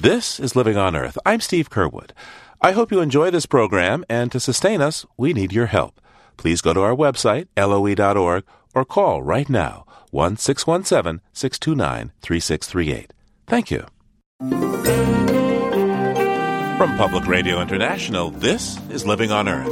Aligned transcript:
This 0.00 0.38
is 0.38 0.54
Living 0.54 0.76
on 0.76 0.94
Earth. 0.94 1.18
I'm 1.26 1.40
Steve 1.40 1.70
Curwood. 1.70 2.12
I 2.62 2.70
hope 2.70 2.92
you 2.92 3.00
enjoy 3.00 3.32
this 3.32 3.46
program, 3.46 4.04
and 4.08 4.30
to 4.30 4.38
sustain 4.38 4.80
us, 4.80 5.04
we 5.16 5.32
need 5.32 5.52
your 5.52 5.66
help. 5.66 6.00
Please 6.36 6.60
go 6.60 6.72
to 6.72 6.82
our 6.82 6.94
website, 6.94 7.48
loe.org, 7.56 8.44
or 8.76 8.84
call 8.84 9.24
right 9.24 9.48
now, 9.48 9.84
1 10.12 10.36
617 10.36 11.20
629 11.32 12.12
3638. 12.22 13.12
Thank 13.48 13.72
you. 13.72 13.86
From 16.78 16.96
Public 16.96 17.26
Radio 17.26 17.60
International, 17.60 18.30
this 18.30 18.78
is 18.90 19.04
Living 19.04 19.32
on 19.32 19.48
Earth. 19.48 19.66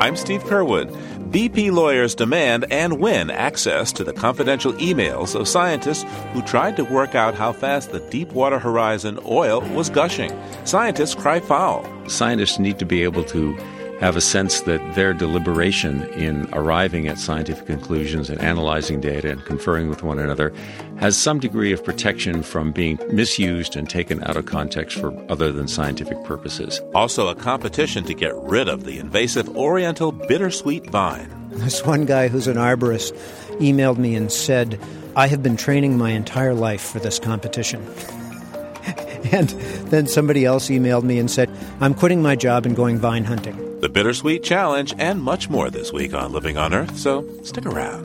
I'm 0.00 0.14
Steve 0.14 0.44
Curwood. 0.44 0.94
BP 1.26 1.72
lawyers 1.72 2.14
demand 2.14 2.66
and 2.70 3.00
win 3.00 3.30
access 3.30 3.92
to 3.94 4.04
the 4.04 4.12
confidential 4.12 4.72
emails 4.74 5.34
of 5.34 5.48
scientists 5.48 6.04
who 6.32 6.40
tried 6.42 6.76
to 6.76 6.84
work 6.84 7.16
out 7.16 7.34
how 7.34 7.52
fast 7.52 7.90
the 7.90 7.98
Deepwater 7.98 8.60
Horizon 8.60 9.18
oil 9.26 9.60
was 9.74 9.90
gushing. 9.90 10.32
Scientists 10.64 11.16
cry 11.16 11.40
foul. 11.40 11.84
Scientists 12.08 12.60
need 12.60 12.78
to 12.78 12.86
be 12.86 13.02
able 13.02 13.24
to 13.24 13.58
have 14.00 14.14
a 14.14 14.20
sense 14.20 14.60
that 14.62 14.94
their 14.94 15.14
deliberation 15.14 16.02
in 16.12 16.46
arriving 16.52 17.08
at 17.08 17.18
scientific 17.18 17.64
conclusions 17.66 18.28
and 18.28 18.38
analyzing 18.42 19.00
data 19.00 19.30
and 19.30 19.44
conferring 19.46 19.88
with 19.88 20.02
one 20.02 20.18
another 20.18 20.52
has 20.98 21.16
some 21.16 21.40
degree 21.40 21.72
of 21.72 21.82
protection 21.82 22.42
from 22.42 22.72
being 22.72 22.98
misused 23.10 23.74
and 23.74 23.88
taken 23.88 24.22
out 24.24 24.36
of 24.36 24.44
context 24.44 24.98
for 24.98 25.14
other 25.30 25.50
than 25.50 25.66
scientific 25.66 26.22
purposes. 26.24 26.80
Also, 26.94 27.28
a 27.28 27.34
competition 27.34 28.04
to 28.04 28.12
get 28.12 28.34
rid 28.36 28.68
of 28.68 28.84
the 28.84 28.98
invasive 28.98 29.56
oriental 29.56 30.12
bittersweet 30.12 30.90
vine. 30.90 31.32
This 31.50 31.84
one 31.84 32.04
guy 32.04 32.28
who's 32.28 32.48
an 32.48 32.58
arborist 32.58 33.12
emailed 33.60 33.96
me 33.96 34.14
and 34.14 34.30
said, 34.30 34.78
I 35.16 35.26
have 35.28 35.42
been 35.42 35.56
training 35.56 35.96
my 35.96 36.10
entire 36.10 36.52
life 36.52 36.82
for 36.82 36.98
this 36.98 37.18
competition. 37.18 37.82
and 39.32 39.48
then 39.88 40.06
somebody 40.06 40.44
else 40.44 40.68
emailed 40.68 41.04
me 41.04 41.18
and 41.18 41.30
said, 41.30 41.50
I'm 41.80 41.94
quitting 41.94 42.20
my 42.20 42.36
job 42.36 42.66
and 42.66 42.76
going 42.76 42.98
vine 42.98 43.24
hunting 43.24 43.65
the 43.86 43.92
Bittersweet 43.92 44.42
Challenge, 44.42 44.94
and 44.98 45.22
much 45.22 45.48
more 45.48 45.70
this 45.70 45.92
week 45.92 46.12
on 46.12 46.32
Living 46.32 46.56
on 46.56 46.74
Earth, 46.74 46.96
so 46.96 47.24
stick 47.44 47.66
around. 47.66 48.04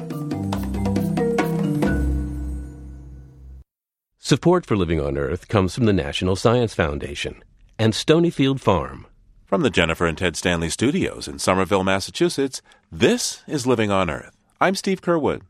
Support 4.20 4.68
for 4.68 4.76
Living 4.78 5.02
on 5.02 5.18
Earth 5.18 5.48
comes 5.48 5.74
from 5.74 5.86
the 5.86 5.94
National 5.94 6.36
Science 6.36 6.76
Foundation 6.76 7.44
and 7.80 7.94
Stonyfield 7.94 8.60
Farm. 8.60 9.08
From 9.48 9.64
the 9.64 9.72
Jennifer 9.72 10.06
and 10.06 10.16
Ted 10.16 10.36
Stanley 10.36 10.70
Studios 10.70 11.28
in 11.28 11.40
Somerville, 11.40 11.84
Massachusetts, 11.84 12.62
this 12.92 13.42
is 13.48 13.66
Living 13.66 13.90
on 13.90 14.12
Earth. 14.12 14.38
I'm 14.62 14.76
Steve 14.76 15.02
Curwood. 15.02 15.42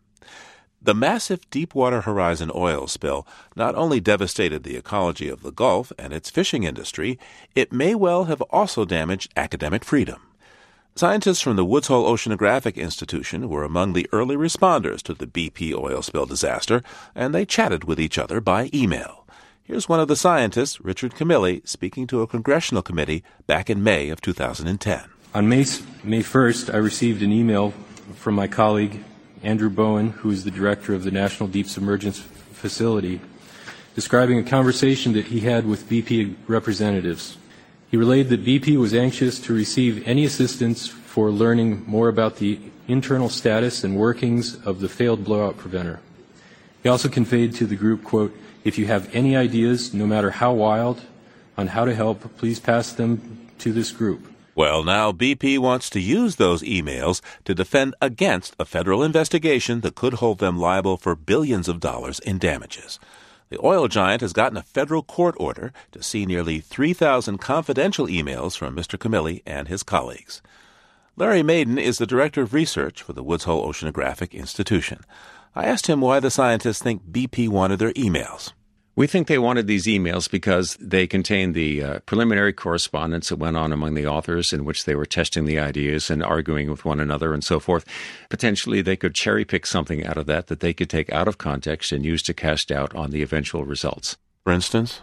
The 0.84 0.96
massive 0.96 1.48
Deepwater 1.52 2.02
Horizon 2.02 2.50
oil 2.56 2.88
spill 2.88 3.28
not 3.56 3.76
only 3.76 4.00
devastated 4.00 4.64
the 4.64 4.76
ecology 4.76 5.30
of 5.30 5.44
the 5.44 5.52
Gulf 5.52 5.92
and 6.00 6.12
its 6.12 6.32
fishing 6.32 6.64
industry, 6.64 7.20
it 7.54 7.72
may 7.72 7.94
well 7.94 8.23
have 8.23 8.42
also 8.50 8.84
damaged 8.84 9.32
academic 9.38 9.86
freedom. 9.86 10.22
Scientists 10.96 11.40
from 11.40 11.56
the 11.56 11.64
Woods 11.64 11.86
Hole 11.86 12.12
Oceanographic 12.12 12.78
Institution 12.78 13.48
were 13.48 13.64
among 13.64 13.94
the 13.94 14.10
early 14.12 14.36
responders 14.36 15.04
to 15.04 15.14
the 15.14 15.28
BP 15.28 15.72
oil 15.72 16.02
spill 16.02 16.26
disaster, 16.26 16.82
and 17.14 17.34
they 17.34 17.45
chatted 17.45 17.84
with 17.84 18.00
each 18.00 18.18
other 18.18 18.42
by 18.42 18.72
email. 18.73 19.28
Here's 19.62 19.88
one 19.88 20.00
of 20.00 20.08
the 20.08 20.16
scientists, 20.16 20.82
Richard 20.82 21.14
Camilli, 21.14 21.66
speaking 21.68 22.08
to 22.08 22.23
a 22.23 22.28
congressional 22.28 22.82
committee 22.82 23.23
back 23.45 23.70
in 23.70 23.84
May 23.84 24.10
of 24.10 24.20
2010. 24.20 25.04
On 25.36 25.48
May, 25.48 25.64
May 26.04 26.23
1st, 26.23 26.73
I 26.73 26.78
received 26.78 27.22
an 27.22 27.32
email 27.32 27.72
from 28.16 28.34
my 28.34 28.48
colleague 28.48 29.04
Andrew 29.44 29.70
Bowen, 29.70 30.11
who 30.11 30.30
is 30.30 30.44
the 30.44 30.52
director 30.52 30.94
of 30.94 31.03
the 31.03 31.11
National 31.11 31.50
Deep 31.50 31.67
Submergence 31.67 32.20
Facility, 32.20 33.22
describing 33.95 34.38
a 34.38 34.44
conversation 34.44 35.14
that 35.14 35.25
he 35.25 35.42
had 35.42 35.66
with 35.66 35.89
BP 35.89 36.36
representatives. 36.48 37.38
He 37.89 37.98
relayed 37.98 38.30
that 38.30 38.45
BP 38.45 38.78
was 38.78 38.94
anxious 38.94 39.39
to 39.42 39.53
receive 39.53 40.08
any 40.08 40.23
assistance 40.23 40.88
for 40.88 41.30
learning 41.30 41.83
more 41.88 42.08
about 42.08 42.38
the 42.38 42.60
internal 42.88 43.30
status 43.30 43.83
and 43.83 43.98
workings 43.98 44.55
of 44.66 44.80
the 44.80 44.89
failed 44.89 45.26
blowout 45.26 45.58
preventer. 45.58 45.99
He 46.83 46.89
also 46.89 47.10
conveyed 47.10 47.54
to 47.55 47.66
the 47.66 47.76
group, 47.76 48.04
quote, 48.04 48.36
if 48.64 48.77
you 48.77 48.86
have 48.86 49.14
any 49.14 49.36
ideas, 49.36 49.93
no 49.93 50.05
matter 50.05 50.30
how 50.32 50.54
wild, 50.54 51.02
on 51.58 51.67
how 51.67 51.86
to 51.86 51.95
help, 51.95 52.37
please 52.37 52.60
pass 52.60 52.93
them 52.93 53.49
to 53.60 53.73
this 53.73 53.92
group. 53.92 54.30
Well, 54.54 54.84
now 54.84 55.14
BP 55.14 55.60
wants 55.60 55.89
to 55.92 56.02
use 56.02 56.36
those 56.36 56.62
emails 56.62 57.22
to 57.45 57.56
defend 57.56 57.95
against 58.02 58.54
a 58.60 58.66
federal 58.66 59.02
investigation 59.02 59.80
that 59.82 59.95
could 59.95 60.16
hold 60.16 60.39
them 60.39 60.60
liable 60.60 60.98
for 60.98 61.16
billions 61.16 61.70
of 61.70 61.80
dollars 61.80 62.20
in 62.20 62.38
damages. 62.38 63.00
The 63.48 63.66
oil 63.66 63.88
giant 63.88 64.22
has 64.22 64.34
gotten 64.34 64.58
a 64.58 64.64
federal 64.64 65.04
court 65.04 65.36
order 65.38 65.72
to 65.94 66.04
see 66.04 66.26
nearly 66.26 66.60
3,000 66.60 67.38
confidential 67.38 68.08
emails 68.08 68.58
from 68.58 68.76
Mr. 68.76 68.98
Camilli 68.98 69.42
and 69.45 69.70
his 69.70 69.84
colleagues. 69.84 70.42
Larry 71.16 71.44
Madin 71.44 71.78
is 71.78 71.98
the 71.98 72.08
director 72.08 72.42
of 72.42 72.54
research 72.54 73.02
for 73.02 73.14
the 73.14 73.23
Woods 73.23 73.45
Hole 73.45 73.66
Oceanographic 73.66 74.32
Institution. 74.32 75.00
I 75.56 75.66
asked 75.66 75.88
him 75.88 76.02
why 76.02 76.20
the 76.20 76.32
scientists 76.32 76.82
think 76.82 77.04
BP 77.04 77.48
wanted 77.48 77.80
their 77.80 77.94
emails. 77.94 78.52
We 78.94 79.08
think 79.08 79.28
they 79.28 79.38
wanted 79.38 79.68
these 79.68 79.86
emails 79.86 80.30
because 80.30 80.76
they 80.82 81.08
contained 81.08 81.56
the 81.56 81.82
uh, 81.82 82.00
preliminary 82.02 82.52
correspondence 82.52 83.30
that 83.30 83.38
went 83.38 83.56
on 83.56 83.72
among 83.72 83.94
the 83.94 84.06
authors 84.06 84.52
in 84.52 84.66
which 84.66 84.84
they 84.84 84.96
were 84.96 85.06
testing 85.06 85.46
the 85.46 85.60
ideas 85.60 86.10
and 86.10 86.22
arguing 86.22 86.70
with 86.70 86.84
one 86.84 87.00
another 87.00 87.34
and 87.34 87.42
so 87.42 87.58
forth. 87.58 87.86
Potentially, 88.30 88.82
they 88.82 88.98
could 88.98 89.16
cherry 89.16 89.46
pick 89.46 89.66
something 89.66 90.06
out 90.06 90.18
of 90.18 90.26
that 90.26 90.48
that 90.48 90.60
they 90.60 90.74
could 90.74 90.90
take 90.90 91.10
out 91.14 91.30
of 91.30 91.38
context 91.38 91.94
and 91.94 92.04
use 92.04 92.22
to 92.24 92.34
cast 92.34 92.68
doubt 92.68 92.94
on 92.94 93.12
the 93.12 93.22
eventual 93.22 93.64
results. 93.64 94.18
For 94.44 94.52
instance? 94.52 95.02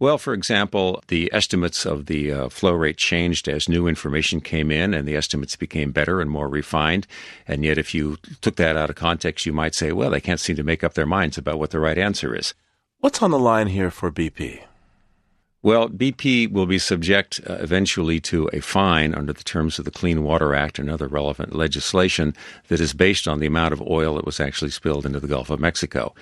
Well, 0.00 0.16
for 0.16 0.32
example, 0.32 1.02
the 1.08 1.28
estimates 1.34 1.84
of 1.84 2.06
the 2.06 2.32
uh, 2.32 2.48
flow 2.48 2.72
rate 2.72 2.96
changed 2.96 3.48
as 3.48 3.68
new 3.68 3.86
information 3.86 4.40
came 4.40 4.70
in, 4.70 4.94
and 4.94 5.06
the 5.06 5.16
estimates 5.16 5.56
became 5.56 5.90
better 5.90 6.22
and 6.22 6.30
more 6.30 6.48
refined. 6.48 7.06
And 7.46 7.64
yet, 7.64 7.76
if 7.76 7.94
you 7.94 8.16
took 8.40 8.56
that 8.56 8.76
out 8.76 8.90
of 8.90 8.96
context, 8.96 9.44
you 9.44 9.52
might 9.52 9.74
say, 9.74 9.92
well, 9.92 10.10
they 10.10 10.20
can't 10.22 10.40
seem 10.40 10.56
to 10.56 10.62
make 10.62 10.82
up 10.82 10.94
their 10.94 11.04
minds 11.04 11.36
about 11.36 11.58
what 11.58 11.70
the 11.70 11.80
right 11.80 11.98
answer 11.98 12.34
is. 12.34 12.54
What's 13.00 13.22
on 13.22 13.30
the 13.30 13.38
line 13.38 13.68
here 13.68 13.92
for 13.92 14.10
BP? 14.10 14.64
Well, 15.62 15.88
BP 15.88 16.50
will 16.50 16.66
be 16.66 16.80
subject 16.80 17.40
uh, 17.48 17.52
eventually 17.60 18.18
to 18.22 18.50
a 18.52 18.58
fine 18.58 19.14
under 19.14 19.32
the 19.32 19.44
terms 19.44 19.78
of 19.78 19.84
the 19.84 19.92
Clean 19.92 20.24
Water 20.24 20.52
Act 20.52 20.80
and 20.80 20.90
other 20.90 21.06
relevant 21.06 21.54
legislation 21.54 22.34
that 22.66 22.80
is 22.80 22.94
based 22.94 23.28
on 23.28 23.38
the 23.38 23.46
amount 23.46 23.72
of 23.72 23.80
oil 23.82 24.16
that 24.16 24.26
was 24.26 24.40
actually 24.40 24.72
spilled 24.72 25.06
into 25.06 25.20
the 25.20 25.28
Gulf 25.28 25.48
of 25.48 25.60
Mexico. 25.60 26.12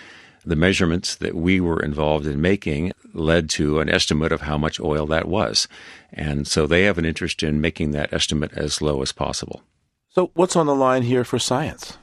The 0.45 0.55
measurements 0.55 1.15
that 1.15 1.35
we 1.35 1.61
were 1.61 1.83
involved 1.83 2.27
in 2.27 2.43
making 2.43 2.93
led 3.15 3.49
to 3.51 3.81
an 3.81 3.89
estimate 3.89 4.31
of 4.31 4.43
how 4.43 4.59
much 4.59 4.79
oil 4.79 5.07
that 5.07 5.29
was. 5.29 5.69
And 6.13 6.47
so 6.47 6.67
they 6.67 6.83
have 6.83 6.99
an 6.99 7.07
interest 7.07 7.43
in 7.43 7.63
making 7.63 7.93
that 7.93 8.13
estimate 8.13 8.53
as 8.53 8.83
low 8.83 9.01
as 9.01 9.13
possible. 9.13 9.63
So, 10.11 10.31
what's 10.35 10.57
on 10.57 10.67
the 10.67 10.75
line 10.75 11.05
here 11.05 11.25
for 11.25 11.39
science? 11.39 11.97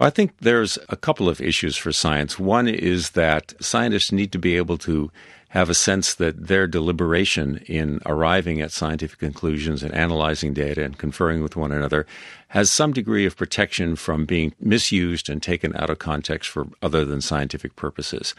I 0.00 0.10
think 0.10 0.32
there's 0.40 0.76
a 0.88 0.96
couple 0.96 1.28
of 1.28 1.40
issues 1.40 1.76
for 1.76 1.92
science. 1.92 2.38
One 2.38 2.66
is 2.66 3.10
that 3.10 3.54
scientists 3.60 4.10
need 4.10 4.32
to 4.32 4.38
be 4.38 4.56
able 4.56 4.76
to 4.78 5.10
have 5.50 5.70
a 5.70 5.74
sense 5.74 6.14
that 6.16 6.48
their 6.48 6.66
deliberation 6.66 7.58
in 7.66 8.00
arriving 8.04 8.60
at 8.60 8.72
scientific 8.72 9.20
conclusions 9.20 9.84
and 9.84 9.94
analyzing 9.94 10.52
data 10.52 10.82
and 10.82 10.98
conferring 10.98 11.44
with 11.44 11.54
one 11.54 11.70
another 11.70 12.06
has 12.48 12.72
some 12.72 12.92
degree 12.92 13.24
of 13.24 13.36
protection 13.36 13.94
from 13.94 14.24
being 14.24 14.52
misused 14.58 15.30
and 15.30 15.40
taken 15.40 15.74
out 15.76 15.90
of 15.90 16.00
context 16.00 16.50
for 16.50 16.66
other 16.82 17.04
than 17.04 17.20
scientific 17.20 17.76
purposes. 17.76 18.34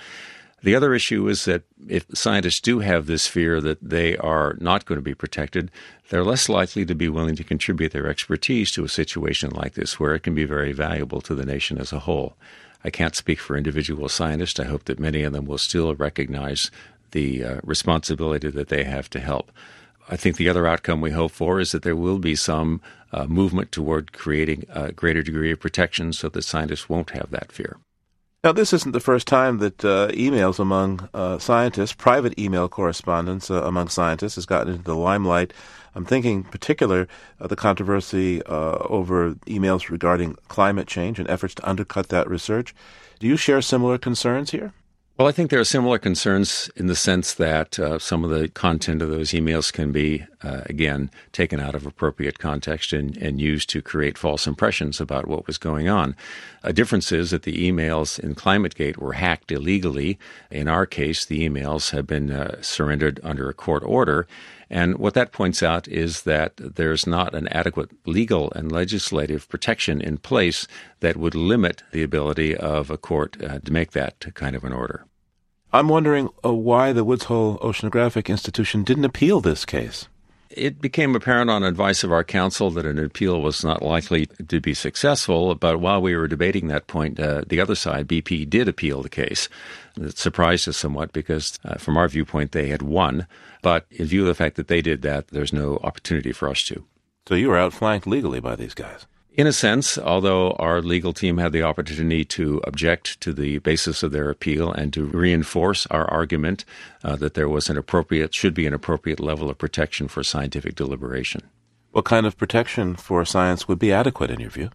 The 0.65 0.73
other 0.73 0.95
issue 0.95 1.27
is 1.27 1.45
that 1.45 1.61
if 1.87 2.07
scientists 2.15 2.59
do 2.59 2.79
have 2.79 3.05
this 3.05 3.27
fear 3.27 3.61
that 3.61 3.77
they 3.87 4.17
are 4.17 4.57
not 4.59 4.85
going 4.85 4.97
to 4.97 5.03
be 5.03 5.13
protected, 5.13 5.69
they're 6.09 6.23
less 6.23 6.49
likely 6.49 6.87
to 6.87 6.95
be 6.95 7.07
willing 7.07 7.35
to 7.35 7.43
contribute 7.43 7.91
their 7.91 8.07
expertise 8.07 8.71
to 8.71 8.83
a 8.83 8.89
situation 8.89 9.51
like 9.51 9.75
this 9.75 9.99
where 9.99 10.15
it 10.15 10.23
can 10.23 10.33
be 10.33 10.43
very 10.43 10.71
valuable 10.71 11.21
to 11.21 11.35
the 11.35 11.45
nation 11.45 11.77
as 11.77 11.93
a 11.93 11.99
whole. 11.99 12.35
I 12.83 12.89
can't 12.89 13.15
speak 13.15 13.39
for 13.39 13.55
individual 13.55 14.09
scientists. 14.09 14.59
I 14.59 14.63
hope 14.63 14.85
that 14.85 14.97
many 14.97 15.21
of 15.21 15.33
them 15.33 15.45
will 15.45 15.59
still 15.59 15.93
recognize 15.93 16.71
the 17.11 17.43
uh, 17.43 17.59
responsibility 17.63 18.49
that 18.49 18.69
they 18.69 18.85
have 18.85 19.07
to 19.11 19.19
help. 19.19 19.51
I 20.09 20.15
think 20.15 20.37
the 20.37 20.49
other 20.49 20.65
outcome 20.65 20.99
we 20.99 21.11
hope 21.11 21.33
for 21.33 21.59
is 21.59 21.73
that 21.73 21.83
there 21.83 21.95
will 21.95 22.17
be 22.17 22.35
some 22.35 22.81
uh, 23.13 23.27
movement 23.27 23.71
toward 23.71 24.13
creating 24.13 24.65
a 24.69 24.91
greater 24.91 25.21
degree 25.21 25.51
of 25.51 25.59
protection 25.59 26.11
so 26.11 26.27
that 26.29 26.41
scientists 26.41 26.89
won't 26.89 27.11
have 27.11 27.29
that 27.29 27.51
fear. 27.51 27.77
Now, 28.45 28.51
this 28.51 28.73
isn't 28.73 28.91
the 28.91 28.99
first 28.99 29.25
time 29.25 29.57
that 29.57 29.83
uh, 29.83 30.09
emails 30.09 30.59
among 30.59 31.09
uh, 31.15 31.39
scientists, 31.39 31.93
private 31.93 32.37
email 32.37 32.69
correspondence 32.69 33.49
uh, 33.49 33.63
among 33.63 33.87
scientists, 33.87 34.35
has 34.35 34.45
gotten 34.45 34.73
into 34.73 34.83
the 34.83 34.93
limelight. 34.93 35.51
I'm 35.95 36.05
thinking, 36.05 36.35
in 36.35 36.43
particular, 36.43 37.07
uh, 37.41 37.47
the 37.47 37.55
controversy 37.55 38.43
uh, 38.43 38.77
over 38.87 39.31
emails 39.47 39.89
regarding 39.89 40.35
climate 40.47 40.85
change 40.87 41.17
and 41.17 41.27
efforts 41.27 41.55
to 41.55 41.67
undercut 41.67 42.09
that 42.09 42.29
research. 42.29 42.75
Do 43.19 43.25
you 43.25 43.35
share 43.35 43.63
similar 43.63 43.97
concerns 43.97 44.51
here? 44.51 44.73
Well, 45.17 45.29
I 45.29 45.31
think 45.31 45.49
there 45.49 45.61
are 45.61 45.63
similar 45.63 45.97
concerns 45.97 46.69
in 46.75 46.87
the 46.87 46.95
sense 46.95 47.35
that 47.35 47.79
uh, 47.79 47.99
some 47.99 48.25
of 48.25 48.31
the 48.31 48.49
content 48.49 49.01
of 49.01 49.07
those 49.07 49.29
emails 49.29 49.71
can 49.71 49.93
be, 49.93 50.25
uh, 50.43 50.63
again, 50.65 51.09
taken 51.31 51.61
out 51.61 51.73
of 51.73 51.85
appropriate 51.85 52.37
context 52.37 52.91
and, 52.91 53.15
and, 53.15 53.39
used 53.39 53.69
to 53.69 53.81
create 53.81 54.17
false 54.17 54.45
impressions 54.45 54.99
about 54.99 55.25
what 55.25 55.47
was 55.47 55.57
going 55.57 55.87
on. 55.87 56.17
A 56.63 56.73
difference 56.73 57.13
is 57.13 57.31
that 57.31 57.43
the 57.43 57.71
emails 57.71 58.19
in 58.19 58.35
ClimateGate 58.35 58.97
were 58.97 59.13
hacked 59.13 59.53
illegally. 59.53 60.19
In 60.51 60.67
our 60.67 60.85
case, 60.85 61.23
the 61.23 61.47
emails 61.47 61.91
have 61.91 62.05
been 62.05 62.29
uh, 62.29 62.61
surrendered 62.61 63.21
under 63.23 63.47
a 63.47 63.53
court 63.53 63.83
order. 63.85 64.27
And 64.69 64.97
what 64.97 65.13
that 65.13 65.31
points 65.31 65.61
out 65.61 65.87
is 65.87 66.23
that 66.23 66.53
there's 66.57 67.05
not 67.05 67.35
an 67.35 67.47
adequate 67.49 67.91
legal 68.05 68.51
and 68.53 68.71
legislative 68.71 69.47
protection 69.47 70.01
in 70.01 70.17
place 70.17 70.67
that 71.01 71.17
would 71.17 71.35
limit 71.35 71.83
the 71.91 72.03
ability 72.03 72.55
of 72.55 72.89
a 72.89 72.97
court 72.97 73.37
uh, 73.43 73.59
to 73.59 73.71
make 73.71 73.91
that 73.91 74.25
kind 74.33 74.55
of 74.55 74.63
an 74.63 74.73
order. 74.73 75.05
I'm 75.71 75.89
wondering 75.89 76.29
uh, 76.43 76.53
why 76.53 76.93
the 76.93 77.03
Woods 77.03 77.25
Hole 77.25 77.57
Oceanographic 77.59 78.29
Institution 78.29 78.83
didn't 78.83 79.05
appeal 79.05 79.41
this 79.41 79.65
case. 79.65 80.07
It 80.49 80.79
became 80.79 81.15
apparent 81.15 81.49
on 81.49 81.63
advice 81.63 82.03
of 82.03 82.13
our 82.13 82.23
counsel 82.23 82.71
that 82.71 82.85
an 82.85 82.97
appeal 82.97 83.41
was 83.41 83.61
not 83.61 83.81
likely 83.81 84.27
to 84.27 84.61
be 84.61 84.73
successful. 84.73 85.53
But 85.55 85.81
while 85.81 86.01
we 86.01 86.15
were 86.15 86.29
debating 86.29 86.67
that 86.67 86.87
point, 86.87 87.19
uh, 87.19 87.43
the 87.45 87.59
other 87.59 87.75
side, 87.75 88.07
BP, 88.07 88.49
did 88.49 88.69
appeal 88.69 89.01
the 89.01 89.09
case. 89.09 89.49
It 89.97 90.17
surprised 90.17 90.67
us 90.67 90.77
somewhat 90.77 91.13
because, 91.13 91.57
uh, 91.63 91.75
from 91.75 91.97
our 91.97 92.07
viewpoint, 92.07 92.51
they 92.51 92.67
had 92.67 92.81
won. 92.81 93.27
But 93.61 93.85
in 93.89 94.05
view 94.05 94.21
of 94.21 94.27
the 94.27 94.35
fact 94.35 94.55
that 94.55 94.67
they 94.67 94.81
did 94.81 95.01
that, 95.03 95.29
there's 95.29 95.53
no 95.53 95.79
opportunity 95.83 96.31
for 96.31 96.49
us 96.49 96.63
to. 96.63 96.83
So 97.27 97.35
you 97.35 97.49
were 97.49 97.57
outflanked 97.57 98.05
legally 98.05 98.39
by 98.39 98.55
these 98.55 98.73
guys. 98.73 99.07
In 99.33 99.47
a 99.47 99.51
sense, 99.51 99.97
although 99.97 100.51
our 100.51 100.81
legal 100.81 101.11
team 101.11 101.39
had 101.39 101.51
the 101.51 101.63
opportunity 101.63 102.23
to 102.23 102.61
object 102.65 103.19
to 103.19 103.33
the 103.33 103.57
basis 103.59 104.01
of 104.01 104.13
their 104.13 104.29
appeal 104.29 104.71
and 104.71 104.93
to 104.93 105.03
reinforce 105.05 105.85
our 105.87 106.09
argument 106.09 106.63
uh, 107.03 107.17
that 107.17 107.33
there 107.33 107.49
was 107.49 107.69
an 107.69 107.77
appropriate, 107.77 108.33
should 108.33 108.53
be 108.53 108.65
an 108.65 108.73
appropriate 108.73 109.19
level 109.19 109.49
of 109.49 109.57
protection 109.57 110.07
for 110.07 110.23
scientific 110.23 110.75
deliberation. 110.75 111.41
What 111.91 112.05
kind 112.05 112.25
of 112.25 112.37
protection 112.37 112.95
for 112.95 113.25
science 113.25 113.67
would 113.67 113.79
be 113.79 113.91
adequate 113.91 114.31
in 114.31 114.39
your 114.39 114.51
view? 114.51 114.69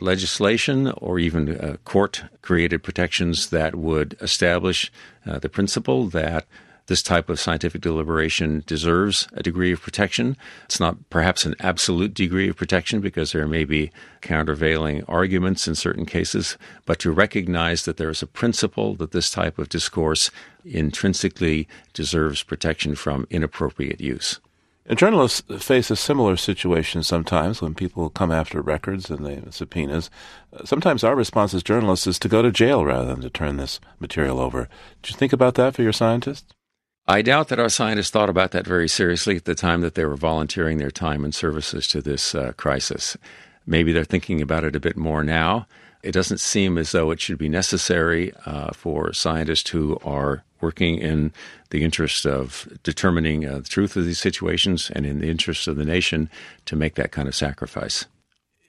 Legislation 0.00 0.92
or 0.98 1.18
even 1.18 1.58
uh, 1.58 1.76
court 1.84 2.24
created 2.42 2.82
protections 2.82 3.50
that 3.50 3.74
would 3.74 4.16
establish 4.20 4.90
uh, 5.26 5.38
the 5.38 5.48
principle 5.48 6.08
that 6.08 6.46
this 6.86 7.02
type 7.02 7.30
of 7.30 7.40
scientific 7.40 7.80
deliberation 7.80 8.62
deserves 8.66 9.26
a 9.32 9.42
degree 9.42 9.72
of 9.72 9.80
protection. 9.80 10.36
It's 10.66 10.80
not 10.80 10.96
perhaps 11.08 11.46
an 11.46 11.54
absolute 11.60 12.12
degree 12.12 12.48
of 12.48 12.56
protection 12.56 13.00
because 13.00 13.32
there 13.32 13.46
may 13.46 13.64
be 13.64 13.90
countervailing 14.20 15.02
arguments 15.04 15.66
in 15.66 15.74
certain 15.74 16.04
cases, 16.04 16.58
but 16.84 16.98
to 16.98 17.10
recognize 17.10 17.84
that 17.84 17.96
there 17.96 18.10
is 18.10 18.22
a 18.22 18.26
principle 18.26 18.94
that 18.96 19.12
this 19.12 19.30
type 19.30 19.58
of 19.58 19.70
discourse 19.70 20.30
intrinsically 20.64 21.66
deserves 21.94 22.42
protection 22.42 22.94
from 22.94 23.26
inappropriate 23.30 24.00
use. 24.00 24.40
Journalists 24.92 25.40
face 25.64 25.90
a 25.90 25.96
similar 25.96 26.36
situation 26.36 27.02
sometimes 27.02 27.62
when 27.62 27.74
people 27.74 28.10
come 28.10 28.30
after 28.30 28.60
records 28.60 29.08
and 29.08 29.24
they 29.24 29.40
subpoenas. 29.50 30.10
Sometimes 30.66 31.02
our 31.02 31.16
response 31.16 31.54
as 31.54 31.62
journalists 31.62 32.06
is 32.06 32.18
to 32.18 32.28
go 32.28 32.42
to 32.42 32.52
jail 32.52 32.84
rather 32.84 33.06
than 33.06 33.22
to 33.22 33.30
turn 33.30 33.56
this 33.56 33.80
material 33.98 34.38
over. 34.38 34.68
Did 35.02 35.12
you 35.12 35.16
think 35.16 35.32
about 35.32 35.54
that 35.54 35.74
for 35.74 35.82
your 35.82 35.94
scientists? 35.94 36.52
I 37.08 37.22
doubt 37.22 37.48
that 37.48 37.58
our 37.58 37.70
scientists 37.70 38.10
thought 38.10 38.28
about 38.28 38.50
that 38.50 38.66
very 38.66 38.88
seriously 38.88 39.36
at 39.36 39.46
the 39.46 39.54
time 39.54 39.80
that 39.80 39.94
they 39.94 40.04
were 40.04 40.16
volunteering 40.16 40.76
their 40.76 40.90
time 40.90 41.24
and 41.24 41.34
services 41.34 41.86
to 41.88 42.02
this 42.02 42.34
uh, 42.34 42.52
crisis. 42.58 43.16
Maybe 43.66 43.92
they're 43.92 44.04
thinking 44.04 44.42
about 44.42 44.64
it 44.64 44.76
a 44.76 44.80
bit 44.80 44.98
more 44.98 45.24
now. 45.24 45.66
It 46.02 46.12
doesn't 46.12 46.40
seem 46.40 46.76
as 46.76 46.92
though 46.92 47.10
it 47.10 47.20
should 47.20 47.38
be 47.38 47.48
necessary 47.48 48.34
uh, 48.44 48.72
for 48.74 49.14
scientists 49.14 49.70
who 49.70 49.98
are 50.04 50.44
working 50.64 50.98
in 50.98 51.32
the 51.70 51.84
interest 51.84 52.26
of 52.26 52.66
determining 52.82 53.46
uh, 53.46 53.58
the 53.58 53.68
truth 53.68 53.96
of 53.96 54.04
these 54.06 54.18
situations 54.18 54.90
and 54.94 55.06
in 55.06 55.20
the 55.20 55.28
interest 55.28 55.68
of 55.68 55.76
the 55.76 55.84
nation 55.84 56.28
to 56.64 56.74
make 56.74 56.94
that 56.96 57.12
kind 57.12 57.28
of 57.28 57.34
sacrifice. 57.34 58.06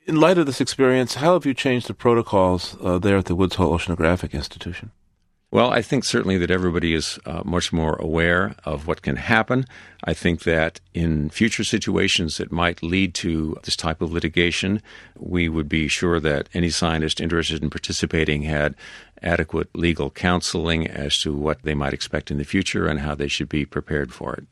In 0.05 0.17
light 0.19 0.37
of 0.37 0.45
this 0.45 0.61
experience, 0.61 1.15
how 1.15 1.33
have 1.33 1.47
you 1.47 1.55
changed 1.55 1.87
the 1.87 1.95
protocols 1.95 2.77
uh, 2.79 2.99
there 2.99 3.17
at 3.17 3.25
the 3.25 3.33
Woods 3.33 3.55
Hole 3.55 3.75
Oceanographic 3.75 4.33
Institution? 4.33 4.91
Well, 5.55 5.71
I 5.71 5.81
think 5.81 6.03
certainly 6.03 6.37
that 6.39 6.51
everybody 6.51 6.93
is 6.93 7.17
uh, 7.25 7.41
much 7.45 7.71
more 7.71 7.95
aware 7.95 8.55
of 8.65 8.87
what 8.87 9.01
can 9.01 9.15
happen. 9.15 9.63
I 10.03 10.13
think 10.13 10.43
that 10.43 10.81
in 10.93 11.29
future 11.29 11.63
situations 11.63 12.35
that 12.39 12.51
might 12.51 12.83
lead 12.83 13.13
to 13.23 13.55
this 13.63 13.77
type 13.77 14.01
of 14.01 14.11
litigation, 14.11 14.81
we 15.17 15.47
would 15.47 15.69
be 15.69 15.87
sure 15.87 16.19
that 16.19 16.49
any 16.53 16.69
scientist 16.69 17.21
interested 17.21 17.63
in 17.63 17.69
participating 17.69 18.41
had 18.41 18.75
adequate 19.23 19.73
legal 19.73 20.11
counseling 20.11 20.87
as 20.87 21.17
to 21.19 21.33
what 21.33 21.63
they 21.63 21.73
might 21.73 21.93
expect 21.93 22.31
in 22.31 22.37
the 22.37 22.43
future 22.43 22.85
and 22.87 22.99
how 22.99 23.15
they 23.15 23.29
should 23.29 23.47
be 23.47 23.63
prepared 23.63 24.13
for 24.13 24.33
it. 24.33 24.43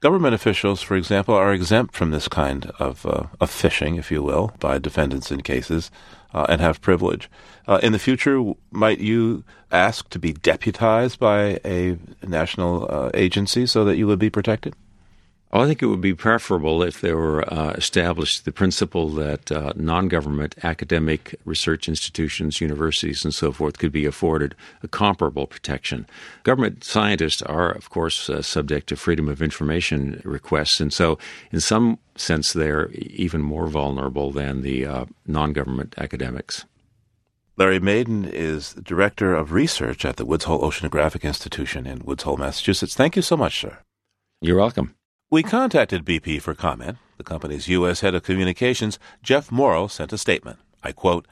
Government 0.00 0.32
officials, 0.32 0.80
for 0.80 0.94
example, 0.94 1.34
are 1.34 1.52
exempt 1.52 1.96
from 1.96 2.12
this 2.12 2.28
kind 2.28 2.66
of, 2.78 3.04
uh, 3.04 3.24
of 3.40 3.50
fishing, 3.50 3.96
if 3.96 4.12
you 4.12 4.22
will, 4.22 4.52
by 4.60 4.78
defendants 4.78 5.32
in 5.32 5.40
cases 5.40 5.90
uh, 6.32 6.46
and 6.48 6.60
have 6.60 6.80
privilege. 6.80 7.28
Uh, 7.66 7.80
in 7.82 7.90
the 7.90 7.98
future, 7.98 8.52
might 8.70 9.00
you 9.00 9.42
ask 9.72 10.08
to 10.10 10.20
be 10.20 10.32
deputized 10.32 11.18
by 11.18 11.58
a 11.64 11.98
national 12.24 12.86
uh, 12.88 13.10
agency 13.12 13.66
so 13.66 13.84
that 13.84 13.96
you 13.96 14.06
would 14.06 14.20
be 14.20 14.30
protected? 14.30 14.76
Well, 15.50 15.62
I 15.62 15.66
think 15.66 15.82
it 15.82 15.86
would 15.86 16.02
be 16.02 16.14
preferable 16.14 16.82
if 16.82 17.00
there 17.00 17.16
were 17.16 17.42
uh, 17.50 17.70
established 17.70 18.44
the 18.44 18.52
principle 18.52 19.08
that 19.10 19.50
uh, 19.50 19.72
non 19.76 20.08
government 20.08 20.54
academic 20.62 21.34
research 21.46 21.88
institutions, 21.88 22.60
universities, 22.60 23.24
and 23.24 23.32
so 23.32 23.50
forth 23.50 23.78
could 23.78 23.92
be 23.92 24.04
afforded 24.04 24.54
a 24.82 24.88
comparable 24.88 25.46
protection. 25.46 26.06
Government 26.42 26.84
scientists 26.84 27.40
are, 27.40 27.70
of 27.70 27.88
course, 27.88 28.28
uh, 28.28 28.42
subject 28.42 28.88
to 28.88 28.96
freedom 28.96 29.26
of 29.26 29.40
information 29.40 30.20
requests, 30.22 30.80
and 30.80 30.92
so 30.92 31.18
in 31.50 31.60
some 31.60 31.98
sense 32.14 32.52
they're 32.52 32.90
even 32.92 33.40
more 33.40 33.68
vulnerable 33.68 34.30
than 34.30 34.60
the 34.60 34.84
uh, 34.84 35.06
non 35.26 35.54
government 35.54 35.94
academics. 35.96 36.66
Larry 37.56 37.80
Madin 37.80 38.30
is 38.30 38.74
Director 38.74 39.34
of 39.34 39.52
Research 39.52 40.04
at 40.04 40.16
the 40.16 40.26
Woods 40.26 40.44
Hole 40.44 40.60
Oceanographic 40.60 41.22
Institution 41.22 41.86
in 41.86 42.04
Woods 42.04 42.24
Hole, 42.24 42.36
Massachusetts. 42.36 42.94
Thank 42.94 43.16
you 43.16 43.22
so 43.22 43.36
much, 43.36 43.60
sir. 43.60 43.78
You're 44.42 44.58
welcome. 44.58 44.94
We 45.30 45.42
contacted 45.42 46.06
BP 46.06 46.40
for 46.40 46.54
comment. 46.54 46.96
The 47.18 47.22
company's 47.22 47.68
U.S. 47.68 48.00
head 48.00 48.14
of 48.14 48.22
communications, 48.22 48.98
Jeff 49.22 49.52
Morrow, 49.52 49.86
sent 49.86 50.14
a 50.14 50.16
statement. 50.16 50.58
I 50.82 50.92
quote, 50.92 51.26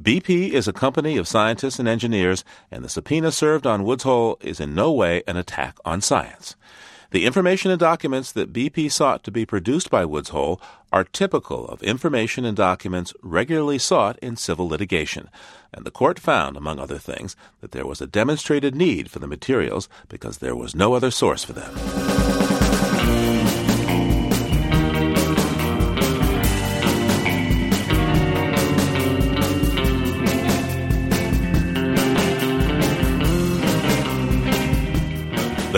BP 0.00 0.52
is 0.52 0.66
a 0.66 0.72
company 0.72 1.18
of 1.18 1.28
scientists 1.28 1.78
and 1.78 1.86
engineers, 1.86 2.44
and 2.70 2.82
the 2.82 2.88
subpoena 2.88 3.30
served 3.30 3.66
on 3.66 3.84
Woods 3.84 4.04
Hole 4.04 4.38
is 4.40 4.58
in 4.58 4.74
no 4.74 4.90
way 4.90 5.22
an 5.26 5.36
attack 5.36 5.76
on 5.84 6.00
science. 6.00 6.56
The 7.10 7.26
information 7.26 7.70
and 7.70 7.78
documents 7.78 8.32
that 8.32 8.54
BP 8.54 8.90
sought 8.90 9.22
to 9.24 9.30
be 9.30 9.44
produced 9.44 9.90
by 9.90 10.06
Woods 10.06 10.30
Hole 10.30 10.58
are 10.90 11.04
typical 11.04 11.66
of 11.66 11.82
information 11.82 12.46
and 12.46 12.56
documents 12.56 13.12
regularly 13.20 13.78
sought 13.78 14.18
in 14.20 14.36
civil 14.36 14.66
litigation, 14.66 15.28
and 15.74 15.84
the 15.84 15.90
court 15.90 16.18
found, 16.18 16.56
among 16.56 16.78
other 16.78 16.98
things, 16.98 17.36
that 17.60 17.72
there 17.72 17.86
was 17.86 18.00
a 18.00 18.06
demonstrated 18.06 18.74
need 18.74 19.10
for 19.10 19.18
the 19.18 19.26
materials 19.26 19.90
because 20.08 20.38
there 20.38 20.56
was 20.56 20.74
no 20.74 20.94
other 20.94 21.10
source 21.10 21.44
for 21.44 21.52
them. 21.52 22.25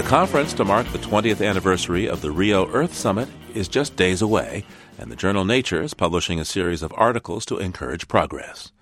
Conference 0.09 0.55
to 0.55 0.65
mark 0.65 0.91
the 0.91 0.99
20th 0.99 1.47
anniversary 1.47 2.09
of 2.09 2.23
the 2.23 2.31
Rio 2.31 2.67
Earth 2.73 2.95
Summit 2.95 3.29
is 3.55 3.69
just 3.69 3.95
days 3.95 4.23
away, 4.23 4.65
and 4.99 5.13
the 5.13 5.17
journal 5.17 5.45
Nature 5.45 5.83
is 5.83 5.93
publishing 5.93 6.41
a 6.41 6.47
series 6.47 6.83
of 6.83 6.95
articles 6.97 7.45
to 7.45 7.59
encourage 7.59 8.09
progress. 8.09 8.73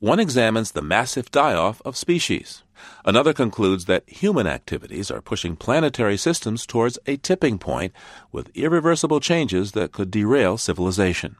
One 0.00 0.18
examines 0.18 0.72
the 0.72 0.82
massive 0.82 1.30
die 1.30 1.54
off 1.54 1.80
of 1.84 1.96
species. 1.96 2.64
Another 3.04 3.32
concludes 3.32 3.84
that 3.84 4.08
human 4.08 4.48
activities 4.48 5.12
are 5.12 5.22
pushing 5.22 5.54
planetary 5.54 6.16
systems 6.16 6.66
towards 6.66 6.98
a 7.06 7.18
tipping 7.18 7.56
point 7.56 7.92
with 8.32 8.50
irreversible 8.56 9.20
changes 9.20 9.72
that 9.72 9.92
could 9.92 10.10
derail 10.10 10.58
civilization. 10.58 11.36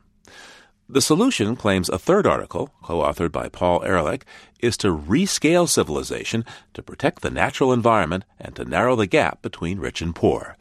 The 0.86 1.00
solution, 1.00 1.56
claims 1.56 1.88
a 1.88 1.98
third 1.98 2.26
article, 2.26 2.74
co 2.82 2.98
authored 3.00 3.32
by 3.32 3.48
Paul 3.48 3.82
Ehrlich, 3.84 4.22
is 4.60 4.76
to 4.78 4.94
rescale 4.94 5.66
civilization 5.66 6.44
to 6.74 6.82
protect 6.82 7.22
the 7.22 7.30
natural 7.30 7.72
environment 7.72 8.24
and 8.38 8.54
to 8.56 8.66
narrow 8.66 8.94
the 8.94 9.06
gap 9.06 9.40
between 9.40 9.78
rich 9.78 10.02
and 10.02 10.14
poor. 10.14 10.56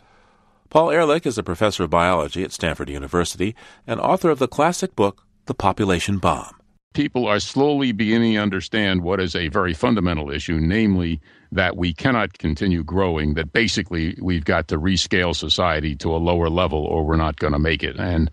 Paul 0.70 0.92
Ehrlich 0.92 1.26
is 1.26 1.38
a 1.38 1.44
professor 1.44 1.84
of 1.84 1.90
biology 1.90 2.42
at 2.44 2.54
Stanford 2.54 2.90
University 2.90 3.54
and 3.86 4.00
author 4.00 4.30
of 4.30 4.40
the 4.40 4.48
classic 4.48 4.96
book, 4.96 5.26
The 5.46 5.54
Population 5.54 6.20
Bomb. 6.20 6.56
People 6.94 7.28
are 7.28 7.40
slowly 7.40 7.92
beginning 7.92 8.34
to 8.34 8.40
understand 8.40 9.02
what 9.02 9.20
is 9.20 9.36
a 9.36 9.48
very 9.48 9.74
fundamental 9.74 10.30
issue, 10.30 10.60
namely 10.60 11.20
that 11.52 11.76
we 11.76 11.94
cannot 11.94 12.38
continue 12.38 12.84
growing, 12.84 13.34
that 13.34 13.52
basically 13.52 14.18
we've 14.22 14.46
got 14.46 14.68
to 14.68 14.80
rescale 14.80 15.36
society 15.36 15.96
to 15.96 16.16
a 16.16 16.18
lower 16.18 16.50
level 16.50 16.86
or 16.86 17.04
we're 17.04 17.16
not 17.16 17.38
going 17.38 17.54
to 17.54 17.60
make 17.60 17.84
it. 17.84 17.96
And 17.98 18.30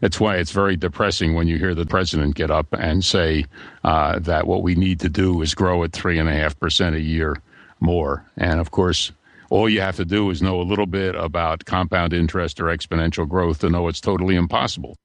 that's 0.00 0.20
why 0.20 0.36
it's 0.36 0.52
very 0.52 0.76
depressing 0.76 1.34
when 1.34 1.46
you 1.48 1.58
hear 1.58 1.74
the 1.74 1.86
president 1.86 2.34
get 2.34 2.50
up 2.50 2.66
and 2.72 3.04
say 3.04 3.46
uh, 3.84 4.18
that 4.20 4.46
what 4.46 4.62
we 4.62 4.74
need 4.74 5.00
to 5.00 5.08
do 5.08 5.40
is 5.42 5.54
grow 5.54 5.82
at 5.84 5.92
three 5.92 6.18
and 6.18 6.28
a 6.28 6.32
half 6.32 6.58
percent 6.58 6.96
a 6.96 7.00
year 7.00 7.36
more. 7.80 8.26
And 8.36 8.60
of 8.60 8.70
course, 8.70 9.12
all 9.50 9.68
you 9.68 9.80
have 9.82 9.96
to 9.96 10.04
do 10.04 10.30
is 10.30 10.40
know 10.40 10.60
a 10.60 10.62
little 10.62 10.86
bit 10.86 11.14
about 11.14 11.66
compound 11.66 12.12
interest 12.14 12.60
or 12.60 12.64
exponential 12.64 13.28
growth 13.28 13.60
to 13.60 13.68
know 13.68 13.88
it's 13.88 14.00
totally 14.00 14.34
impossible. 14.34 14.96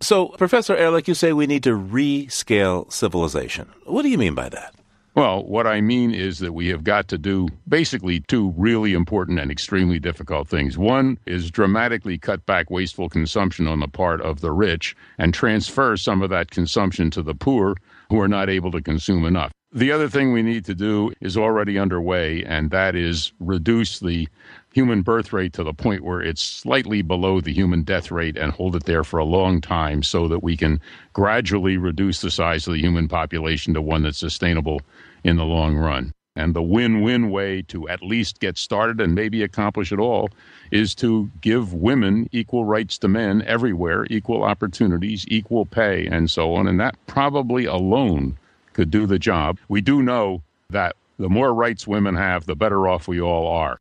So, 0.00 0.28
Professor 0.28 0.76
Ehrlich, 0.76 1.08
you 1.08 1.14
say 1.14 1.32
we 1.32 1.48
need 1.48 1.64
to 1.64 1.76
rescale 1.76 2.90
civilization. 2.92 3.68
What 3.84 4.02
do 4.02 4.08
you 4.08 4.18
mean 4.18 4.34
by 4.34 4.48
that? 4.48 4.74
Well, 5.16 5.42
what 5.42 5.66
I 5.66 5.80
mean 5.80 6.14
is 6.14 6.38
that 6.38 6.52
we 6.52 6.68
have 6.68 6.84
got 6.84 7.08
to 7.08 7.18
do 7.18 7.48
basically 7.66 8.20
two 8.20 8.54
really 8.56 8.92
important 8.92 9.40
and 9.40 9.50
extremely 9.50 9.98
difficult 9.98 10.46
things. 10.46 10.78
One 10.78 11.18
is 11.26 11.50
dramatically 11.50 12.18
cut 12.18 12.46
back 12.46 12.70
wasteful 12.70 13.08
consumption 13.08 13.66
on 13.66 13.80
the 13.80 13.88
part 13.88 14.20
of 14.20 14.40
the 14.40 14.52
rich 14.52 14.94
and 15.18 15.34
transfer 15.34 15.96
some 15.96 16.22
of 16.22 16.30
that 16.30 16.52
consumption 16.52 17.10
to 17.10 17.22
the 17.22 17.34
poor 17.34 17.74
who 18.10 18.20
are 18.20 18.28
not 18.28 18.48
able 18.48 18.70
to 18.70 18.80
consume 18.80 19.24
enough. 19.24 19.50
The 19.72 19.90
other 19.90 20.08
thing 20.08 20.32
we 20.32 20.42
need 20.42 20.64
to 20.66 20.74
do 20.74 21.12
is 21.20 21.36
already 21.36 21.78
underway, 21.78 22.44
and 22.44 22.70
that 22.70 22.94
is 22.94 23.32
reduce 23.40 23.98
the 23.98 24.28
human 24.78 25.02
birth 25.02 25.32
rate 25.32 25.52
to 25.52 25.64
the 25.64 25.74
point 25.74 26.04
where 26.04 26.20
it's 26.20 26.40
slightly 26.40 27.02
below 27.02 27.40
the 27.40 27.52
human 27.52 27.82
death 27.82 28.12
rate 28.12 28.36
and 28.36 28.52
hold 28.52 28.76
it 28.76 28.84
there 28.84 29.02
for 29.02 29.18
a 29.18 29.24
long 29.24 29.60
time 29.60 30.04
so 30.04 30.28
that 30.28 30.40
we 30.40 30.56
can 30.56 30.80
gradually 31.12 31.76
reduce 31.76 32.20
the 32.20 32.30
size 32.30 32.64
of 32.64 32.74
the 32.74 32.80
human 32.80 33.08
population 33.08 33.74
to 33.74 33.82
one 33.82 34.04
that's 34.04 34.18
sustainable 34.18 34.80
in 35.24 35.34
the 35.34 35.44
long 35.44 35.76
run. 35.76 36.12
And 36.36 36.54
the 36.54 36.62
win 36.62 37.00
win 37.00 37.30
way 37.30 37.62
to 37.62 37.88
at 37.88 38.04
least 38.04 38.38
get 38.38 38.56
started 38.56 39.00
and 39.00 39.16
maybe 39.16 39.42
accomplish 39.42 39.90
it 39.90 39.98
all 39.98 40.28
is 40.70 40.94
to 40.94 41.28
give 41.40 41.74
women 41.74 42.28
equal 42.30 42.64
rights 42.64 42.98
to 42.98 43.08
men 43.08 43.42
everywhere, 43.48 44.06
equal 44.08 44.44
opportunities, 44.44 45.24
equal 45.26 45.66
pay, 45.66 46.06
and 46.06 46.30
so 46.30 46.54
on. 46.54 46.68
And 46.68 46.78
that 46.78 46.94
probably 47.08 47.64
alone 47.64 48.38
could 48.74 48.92
do 48.92 49.06
the 49.06 49.18
job. 49.18 49.58
We 49.68 49.80
do 49.80 50.04
know 50.04 50.44
that 50.70 50.94
the 51.18 51.28
more 51.28 51.52
rights 51.52 51.84
women 51.84 52.14
have, 52.14 52.46
the 52.46 52.54
better 52.54 52.86
off 52.86 53.08
we 53.08 53.20
all 53.20 53.48
are. 53.48 53.80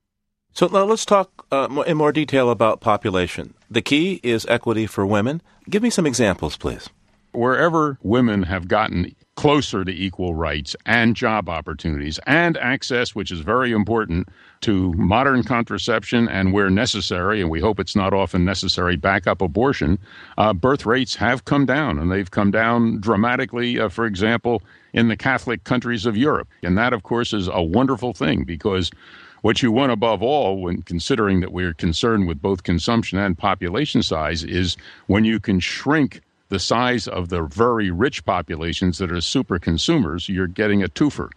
So 0.57 0.65
now 0.65 0.85
let's 0.85 1.05
talk 1.05 1.45
uh, 1.51 1.83
in 1.85 1.97
more 1.97 2.11
detail 2.11 2.49
about 2.49 2.81
population. 2.81 3.53
The 3.69 3.83
key 3.83 4.19
is 4.23 4.43
equity 4.49 4.87
for 4.87 5.05
women. 5.05 5.43
Give 5.69 5.83
me 5.83 5.91
some 5.91 6.07
examples, 6.07 6.57
please. 6.57 6.89
Wherever 7.31 7.99
women 8.01 8.41
have 8.41 8.67
gotten 8.67 9.15
closer 9.35 9.85
to 9.85 9.91
equal 9.91 10.33
rights 10.33 10.75
and 10.83 11.15
job 11.15 11.47
opportunities 11.47 12.19
and 12.25 12.57
access, 12.57 13.13
which 13.13 13.31
is 13.31 13.41
very 13.41 13.71
important, 13.71 14.29
to 14.61 14.93
modern 14.93 15.43
contraception 15.43 16.27
and 16.27 16.51
where 16.51 16.71
necessary, 16.71 17.39
and 17.39 17.51
we 17.51 17.59
hope 17.59 17.79
it's 17.79 17.95
not 17.95 18.11
often 18.11 18.43
necessary, 18.43 18.95
backup 18.95 19.43
abortion, 19.43 19.99
uh, 20.39 20.53
birth 20.53 20.87
rates 20.87 21.13
have 21.13 21.45
come 21.45 21.67
down, 21.67 21.99
and 21.99 22.11
they've 22.11 22.31
come 22.31 22.49
down 22.49 22.99
dramatically, 22.99 23.79
uh, 23.79 23.89
for 23.89 24.07
example, 24.07 24.63
in 24.91 25.07
the 25.07 25.15
Catholic 25.17 25.63
countries 25.65 26.07
of 26.07 26.17
Europe. 26.17 26.47
And 26.63 26.75
that, 26.79 26.93
of 26.93 27.03
course, 27.03 27.31
is 27.31 27.47
a 27.47 27.61
wonderful 27.61 28.13
thing 28.13 28.43
because 28.43 28.89
what 29.47 29.63
you 29.63 29.71
want 29.71 29.93
above 29.93 30.21
all, 30.21 30.59
when 30.59 30.81
considering 30.81 31.39
that 31.39 31.53
we're 31.53 31.73
concerned 31.73 32.27
with 32.27 32.41
both 32.41 32.63
consumption 32.63 33.17
and 33.17 33.37
population 33.37 34.03
size, 34.03 34.43
is 34.43 34.75
when 35.05 35.23
you 35.23 35.39
can 35.39 35.61
shrink 35.61 36.19
the 36.49 36.59
size 36.59 37.07
of 37.07 37.29
the 37.29 37.43
very 37.43 37.89
rich 37.89 38.25
populations 38.25 38.97
that 38.97 39.09
are 39.09 39.21
super 39.21 39.57
consumers, 39.57 40.27
you're 40.27 40.47
getting 40.47 40.83
a 40.83 40.89
twofer. 40.89 41.29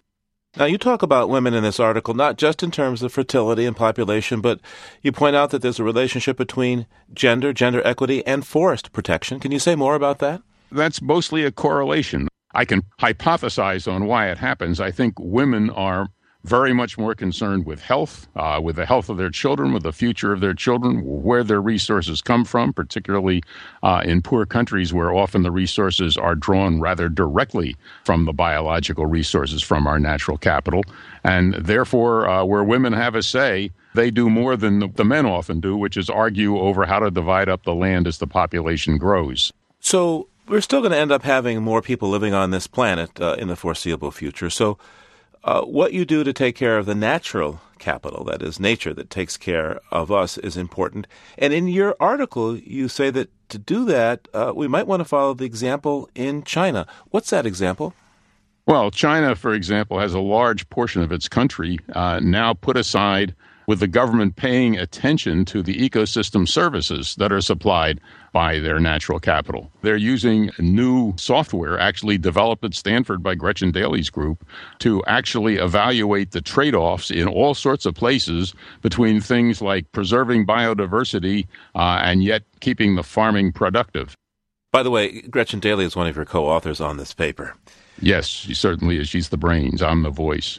Now, 0.57 0.65
you 0.65 0.77
talk 0.77 1.03
about 1.05 1.29
women 1.29 1.55
in 1.55 1.63
this 1.63 1.79
article 1.79 2.15
not 2.15 2.37
just 2.37 2.65
in 2.65 2.73
terms 2.73 3.05
of 3.05 3.13
fertility 3.13 3.65
and 3.65 3.77
population, 3.77 4.41
but 4.41 4.59
you 5.03 5.13
point 5.13 5.37
out 5.37 5.51
that 5.51 5.63
there's 5.63 5.79
a 5.79 5.85
relationship 5.85 6.37
between 6.37 6.89
gender, 7.15 7.53
gender 7.53 7.81
equity, 7.87 8.27
and 8.27 8.45
forest 8.45 8.91
protection. 8.91 9.39
Can 9.39 9.53
you 9.53 9.61
say 9.61 9.77
more 9.77 9.95
about 9.95 10.19
that? 10.19 10.43
That's 10.73 11.01
mostly 11.01 11.45
a 11.45 11.53
correlation. 11.53 12.27
I 12.53 12.65
can 12.65 12.83
hypothesize 13.01 13.87
on 13.87 14.07
why 14.07 14.31
it 14.31 14.39
happens. 14.39 14.81
I 14.81 14.91
think 14.91 15.15
women 15.21 15.71
are 15.71 16.09
very 16.45 16.73
much 16.73 16.97
more 16.97 17.15
concerned 17.15 17.67
with 17.67 17.83
health, 17.83 18.27
uh, 18.35 18.59
with 18.63 18.77
the 18.77 18.87
health 18.87 19.09
of 19.09 19.19
their 19.19 19.31
children, 19.31 19.73
with 19.73 19.83
the 19.83 19.93
future 19.93 20.33
of 20.33 20.41
their 20.41 20.55
children, 20.55 21.03
where 21.05 21.45
their 21.45 21.61
resources 21.61 22.23
come 22.23 22.45
from, 22.45 22.73
particularly 22.73 23.43
uh, 23.83 24.03
in 24.05 24.23
poor 24.23 24.47
countries 24.47 24.93
where 24.93 25.13
often 25.13 25.43
the 25.43 25.51
resources 25.51 26.17
are 26.17 26.35
drawn 26.35 26.81
rather 26.81 27.09
directly 27.09 27.77
from 28.05 28.25
the 28.25 28.33
biological 28.33 29.07
resources 29.07 29.63
from 29.63 29.87
our 29.87 29.99
natural 29.99 30.39
capital. 30.39 30.83
And 31.25 31.55
therefore, 31.55 32.29
uh, 32.29 32.45
where 32.45 32.65
women 32.65 32.95
have 32.95 33.15
a 33.15 33.23
say, 33.23 33.71
they 33.95 34.11
do 34.11 34.31
more 34.31 34.57
than 34.57 34.93
the, 34.95 35.05
men 35.05 35.27
often 35.27 35.61
do, 35.61 35.77
which 35.77 35.97
is 35.97 36.09
argue 36.09 36.59
over 36.59 36.87
how 36.87 37.01
to 37.01 37.11
divide 37.11 37.49
up 37.49 37.65
the 37.65 37.75
land 37.75 38.07
as 38.07 38.19
the 38.19 38.27
population 38.27 38.97
grows. 38.97 39.53
So, 39.81 40.29
we're 40.47 40.61
still 40.61 40.81
going 40.81 40.93
to 40.93 40.99
end 40.99 41.13
up 41.13 41.23
having 41.23 41.63
more 41.63 41.81
people 41.81 42.09
living 42.09 42.35
on 42.35 42.51
this 42.51 42.67
planet 42.67 43.21
uh, 43.21 43.37
in 43.39 43.49
the 43.49 43.57
foreseeable 43.57 44.11
future. 44.11 44.51
So, 44.51 44.79
uh, 45.45 45.63
what 45.63 45.93
you 45.93 46.05
do 46.05 46.25
to 46.25 46.33
take 46.33 46.57
care 46.57 46.79
of 46.79 46.87
the 46.87 46.95
natural 46.95 47.61
capital, 47.79 48.25
that 48.25 48.43
is, 48.43 48.61
nature 48.61 48.93
that 48.95 49.11
takes 49.11 49.37
care 49.37 49.81
of 49.91 50.13
us, 50.13 50.39
is 50.39 50.57
important. 50.57 51.07
And 51.39 51.53
in 51.53 51.69
your 51.69 51.97
article, 51.99 52.57
you 52.57 52.89
say 52.89 53.11
that 53.11 53.31
to 53.49 53.59
do 53.59 53.85
that, 53.87 54.29
uh, 54.35 54.53
we 54.55 54.69
might 54.69 54.87
want 54.87 55.01
to 55.01 55.05
follow 55.05 55.35
the 55.35 55.45
example 55.45 56.09
in 56.15 56.43
China. 56.45 56.87
What's 57.11 57.31
that 57.31 57.47
example? 57.47 57.95
Well, 58.67 58.91
China, 58.91 59.35
for 59.35 59.55
example, 59.55 59.99
has 59.99 60.15
a 60.15 60.21
large 60.21 60.69
portion 60.71 61.03
of 61.03 61.11
its 61.11 61.29
country 61.29 61.79
uh, 61.95 62.21
now 62.23 62.55
put 62.55 62.77
aside 62.77 63.35
with 63.71 63.79
the 63.79 63.87
government 63.87 64.35
paying 64.35 64.77
attention 64.77 65.45
to 65.45 65.63
the 65.63 65.77
ecosystem 65.77 66.49
services 66.49 67.15
that 67.19 67.31
are 67.31 67.41
supplied 67.41 68.01
by 68.33 68.59
their 68.59 68.81
natural 68.81 69.21
capital. 69.21 69.71
They're 69.83 69.97
using 69.97 70.51
new 70.59 71.15
software, 71.17 71.79
actually 71.79 72.19
developed 72.19 72.65
at 72.65 72.75
Stanford 72.75 73.23
by 73.23 73.37
Gretchen 73.37 73.71
Daily's 73.71 74.11
group, 74.11 74.45
to 74.81 75.05
actually 75.07 75.59
evaluate 75.59 76.33
the 76.33 76.41
trade 76.41 76.75
offs 76.75 77.13
in 77.13 77.29
all 77.29 77.55
sorts 77.55 77.87
of 77.87 77.95
places 77.95 78.55
between 78.83 79.21
things 79.21 79.63
like 79.63 79.93
preserving 79.93 80.49
biodiversity 80.49 81.47
uh, 81.77 82.01
and 82.03 82.25
yet 82.25 82.43
keeping 82.59 82.97
the 82.97 83.05
farming 83.05 83.53
productive. 83.53 84.17
By 84.73 84.83
the 84.83 84.91
way, 84.91 85.21
Gretchen 85.21 85.61
Daly 85.61 85.85
is 85.85 85.95
one 85.95 86.09
of 86.09 86.17
your 86.17 86.25
co 86.25 86.49
authors 86.49 86.81
on 86.81 86.97
this 86.97 87.15
paper. 87.15 87.55
Yes, 88.01 88.27
she 88.27 88.53
certainly 88.53 88.99
is. 88.99 89.09
She's 89.09 89.29
the 89.29 89.37
brains. 89.37 89.81
I'm 89.81 90.03
the 90.03 90.11
voice. 90.11 90.59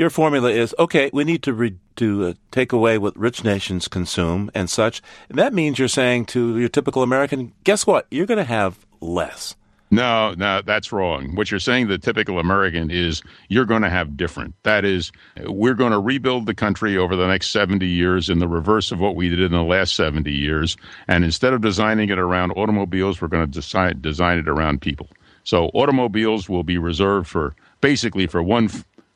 Your 0.00 0.08
formula 0.08 0.48
is 0.50 0.74
okay. 0.78 1.10
We 1.12 1.24
need 1.24 1.42
to 1.42 1.52
re- 1.52 1.76
to 2.00 2.28
uh, 2.28 2.34
take 2.50 2.72
away 2.72 2.96
what 2.96 3.14
rich 3.14 3.44
nations 3.44 3.86
consume 3.86 4.50
and 4.54 4.70
such. 4.70 5.02
And 5.28 5.38
that 5.38 5.52
means 5.52 5.78
you're 5.78 5.86
saying 5.86 6.24
to 6.26 6.58
your 6.58 6.70
typical 6.70 7.02
American, 7.02 7.52
guess 7.62 7.86
what? 7.86 8.06
You're 8.10 8.26
going 8.26 8.38
to 8.38 8.44
have 8.44 8.78
less. 9.02 9.54
No, 9.90 10.32
no, 10.34 10.62
that's 10.64 10.92
wrong. 10.92 11.34
What 11.34 11.50
you're 11.50 11.60
saying, 11.60 11.88
the 11.88 11.98
typical 11.98 12.38
American, 12.38 12.90
is 12.90 13.22
you're 13.48 13.66
going 13.66 13.82
to 13.82 13.90
have 13.90 14.16
different. 14.16 14.54
That 14.62 14.84
is, 14.86 15.12
we're 15.44 15.74
going 15.74 15.92
to 15.92 15.98
rebuild 15.98 16.46
the 16.46 16.54
country 16.54 16.96
over 16.96 17.16
the 17.16 17.26
next 17.26 17.50
70 17.50 17.86
years 17.86 18.30
in 18.30 18.38
the 18.38 18.48
reverse 18.48 18.92
of 18.92 19.00
what 19.00 19.14
we 19.14 19.28
did 19.28 19.40
in 19.40 19.52
the 19.52 19.62
last 19.62 19.94
70 19.96 20.32
years. 20.32 20.76
And 21.06 21.22
instead 21.22 21.52
of 21.52 21.60
designing 21.60 22.08
it 22.08 22.18
around 22.18 22.52
automobiles, 22.52 23.20
we're 23.20 23.28
going 23.28 23.46
to 23.46 23.52
decide, 23.52 24.00
design 24.00 24.38
it 24.38 24.48
around 24.48 24.80
people. 24.80 25.08
So 25.42 25.66
automobiles 25.74 26.48
will 26.48 26.62
be 26.62 26.78
reserved 26.78 27.26
for 27.26 27.54
basically 27.80 28.26
for 28.26 28.42
one 28.42 28.70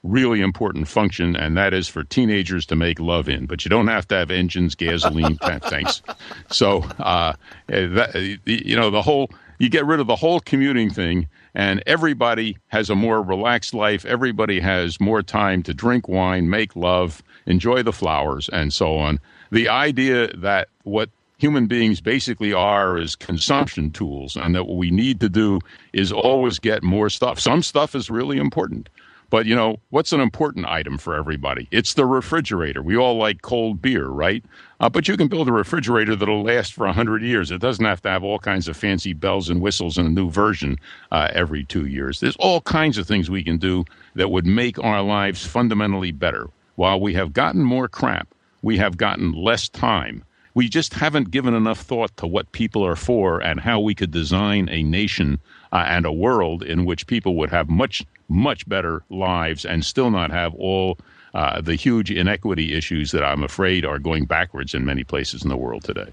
really 0.04 0.40
important 0.40 0.86
function, 0.86 1.34
and 1.34 1.56
that 1.56 1.74
is 1.74 1.88
for 1.88 2.04
teenagers 2.04 2.66
to 2.66 2.76
make 2.76 3.00
love 3.00 3.28
in. 3.28 3.46
But 3.46 3.64
you 3.64 3.68
don't 3.68 3.88
have 3.88 4.06
to 4.08 4.14
have 4.14 4.30
engines, 4.30 4.76
gasoline 4.76 5.38
tanks. 5.68 6.02
So, 6.50 6.82
uh, 7.00 7.32
that, 7.66 8.38
you 8.44 8.76
know, 8.76 8.90
the 8.90 9.02
whole 9.02 9.30
you 9.58 9.68
get 9.68 9.86
rid 9.86 10.00
of 10.00 10.06
the 10.06 10.16
whole 10.16 10.40
commuting 10.40 10.90
thing, 10.90 11.28
and 11.54 11.82
everybody 11.86 12.58
has 12.68 12.90
a 12.90 12.94
more 12.94 13.22
relaxed 13.22 13.72
life. 13.72 14.04
Everybody 14.04 14.60
has 14.60 15.00
more 15.00 15.22
time 15.22 15.62
to 15.64 15.74
drink 15.74 16.08
wine, 16.08 16.50
make 16.50 16.76
love, 16.76 17.22
enjoy 17.46 17.82
the 17.82 17.92
flowers, 17.92 18.48
and 18.50 18.72
so 18.72 18.96
on. 18.96 19.20
The 19.52 19.68
idea 19.68 20.28
that 20.36 20.68
what 20.82 21.10
human 21.38 21.66
beings 21.66 22.00
basically 22.00 22.52
are 22.52 22.98
is 22.98 23.16
consumption 23.16 23.90
tools, 23.90 24.36
and 24.36 24.54
that 24.54 24.64
what 24.64 24.76
we 24.76 24.90
need 24.90 25.20
to 25.20 25.28
do 25.28 25.60
is 25.92 26.10
always 26.12 26.58
get 26.58 26.82
more 26.82 27.08
stuff. 27.08 27.38
Some 27.38 27.62
stuff 27.62 27.94
is 27.94 28.10
really 28.10 28.38
important. 28.38 28.88
But 29.30 29.46
you 29.46 29.54
know, 29.54 29.78
what's 29.90 30.12
an 30.12 30.20
important 30.20 30.66
item 30.66 30.98
for 30.98 31.14
everybody? 31.14 31.68
It's 31.70 31.94
the 31.94 32.06
refrigerator. 32.06 32.82
We 32.82 32.96
all 32.96 33.16
like 33.16 33.42
cold 33.42 33.82
beer, 33.82 34.06
right? 34.06 34.44
Uh, 34.80 34.88
but 34.88 35.08
you 35.08 35.16
can 35.16 35.28
build 35.28 35.48
a 35.48 35.52
refrigerator 35.52 36.14
that'll 36.14 36.42
last 36.44 36.72
for 36.72 36.86
100 36.86 37.22
years. 37.22 37.50
It 37.50 37.60
doesn't 37.60 37.84
have 37.84 38.02
to 38.02 38.10
have 38.10 38.22
all 38.22 38.38
kinds 38.38 38.68
of 38.68 38.76
fancy 38.76 39.12
bells 39.12 39.48
and 39.48 39.60
whistles 39.60 39.98
and 39.98 40.06
a 40.06 40.10
new 40.10 40.30
version 40.30 40.78
uh, 41.10 41.28
every 41.32 41.64
two 41.64 41.86
years. 41.86 42.20
There's 42.20 42.36
all 42.36 42.60
kinds 42.60 42.98
of 42.98 43.06
things 43.06 43.30
we 43.30 43.44
can 43.44 43.56
do 43.56 43.84
that 44.14 44.30
would 44.30 44.46
make 44.46 44.78
our 44.78 45.02
lives 45.02 45.46
fundamentally 45.46 46.12
better. 46.12 46.48
While 46.76 47.00
we 47.00 47.14
have 47.14 47.32
gotten 47.32 47.62
more 47.62 47.88
crap, 47.88 48.28
we 48.62 48.78
have 48.78 48.96
gotten 48.96 49.32
less 49.32 49.68
time. 49.68 50.24
We 50.54 50.68
just 50.68 50.94
haven't 50.94 51.32
given 51.32 51.54
enough 51.54 51.80
thought 51.80 52.16
to 52.18 52.26
what 52.26 52.52
people 52.52 52.86
are 52.86 52.96
for 52.96 53.40
and 53.40 53.58
how 53.60 53.80
we 53.80 53.94
could 53.94 54.12
design 54.12 54.68
a 54.70 54.82
nation 54.84 55.40
uh, 55.72 55.84
and 55.88 56.06
a 56.06 56.12
world 56.12 56.62
in 56.62 56.84
which 56.84 57.08
people 57.08 57.36
would 57.36 57.50
have 57.50 57.68
much 57.68 58.04
much 58.28 58.68
better 58.68 59.04
lives 59.10 59.64
and 59.64 59.84
still 59.84 60.10
not 60.10 60.30
have 60.30 60.54
all 60.54 60.98
uh, 61.34 61.60
the 61.60 61.74
huge 61.74 62.10
inequity 62.10 62.74
issues 62.74 63.10
that 63.10 63.24
I'm 63.24 63.42
afraid 63.42 63.84
are 63.84 63.98
going 63.98 64.24
backwards 64.26 64.74
in 64.74 64.84
many 64.84 65.04
places 65.04 65.42
in 65.42 65.48
the 65.48 65.56
world 65.56 65.84
today. 65.84 66.12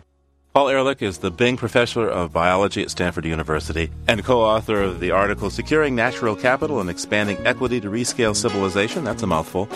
Paul 0.53 0.67
Ehrlich 0.67 1.01
is 1.01 1.19
the 1.19 1.31
Bing 1.31 1.55
Professor 1.55 2.09
of 2.09 2.33
Biology 2.33 2.81
at 2.81 2.91
Stanford 2.91 3.23
University 3.23 3.89
and 4.07 4.21
co 4.21 4.41
author 4.41 4.81
of 4.81 4.99
the 4.99 5.11
article 5.11 5.49
Securing 5.49 5.95
Natural 5.95 6.35
Capital 6.35 6.81
and 6.81 6.89
Expanding 6.89 7.37
Equity 7.47 7.79
to 7.79 7.89
Rescale 7.89 8.35
Civilization. 8.35 9.05
That's 9.05 9.23
a 9.23 9.27
mouthful. 9.27 9.69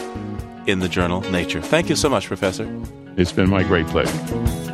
In 0.67 0.79
the 0.79 0.89
journal 0.89 1.21
Nature. 1.31 1.61
Thank 1.61 1.89
you 1.89 1.95
so 1.95 2.09
much, 2.09 2.27
Professor. 2.27 2.67
It's 3.15 3.31
been 3.31 3.49
my 3.49 3.63
great 3.63 3.87
pleasure. 3.87 4.64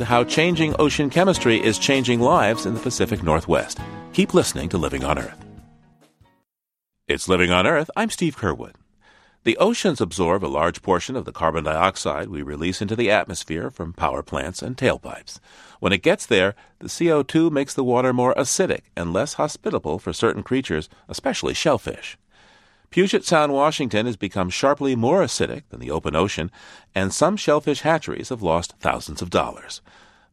How 0.00 0.24
changing 0.24 0.74
ocean 0.78 1.10
chemistry 1.10 1.62
is 1.62 1.78
changing 1.78 2.20
lives 2.20 2.64
in 2.64 2.72
the 2.72 2.80
Pacific 2.80 3.22
Northwest. 3.22 3.78
Keep 4.14 4.32
listening 4.32 4.70
to 4.70 4.78
Living 4.78 5.04
on 5.04 5.18
Earth. 5.18 5.44
It's 7.08 7.28
Living 7.28 7.50
on 7.50 7.66
Earth. 7.66 7.90
I'm 7.94 8.08
Steve 8.08 8.36
Curwood. 8.36 8.76
The 9.44 9.58
oceans 9.58 10.00
absorb 10.00 10.44
a 10.44 10.46
large 10.46 10.80
portion 10.80 11.14
of 11.14 11.26
the 11.26 11.32
carbon 11.32 11.64
dioxide 11.64 12.28
we 12.28 12.40
release 12.40 12.80
into 12.80 12.96
the 12.96 13.10
atmosphere 13.10 13.70
from 13.70 13.92
power 13.92 14.22
plants 14.22 14.62
and 14.62 14.76
tailpipes. 14.76 15.40
When 15.78 15.92
it 15.92 16.02
gets 16.02 16.24
there, 16.24 16.54
the 16.78 16.88
CO2 16.88 17.50
makes 17.50 17.74
the 17.74 17.84
water 17.84 18.14
more 18.14 18.34
acidic 18.34 18.84
and 18.96 19.12
less 19.12 19.34
hospitable 19.34 19.98
for 19.98 20.14
certain 20.14 20.42
creatures, 20.42 20.88
especially 21.08 21.52
shellfish. 21.52 22.16
Puget 22.92 23.24
Sound, 23.24 23.54
Washington 23.54 24.04
has 24.04 24.18
become 24.18 24.50
sharply 24.50 24.94
more 24.94 25.22
acidic 25.22 25.62
than 25.70 25.80
the 25.80 25.90
open 25.90 26.14
ocean, 26.14 26.50
and 26.94 27.10
some 27.10 27.38
shellfish 27.38 27.80
hatcheries 27.80 28.28
have 28.28 28.42
lost 28.42 28.74
thousands 28.80 29.22
of 29.22 29.30
dollars. 29.30 29.80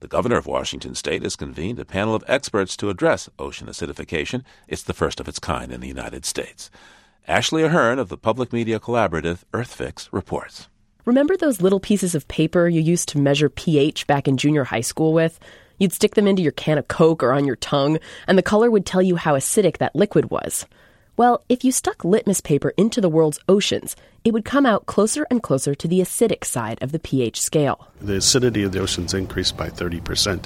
The 0.01 0.09
governor 0.09 0.35
of 0.35 0.45
Washington 0.45 0.93
state 0.93 1.23
has 1.23 1.37
convened 1.37 1.79
a 1.79 1.85
panel 1.85 2.15
of 2.15 2.23
experts 2.27 2.75
to 2.75 2.89
address 2.89 3.29
ocean 3.39 3.67
acidification. 3.67 4.43
It's 4.67 4.83
the 4.83 4.93
first 4.93 5.21
of 5.21 5.29
its 5.29 5.39
kind 5.39 5.71
in 5.71 5.79
the 5.79 5.87
United 5.87 6.25
States. 6.25 6.69
Ashley 7.29 7.63
Ahern 7.63 7.97
of 7.97 8.09
the 8.09 8.17
public 8.17 8.51
media 8.51 8.77
collaborative 8.77 9.43
EarthFix 9.53 10.09
reports. 10.11 10.67
Remember 11.05 11.37
those 11.37 11.61
little 11.61 11.79
pieces 11.79 12.13
of 12.13 12.27
paper 12.27 12.67
you 12.67 12.81
used 12.81 13.07
to 13.09 13.19
measure 13.19 13.47
pH 13.47 14.05
back 14.05 14.27
in 14.27 14.35
junior 14.35 14.65
high 14.65 14.81
school 14.81 15.13
with? 15.13 15.39
You'd 15.77 15.93
stick 15.93 16.15
them 16.15 16.27
into 16.27 16.43
your 16.43 16.51
can 16.51 16.77
of 16.77 16.89
Coke 16.89 17.23
or 17.23 17.31
on 17.31 17.45
your 17.45 17.55
tongue, 17.55 17.99
and 18.27 18.37
the 18.37 18.43
color 18.43 18.69
would 18.69 18.85
tell 18.85 19.01
you 19.01 19.15
how 19.15 19.35
acidic 19.35 19.77
that 19.77 19.95
liquid 19.95 20.29
was. 20.29 20.65
Well, 21.19 21.43
if 21.49 21.65
you 21.65 21.73
stuck 21.73 22.05
litmus 22.05 22.39
paper 22.39 22.71
into 22.77 23.01
the 23.01 23.09
world's 23.09 23.41
oceans, 23.49 23.97
it 24.23 24.31
would 24.31 24.45
come 24.45 24.65
out 24.65 24.85
closer 24.85 25.27
and 25.29 25.43
closer 25.43 25.75
to 25.75 25.85
the 25.85 25.99
acidic 25.99 26.45
side 26.45 26.81
of 26.81 26.93
the 26.93 26.97
pH 26.97 27.41
scale. 27.41 27.89
The 27.99 28.15
acidity 28.15 28.63
of 28.63 28.71
the 28.71 28.79
oceans 28.79 29.13
increased 29.13 29.57
by 29.57 29.67
30% 29.67 30.45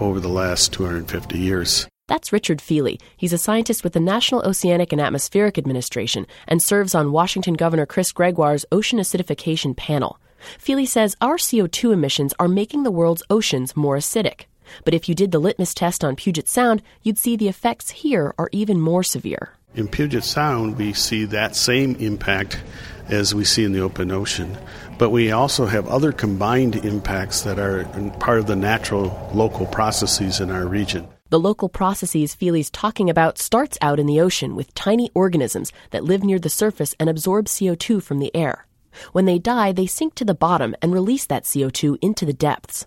over 0.00 0.20
the 0.20 0.28
last 0.28 0.70
250 0.74 1.38
years. 1.38 1.88
That's 2.08 2.30
Richard 2.30 2.60
Feely. 2.60 3.00
He's 3.16 3.32
a 3.32 3.38
scientist 3.38 3.82
with 3.82 3.94
the 3.94 4.00
National 4.00 4.42
Oceanic 4.42 4.92
and 4.92 5.00
Atmospheric 5.00 5.56
Administration 5.56 6.26
and 6.46 6.62
serves 6.62 6.94
on 6.94 7.12
Washington 7.12 7.54
Governor 7.54 7.86
Chris 7.86 8.12
Gregoire's 8.12 8.66
Ocean 8.70 8.98
Acidification 8.98 9.74
Panel. 9.74 10.18
Feely 10.58 10.84
says 10.84 11.16
our 11.22 11.38
CO2 11.38 11.90
emissions 11.90 12.34
are 12.38 12.48
making 12.48 12.82
the 12.82 12.90
world's 12.90 13.22
oceans 13.30 13.74
more 13.74 13.96
acidic. 13.96 14.42
But 14.84 14.92
if 14.92 15.08
you 15.08 15.14
did 15.14 15.32
the 15.32 15.38
litmus 15.38 15.72
test 15.72 16.04
on 16.04 16.16
Puget 16.16 16.48
Sound, 16.48 16.82
you'd 17.00 17.18
see 17.18 17.34
the 17.34 17.48
effects 17.48 17.88
here 17.90 18.34
are 18.36 18.50
even 18.52 18.78
more 18.78 19.02
severe. 19.02 19.52
In 19.74 19.88
Puget 19.88 20.22
Sound, 20.22 20.76
we 20.76 20.92
see 20.92 21.24
that 21.24 21.56
same 21.56 21.94
impact 21.96 22.62
as 23.08 23.34
we 23.34 23.44
see 23.44 23.64
in 23.64 23.72
the 23.72 23.80
open 23.80 24.10
ocean. 24.10 24.58
But 24.98 25.08
we 25.08 25.32
also 25.32 25.64
have 25.64 25.88
other 25.88 26.12
combined 26.12 26.76
impacts 26.76 27.40
that 27.42 27.58
are 27.58 27.84
part 28.20 28.38
of 28.38 28.46
the 28.46 28.56
natural 28.56 29.30
local 29.32 29.64
processes 29.64 30.40
in 30.40 30.50
our 30.50 30.66
region. 30.66 31.08
The 31.30 31.40
local 31.40 31.70
processes 31.70 32.34
Feely's 32.34 32.70
talking 32.70 33.08
about 33.08 33.38
starts 33.38 33.78
out 33.80 33.98
in 33.98 34.04
the 34.04 34.20
ocean 34.20 34.56
with 34.56 34.74
tiny 34.74 35.10
organisms 35.14 35.72
that 35.90 36.04
live 36.04 36.22
near 36.22 36.38
the 36.38 36.50
surface 36.50 36.94
and 37.00 37.08
absorb 37.08 37.46
CO2 37.46 38.02
from 38.02 38.18
the 38.18 38.34
air. 38.36 38.66
When 39.12 39.24
they 39.24 39.38
die, 39.38 39.72
they 39.72 39.86
sink 39.86 40.14
to 40.16 40.24
the 40.26 40.34
bottom 40.34 40.76
and 40.82 40.92
release 40.92 41.24
that 41.24 41.44
CO2 41.44 41.96
into 42.02 42.26
the 42.26 42.34
depths. 42.34 42.86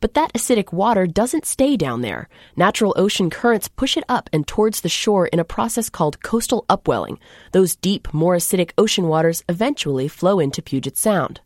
But 0.00 0.14
that 0.14 0.32
acidic 0.32 0.72
water 0.72 1.06
doesn't 1.06 1.46
stay 1.46 1.76
down 1.76 2.02
there. 2.02 2.28
Natural 2.56 2.94
ocean 2.96 3.30
currents 3.30 3.68
push 3.68 3.96
it 3.96 4.04
up 4.08 4.30
and 4.32 4.46
towards 4.46 4.80
the 4.80 4.88
shore 4.88 5.26
in 5.26 5.38
a 5.38 5.44
process 5.44 5.88
called 5.88 6.22
coastal 6.22 6.64
upwelling. 6.68 7.18
Those 7.52 7.76
deep, 7.76 8.12
more 8.12 8.36
acidic 8.36 8.72
ocean 8.78 9.08
waters 9.08 9.42
eventually 9.48 10.08
flow 10.08 10.38
into 10.38 10.62
Puget 10.62 10.96
Sound. 10.96 11.40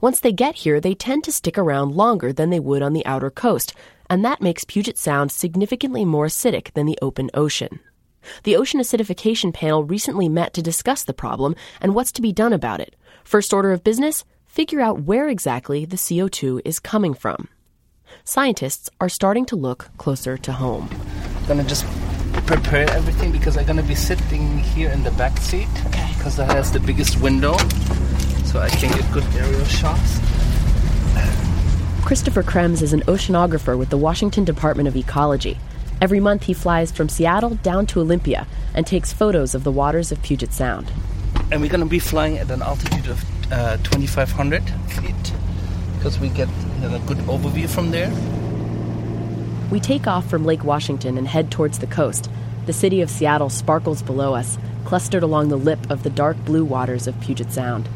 Once 0.00 0.20
they 0.20 0.32
get 0.32 0.56
here, 0.56 0.80
they 0.80 0.94
tend 0.94 1.24
to 1.24 1.32
stick 1.32 1.58
around 1.58 1.96
longer 1.96 2.32
than 2.32 2.50
they 2.50 2.60
would 2.60 2.82
on 2.82 2.92
the 2.92 3.06
outer 3.06 3.30
coast, 3.30 3.74
and 4.08 4.24
that 4.24 4.42
makes 4.42 4.64
Puget 4.64 4.98
Sound 4.98 5.32
significantly 5.32 6.04
more 6.04 6.26
acidic 6.26 6.72
than 6.74 6.86
the 6.86 6.98
open 7.02 7.30
ocean. 7.34 7.80
The 8.44 8.56
Ocean 8.56 8.80
Acidification 8.80 9.52
Panel 9.52 9.84
recently 9.84 10.28
met 10.28 10.54
to 10.54 10.62
discuss 10.62 11.02
the 11.02 11.12
problem 11.12 11.56
and 11.80 11.94
what's 11.94 12.12
to 12.12 12.22
be 12.22 12.32
done 12.32 12.52
about 12.52 12.80
it. 12.80 12.94
First 13.24 13.52
order 13.52 13.72
of 13.72 13.82
business 13.82 14.24
figure 14.46 14.80
out 14.80 15.00
where 15.02 15.28
exactly 15.28 15.84
the 15.84 15.96
CO2 15.96 16.60
is 16.64 16.78
coming 16.78 17.14
from 17.14 17.48
scientists 18.24 18.90
are 19.00 19.08
starting 19.08 19.44
to 19.46 19.56
look 19.56 19.90
closer 19.98 20.36
to 20.38 20.52
home. 20.52 20.88
I'm 21.36 21.46
gonna 21.46 21.64
just 21.64 21.86
prepare 22.46 22.88
everything 22.90 23.32
because 23.32 23.56
I'm 23.56 23.66
gonna 23.66 23.82
be 23.82 23.94
sitting 23.94 24.58
here 24.58 24.90
in 24.90 25.02
the 25.02 25.10
back 25.12 25.36
seat 25.38 25.68
because 26.16 26.36
that 26.36 26.50
has 26.50 26.72
the 26.72 26.80
biggest 26.80 27.20
window, 27.20 27.56
so 28.44 28.60
I 28.60 28.68
can 28.70 28.96
get 28.96 29.12
good 29.12 29.24
aerial 29.34 29.64
shots. 29.64 30.20
Christopher 32.04 32.42
Krembs 32.42 32.82
is 32.82 32.92
an 32.92 33.00
oceanographer 33.02 33.78
with 33.78 33.90
the 33.90 33.96
Washington 33.96 34.44
Department 34.44 34.88
of 34.88 34.96
Ecology. 34.96 35.58
Every 36.00 36.20
month 36.20 36.42
he 36.42 36.52
flies 36.52 36.90
from 36.90 37.08
Seattle 37.08 37.50
down 37.50 37.86
to 37.86 38.00
Olympia 38.00 38.46
and 38.74 38.86
takes 38.86 39.12
photos 39.12 39.54
of 39.54 39.62
the 39.62 39.70
waters 39.70 40.10
of 40.10 40.20
Puget 40.20 40.52
Sound. 40.52 40.92
And 41.50 41.60
we're 41.62 41.70
going 41.70 41.80
to 41.80 41.86
be 41.86 42.00
flying 42.00 42.38
at 42.38 42.50
an 42.50 42.60
altitude 42.60 43.06
of 43.06 43.24
uh, 43.52 43.76
2,500 43.78 44.62
feet 44.88 45.32
because 46.02 46.18
we 46.18 46.30
get 46.30 46.48
a 46.82 47.00
good 47.06 47.18
overview 47.28 47.70
from 47.70 47.92
there. 47.92 48.10
We 49.70 49.78
take 49.78 50.08
off 50.08 50.28
from 50.28 50.44
Lake 50.44 50.64
Washington 50.64 51.16
and 51.16 51.28
head 51.28 51.52
towards 51.52 51.78
the 51.78 51.86
coast. 51.86 52.28
The 52.66 52.72
city 52.72 53.02
of 53.02 53.08
Seattle 53.08 53.48
sparkles 53.48 54.02
below 54.02 54.34
us, 54.34 54.58
clustered 54.84 55.22
along 55.22 55.48
the 55.48 55.56
lip 55.56 55.78
of 55.88 56.02
the 56.02 56.10
dark 56.10 56.36
blue 56.44 56.64
waters 56.64 57.06
of 57.06 57.20
Puget 57.20 57.52
Sound. 57.52 57.88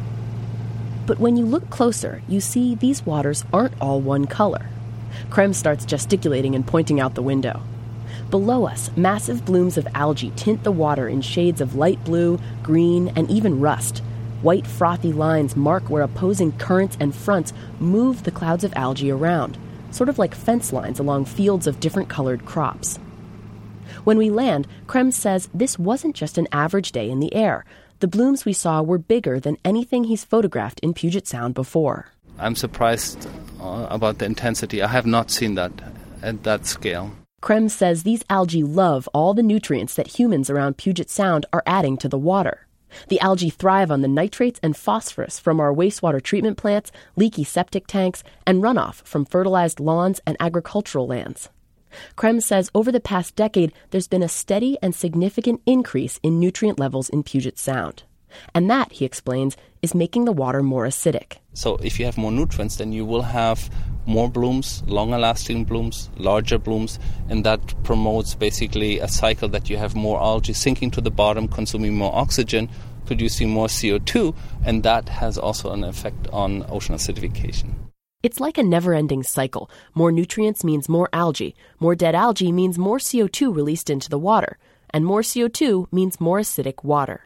But 1.05 1.19
when 1.19 1.35
you 1.35 1.43
look 1.43 1.69
closer, 1.69 2.21
you 2.29 2.39
see 2.39 2.75
these 2.75 3.05
waters 3.05 3.43
aren't 3.51 3.79
all 3.81 3.99
one 3.99 4.25
color. 4.25 4.67
Krembs 5.29 5.55
starts 5.55 5.83
gesticulating 5.83 6.55
and 6.55 6.65
pointing 6.65 7.01
out 7.01 7.15
the 7.15 7.21
window. 7.21 7.61
Below 8.29 8.67
us, 8.67 8.89
massive 8.95 9.43
blooms 9.43 9.77
of 9.77 9.87
algae 9.93 10.31
tint 10.37 10.63
the 10.63 10.71
water 10.71 11.09
in 11.09 11.19
shades 11.19 11.59
of 11.59 11.75
light 11.75 12.01
blue, 12.05 12.39
green, 12.63 13.09
and 13.17 13.29
even 13.29 13.59
rust. 13.59 14.01
White 14.43 14.67
frothy 14.67 15.11
lines 15.11 15.55
mark 15.55 15.89
where 15.89 16.03
opposing 16.03 16.51
currents 16.59 16.95
and 16.99 17.15
fronts 17.15 17.53
move 17.79 18.23
the 18.23 18.31
clouds 18.31 18.63
of 18.63 18.73
algae 18.75 19.09
around, 19.09 19.57
sort 19.89 20.09
of 20.09 20.19
like 20.19 20.35
fence 20.35 20.71
lines 20.71 20.99
along 20.99 21.25
fields 21.25 21.65
of 21.65 21.79
different 21.79 22.07
colored 22.07 22.45
crops. 22.45 22.99
When 24.03 24.19
we 24.19 24.29
land, 24.29 24.67
Krembs 24.85 25.13
says 25.13 25.49
this 25.55 25.79
wasn't 25.79 26.15
just 26.15 26.37
an 26.37 26.47
average 26.51 26.91
day 26.91 27.09
in 27.09 27.19
the 27.19 27.33
air. 27.33 27.65
The 27.99 28.07
blooms 28.07 28.45
we 28.45 28.53
saw 28.53 28.83
were 28.83 28.99
bigger 28.99 29.39
than 29.39 29.57
anything 29.65 30.03
he's 30.03 30.23
photographed 30.23 30.79
in 30.81 30.93
Puget 30.93 31.25
Sound 31.25 31.55
before. 31.55 32.05
I'm 32.37 32.55
surprised 32.55 33.27
uh, 33.59 33.87
about 33.89 34.19
the 34.19 34.25
intensity. 34.25 34.83
I 34.83 34.87
have 34.87 35.07
not 35.07 35.31
seen 35.31 35.55
that 35.55 35.71
at 36.21 36.43
that 36.43 36.67
scale. 36.67 37.11
Krembs 37.41 37.71
says 37.71 38.03
these 38.03 38.23
algae 38.29 38.61
love 38.61 39.09
all 39.15 39.33
the 39.33 39.41
nutrients 39.41 39.95
that 39.95 40.19
humans 40.19 40.51
around 40.51 40.77
Puget 40.77 41.09
Sound 41.09 41.47
are 41.51 41.63
adding 41.65 41.97
to 41.97 42.07
the 42.07 42.19
water. 42.19 42.66
The 43.07 43.19
algae 43.19 43.49
thrive 43.49 43.91
on 43.91 44.01
the 44.01 44.07
nitrates 44.07 44.59
and 44.63 44.75
phosphorus 44.75 45.39
from 45.39 45.59
our 45.59 45.73
wastewater 45.73 46.21
treatment 46.21 46.57
plants, 46.57 46.91
leaky 47.15 47.43
septic 47.43 47.87
tanks, 47.87 48.23
and 48.45 48.61
runoff 48.63 48.95
from 49.03 49.25
fertilized 49.25 49.79
lawns 49.79 50.19
and 50.25 50.37
agricultural 50.39 51.07
lands. 51.07 51.49
Krembs 52.15 52.43
says 52.43 52.69
over 52.75 52.91
the 52.91 52.99
past 52.99 53.35
decade, 53.35 53.73
there's 53.91 54.07
been 54.07 54.23
a 54.23 54.29
steady 54.29 54.77
and 54.81 54.93
significant 54.93 55.61
increase 55.65 56.19
in 56.23 56.39
nutrient 56.39 56.79
levels 56.79 57.09
in 57.09 57.23
Puget 57.23 57.57
Sound. 57.57 58.03
And 58.53 58.69
that, 58.69 58.91
he 58.91 59.05
explains, 59.05 59.55
is 59.81 59.95
making 59.95 60.25
the 60.25 60.33
water 60.33 60.61
more 60.61 60.85
acidic. 60.85 61.37
So, 61.53 61.77
if 61.77 61.99
you 61.99 62.05
have 62.05 62.17
more 62.17 62.31
nutrients, 62.31 62.75
then 62.75 62.91
you 62.91 63.05
will 63.05 63.21
have 63.21 63.69
more 64.05 64.29
blooms, 64.29 64.83
longer 64.87 65.17
lasting 65.17 65.65
blooms, 65.65 66.09
larger 66.17 66.57
blooms, 66.57 66.99
and 67.29 67.45
that 67.45 67.83
promotes 67.83 68.35
basically 68.35 68.99
a 68.99 69.07
cycle 69.07 69.49
that 69.49 69.69
you 69.69 69.77
have 69.77 69.95
more 69.95 70.19
algae 70.21 70.53
sinking 70.53 70.91
to 70.91 71.01
the 71.01 71.11
bottom, 71.11 71.47
consuming 71.47 71.95
more 71.95 72.15
oxygen, 72.15 72.69
producing 73.07 73.49
more 73.49 73.67
CO2, 73.67 74.35
and 74.65 74.83
that 74.83 75.09
has 75.09 75.37
also 75.37 75.71
an 75.71 75.83
effect 75.83 76.27
on 76.31 76.65
ocean 76.69 76.93
acidification. 76.93 77.73
It's 78.23 78.39
like 78.39 78.57
a 78.57 78.63
never 78.63 78.93
ending 78.93 79.23
cycle. 79.23 79.69
More 79.93 80.11
nutrients 80.11 80.63
means 80.63 80.89
more 80.89 81.07
algae. 81.13 81.55
More 81.79 81.95
dead 81.95 82.15
algae 82.15 82.51
means 82.51 82.77
more 82.77 82.97
CO2 82.97 83.55
released 83.55 83.89
into 83.89 84.09
the 84.09 84.19
water. 84.19 84.57
And 84.89 85.05
more 85.05 85.21
CO2 85.21 85.91
means 85.91 86.19
more 86.19 86.39
acidic 86.39 86.83
water. 86.83 87.21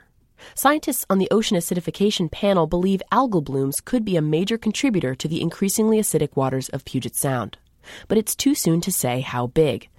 Scientists 0.53 1.05
on 1.09 1.17
the 1.17 1.29
ocean 1.31 1.57
acidification 1.57 2.29
panel 2.29 2.67
believe 2.67 3.01
algal 3.11 3.43
blooms 3.43 3.79
could 3.79 4.03
be 4.03 4.17
a 4.17 4.21
major 4.21 4.57
contributor 4.57 5.15
to 5.15 5.27
the 5.27 5.41
increasingly 5.41 5.97
acidic 5.99 6.35
waters 6.35 6.69
of 6.69 6.83
Puget 6.85 7.15
Sound. 7.15 7.57
But 8.07 8.17
it's 8.17 8.35
too 8.35 8.53
soon 8.53 8.81
to 8.81 8.91
say 8.91 9.21
how 9.21 9.47
big. 9.47 9.89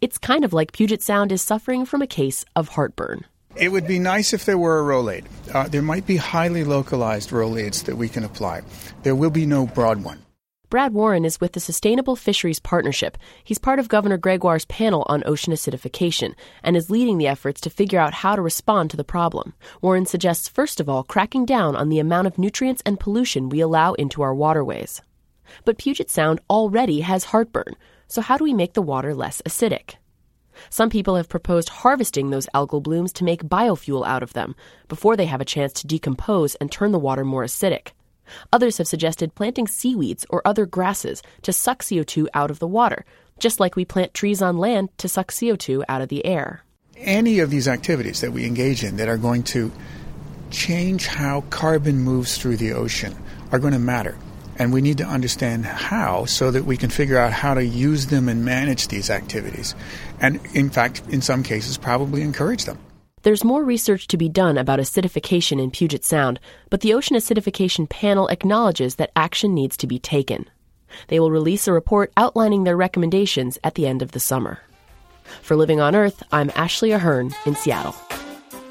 It's 0.00 0.18
kind 0.18 0.44
of 0.44 0.52
like 0.52 0.72
Puget 0.72 1.02
Sound 1.02 1.32
is 1.32 1.42
suffering 1.42 1.84
from 1.84 2.02
a 2.02 2.06
case 2.06 2.44
of 2.56 2.70
heartburn. 2.70 3.26
It 3.58 3.72
would 3.72 3.88
be 3.88 3.98
nice 3.98 4.32
if 4.32 4.44
there 4.44 4.56
were 4.56 4.78
a 4.78 4.84
Rolaids. 4.84 5.26
Uh, 5.52 5.66
there 5.66 5.82
might 5.82 6.06
be 6.06 6.16
highly 6.16 6.62
localized 6.62 7.30
Rolaids 7.30 7.84
that 7.86 7.96
we 7.96 8.08
can 8.08 8.22
apply. 8.22 8.62
There 9.02 9.16
will 9.16 9.30
be 9.30 9.46
no 9.46 9.66
broad 9.66 10.04
one. 10.04 10.22
Brad 10.70 10.92
Warren 10.92 11.24
is 11.24 11.40
with 11.40 11.54
the 11.54 11.60
Sustainable 11.60 12.14
Fisheries 12.14 12.60
Partnership. 12.60 13.18
He's 13.42 13.58
part 13.58 13.80
of 13.80 13.88
Governor 13.88 14.16
Gregoire's 14.16 14.66
panel 14.66 15.04
on 15.08 15.24
ocean 15.26 15.52
acidification 15.52 16.34
and 16.62 16.76
is 16.76 16.88
leading 16.88 17.18
the 17.18 17.26
efforts 17.26 17.60
to 17.62 17.70
figure 17.70 17.98
out 17.98 18.14
how 18.14 18.36
to 18.36 18.42
respond 18.42 18.90
to 18.90 18.96
the 18.96 19.02
problem. 19.02 19.54
Warren 19.82 20.06
suggests, 20.06 20.46
first 20.46 20.78
of 20.78 20.88
all, 20.88 21.02
cracking 21.02 21.44
down 21.44 21.74
on 21.74 21.88
the 21.88 21.98
amount 21.98 22.28
of 22.28 22.38
nutrients 22.38 22.82
and 22.86 23.00
pollution 23.00 23.48
we 23.48 23.60
allow 23.60 23.94
into 23.94 24.22
our 24.22 24.34
waterways. 24.34 25.00
But 25.64 25.78
Puget 25.78 26.10
Sound 26.10 26.38
already 26.48 27.00
has 27.00 27.24
heartburn, 27.24 27.74
so 28.06 28.20
how 28.20 28.36
do 28.36 28.44
we 28.44 28.54
make 28.54 28.74
the 28.74 28.82
water 28.82 29.14
less 29.14 29.42
acidic? 29.44 29.94
Some 30.70 30.90
people 30.90 31.16
have 31.16 31.28
proposed 31.28 31.68
harvesting 31.68 32.30
those 32.30 32.48
algal 32.54 32.82
blooms 32.82 33.12
to 33.14 33.24
make 33.24 33.44
biofuel 33.44 34.06
out 34.06 34.22
of 34.22 34.32
them 34.32 34.54
before 34.88 35.16
they 35.16 35.26
have 35.26 35.40
a 35.40 35.44
chance 35.44 35.72
to 35.74 35.86
decompose 35.86 36.54
and 36.56 36.70
turn 36.70 36.92
the 36.92 36.98
water 36.98 37.24
more 37.24 37.44
acidic. 37.44 37.92
Others 38.52 38.78
have 38.78 38.88
suggested 38.88 39.34
planting 39.34 39.66
seaweeds 39.66 40.26
or 40.30 40.42
other 40.44 40.66
grasses 40.66 41.22
to 41.42 41.52
suck 41.52 41.82
CO2 41.82 42.26
out 42.34 42.50
of 42.50 42.58
the 42.58 42.66
water, 42.66 43.04
just 43.38 43.60
like 43.60 43.76
we 43.76 43.84
plant 43.84 44.14
trees 44.14 44.42
on 44.42 44.58
land 44.58 44.90
to 44.98 45.08
suck 45.08 45.30
CO2 45.30 45.84
out 45.88 46.02
of 46.02 46.08
the 46.08 46.24
air. 46.24 46.62
Any 46.96 47.38
of 47.38 47.50
these 47.50 47.68
activities 47.68 48.20
that 48.20 48.32
we 48.32 48.44
engage 48.44 48.82
in 48.82 48.96
that 48.96 49.08
are 49.08 49.16
going 49.16 49.44
to 49.44 49.70
change 50.50 51.06
how 51.06 51.42
carbon 51.50 52.00
moves 52.00 52.38
through 52.38 52.56
the 52.56 52.72
ocean 52.72 53.16
are 53.52 53.58
going 53.58 53.72
to 53.72 53.78
matter. 53.78 54.16
And 54.56 54.72
we 54.72 54.80
need 54.80 54.98
to 54.98 55.04
understand 55.04 55.64
how 55.64 56.24
so 56.24 56.50
that 56.50 56.64
we 56.64 56.76
can 56.76 56.90
figure 56.90 57.16
out 57.16 57.32
how 57.32 57.54
to 57.54 57.64
use 57.64 58.06
them 58.06 58.28
and 58.28 58.44
manage 58.44 58.88
these 58.88 59.08
activities. 59.08 59.76
And 60.20 60.40
in 60.54 60.70
fact, 60.70 61.02
in 61.08 61.22
some 61.22 61.42
cases, 61.42 61.78
probably 61.78 62.22
encourage 62.22 62.64
them. 62.64 62.78
There's 63.22 63.44
more 63.44 63.64
research 63.64 64.06
to 64.08 64.16
be 64.16 64.28
done 64.28 64.56
about 64.56 64.78
acidification 64.78 65.60
in 65.60 65.70
Puget 65.70 66.04
Sound, 66.04 66.38
but 66.70 66.80
the 66.80 66.94
Ocean 66.94 67.16
Acidification 67.16 67.88
Panel 67.88 68.28
acknowledges 68.28 68.94
that 68.96 69.10
action 69.16 69.54
needs 69.54 69.76
to 69.78 69.86
be 69.86 69.98
taken. 69.98 70.48
They 71.08 71.20
will 71.20 71.30
release 71.30 71.66
a 71.66 71.72
report 71.72 72.12
outlining 72.16 72.64
their 72.64 72.76
recommendations 72.76 73.58
at 73.64 73.74
the 73.74 73.86
end 73.86 74.02
of 74.02 74.12
the 74.12 74.20
summer. 74.20 74.60
For 75.42 75.56
Living 75.56 75.80
on 75.80 75.94
Earth, 75.94 76.22
I'm 76.32 76.50
Ashley 76.54 76.92
Ahern 76.92 77.34
in 77.44 77.54
Seattle. 77.54 77.94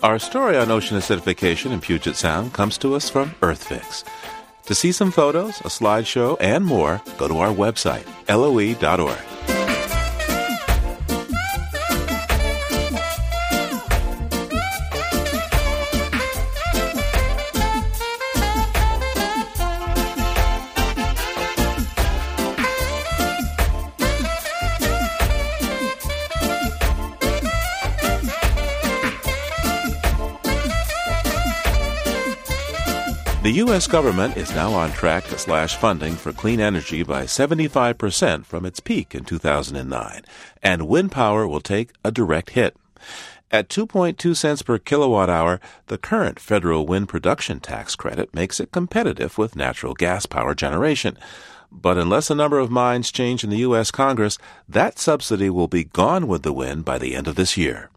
Our 0.02 0.18
story 0.18 0.58
on 0.58 0.72
ocean 0.72 0.98
acidification 0.98 1.72
in 1.72 1.82
Puget 1.82 2.16
Sound 2.16 2.54
comes 2.54 2.78
to 2.80 2.96
us 2.96 3.10
from 3.10 3.32
EarthFix. 3.42 4.04
To 4.66 4.76
see 4.76 4.92
some 4.92 5.12
photos, 5.12 5.60
a 5.62 5.70
slideshow, 5.70 6.38
and 6.40 6.66
more, 6.66 7.02
go 7.18 7.28
to 7.28 7.40
our 7.40 7.54
website, 7.54 8.06
loe.org. 8.28 9.27
U.S. 33.78 33.86
government 33.86 34.36
is 34.36 34.56
now 34.56 34.74
on 34.74 34.92
track 34.92 35.26
to 35.26 35.38
slash 35.38 35.76
funding 35.76 36.16
for 36.16 36.34
clean 36.34 36.60
energy 36.60 37.04
by 37.04 37.26
75% 37.26 38.44
from 38.44 38.66
its 38.66 38.80
peak 38.80 39.14
in 39.14 39.24
2009, 39.24 40.24
and 40.64 40.88
wind 40.88 41.12
power 41.12 41.48
will 41.48 41.62
take 41.62 41.92
a 42.04 42.10
direct 42.10 42.50
hit. 42.50 42.76
At 43.52 43.70
2.2 43.70 44.36
cents 44.36 44.64
per 44.64 44.80
kilowatt 44.80 45.30
hour, 45.30 45.60
the 45.86 46.00
current 46.00 46.40
federal 46.40 46.88
wind 46.88 47.08
production 47.08 47.60
tax 47.60 47.96
credit 47.96 48.34
makes 48.34 48.60
it 48.60 48.72
competitive 48.72 49.38
with 49.38 49.56
natural 49.56 49.94
gas 49.94 50.26
power 50.26 50.56
generation. 50.56 51.16
But 51.72 52.00
unless 52.00 52.32
a 52.32 52.36
number 52.36 52.58
of 52.58 52.72
minds 52.72 53.12
change 53.12 53.44
in 53.44 53.52
the 53.52 53.58
U.S. 53.58 53.92
Congress, 53.92 54.40
that 54.68 54.98
subsidy 54.98 55.52
will 55.52 55.68
be 55.68 55.84
gone 55.84 56.28
with 56.28 56.42
the 56.42 56.52
wind 56.52 56.84
by 56.84 56.98
the 56.98 57.14
end 57.14 57.28
of 57.28 57.36
this 57.36 57.56
year. 57.56 57.92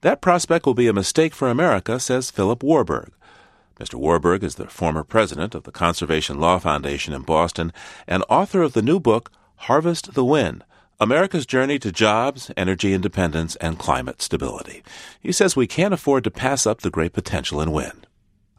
That 0.00 0.22
prospect 0.22 0.64
will 0.64 0.72
be 0.72 0.88
a 0.88 0.94
mistake 0.94 1.34
for 1.34 1.50
America, 1.50 2.00
says 2.00 2.30
Philip 2.30 2.62
Warburg. 2.62 3.12
Mr. 3.82 3.94
Warburg 3.94 4.44
is 4.44 4.54
the 4.54 4.68
former 4.68 5.02
president 5.02 5.56
of 5.56 5.64
the 5.64 5.72
Conservation 5.72 6.38
Law 6.38 6.60
Foundation 6.60 7.12
in 7.12 7.22
Boston 7.22 7.72
and 8.06 8.22
author 8.28 8.62
of 8.62 8.74
the 8.74 8.82
new 8.82 9.00
book, 9.00 9.32
Harvest 9.56 10.14
the 10.14 10.24
Wind 10.24 10.62
America's 11.00 11.46
Journey 11.46 11.80
to 11.80 11.90
Jobs, 11.90 12.52
Energy 12.56 12.92
Independence, 12.92 13.56
and 13.56 13.80
Climate 13.80 14.22
Stability. 14.22 14.84
He 15.18 15.32
says 15.32 15.56
we 15.56 15.66
can't 15.66 15.92
afford 15.92 16.22
to 16.22 16.30
pass 16.30 16.64
up 16.64 16.82
the 16.82 16.92
great 16.92 17.12
potential 17.12 17.60
in 17.60 17.72
wind. 17.72 18.06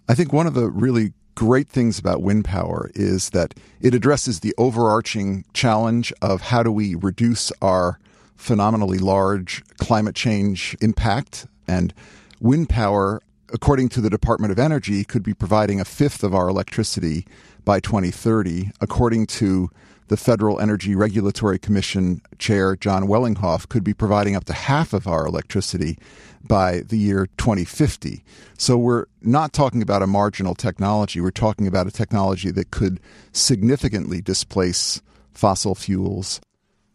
I 0.10 0.14
think 0.14 0.34
one 0.34 0.46
of 0.46 0.56
the 0.56 0.70
really 0.70 1.14
great 1.36 1.70
things 1.70 1.98
about 1.98 2.22
wind 2.22 2.44
power 2.44 2.92
is 2.94 3.30
that 3.30 3.54
it 3.80 3.96
addresses 3.96 4.42
the 4.42 4.54
overarching 4.58 5.46
challenge 5.54 6.12
of 6.22 6.42
how 6.42 6.64
do 6.64 6.72
we 6.72 6.96
reduce 6.96 7.50
our 7.62 7.98
phenomenally 8.36 8.98
large 8.98 9.64
climate 9.78 10.16
change 10.16 10.76
impact. 10.82 11.48
And 11.66 11.94
wind 12.42 12.68
power 12.68 13.22
according 13.54 13.88
to 13.90 14.02
the 14.02 14.10
Department 14.10 14.52
of 14.52 14.60
Energy, 14.60 15.04
could 15.04 15.24
be 15.24 15.34
providing 15.34 15.80
a 15.80 15.86
fifth 15.86 16.24
of 16.24 16.34
our 16.34 16.50
electricity 16.50 17.26
by 17.64 17.80
2030, 17.80 18.72
according 18.82 19.28
to 19.28 19.70
the 20.08 20.18
Federal 20.18 20.60
Energy 20.60 20.96
Regulatory 20.96 21.58
Commission 21.58 22.22
chair, 22.38 22.76
John 22.76 23.04
Wellinghoff, 23.04 23.70
could 23.70 23.84
be 23.84 23.94
providing 23.94 24.36
up 24.36 24.44
to 24.46 24.54
half 24.54 24.92
of 24.92 25.08
our 25.08 25.26
electricity 25.26 25.98
by 26.44 26.82
the 26.82 26.98
year 26.98 27.28
2050. 27.38 28.24
So 28.58 28.78
we're 28.78 29.06
not 29.22 29.54
talking 29.54 29.82
about 29.82 30.02
a 30.02 30.08
marginal 30.08 30.56
technology. 30.56 31.22
We're 31.22 31.32
talking 31.32 31.68
about 31.68 31.88
a 31.88 31.92
technology 31.92 32.52
that 32.52 32.72
could 32.72 33.00
significantly 33.32 34.22
displace 34.22 35.02
fossil 35.34 35.74
fuels. 35.74 36.42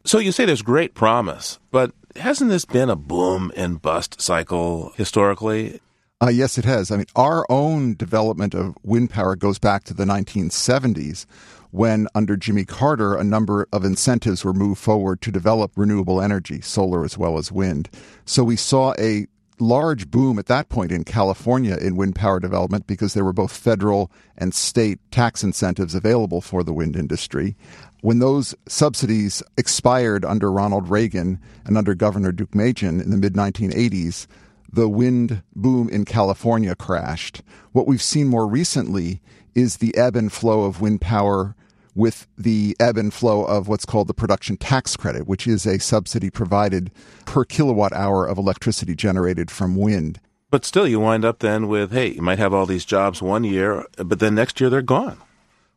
So 0.04 0.18
you 0.18 0.32
say 0.32 0.44
there's 0.44 0.62
great 0.62 0.94
promise, 0.94 1.58
but 1.70 1.92
hasn't 2.16 2.50
this 2.50 2.64
been 2.64 2.90
a 2.90 2.96
boom 2.96 3.52
and 3.56 3.80
bust 3.80 4.20
cycle 4.20 4.92
historically? 4.96 5.80
Uh, 6.20 6.30
yes, 6.30 6.58
it 6.58 6.64
has. 6.64 6.90
I 6.90 6.96
mean, 6.96 7.06
our 7.14 7.46
own 7.48 7.94
development 7.94 8.52
of 8.52 8.76
wind 8.82 9.10
power 9.10 9.36
goes 9.36 9.60
back 9.60 9.84
to 9.84 9.94
the 9.94 10.04
1970s 10.04 11.26
when, 11.70 12.08
under 12.12 12.36
Jimmy 12.36 12.64
Carter, 12.64 13.14
a 13.14 13.22
number 13.22 13.68
of 13.72 13.84
incentives 13.84 14.44
were 14.44 14.52
moved 14.52 14.80
forward 14.80 15.20
to 15.22 15.30
develop 15.30 15.70
renewable 15.76 16.20
energy, 16.20 16.60
solar 16.60 17.04
as 17.04 17.16
well 17.16 17.38
as 17.38 17.52
wind. 17.52 17.88
So 18.24 18.42
we 18.42 18.56
saw 18.56 18.94
a 18.98 19.28
large 19.60 20.10
boom 20.10 20.40
at 20.40 20.46
that 20.46 20.68
point 20.68 20.90
in 20.90 21.04
California 21.04 21.76
in 21.76 21.96
wind 21.96 22.16
power 22.16 22.40
development 22.40 22.88
because 22.88 23.14
there 23.14 23.24
were 23.24 23.32
both 23.32 23.56
federal 23.56 24.10
and 24.36 24.52
state 24.52 24.98
tax 25.12 25.44
incentives 25.44 25.94
available 25.94 26.40
for 26.40 26.64
the 26.64 26.72
wind 26.72 26.96
industry. 26.96 27.56
When 28.00 28.18
those 28.18 28.56
subsidies 28.66 29.40
expired 29.56 30.24
under 30.24 30.50
Ronald 30.50 30.88
Reagan 30.88 31.40
and 31.64 31.78
under 31.78 31.94
Governor 31.94 32.32
Deukmejian 32.32 33.00
in 33.00 33.10
the 33.10 33.16
mid 33.16 33.34
1980s, 33.34 34.26
the 34.70 34.88
wind 34.88 35.42
boom 35.54 35.88
in 35.88 36.04
California 36.04 36.74
crashed. 36.74 37.42
What 37.72 37.86
we've 37.86 38.02
seen 38.02 38.28
more 38.28 38.46
recently 38.46 39.20
is 39.54 39.78
the 39.78 39.96
ebb 39.96 40.16
and 40.16 40.32
flow 40.32 40.64
of 40.64 40.80
wind 40.80 41.00
power 41.00 41.54
with 41.94 42.28
the 42.38 42.76
ebb 42.78 42.96
and 42.96 43.12
flow 43.12 43.44
of 43.44 43.66
what's 43.66 43.84
called 43.84 44.06
the 44.06 44.14
production 44.14 44.56
tax 44.56 44.96
credit, 44.96 45.26
which 45.26 45.46
is 45.46 45.66
a 45.66 45.80
subsidy 45.80 46.30
provided 46.30 46.92
per 47.24 47.44
kilowatt 47.44 47.92
hour 47.92 48.24
of 48.24 48.38
electricity 48.38 48.94
generated 48.94 49.50
from 49.50 49.74
wind. 49.74 50.20
But 50.50 50.64
still, 50.64 50.86
you 50.86 51.00
wind 51.00 51.24
up 51.24 51.40
then 51.40 51.66
with 51.66 51.92
hey, 51.92 52.12
you 52.12 52.22
might 52.22 52.38
have 52.38 52.54
all 52.54 52.66
these 52.66 52.84
jobs 52.84 53.20
one 53.20 53.44
year, 53.44 53.84
but 53.96 54.20
then 54.20 54.36
next 54.36 54.60
year 54.60 54.70
they're 54.70 54.80
gone. 54.80 55.18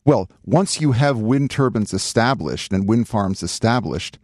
Well, 0.06 0.30
once 0.46 0.80
you 0.80 0.94
have 0.94 1.18
wind 1.18 1.52
turbines 1.52 1.94
established 1.94 2.72
and 2.72 2.88
wind 2.88 3.08
farms 3.08 3.44
established, 3.44 4.18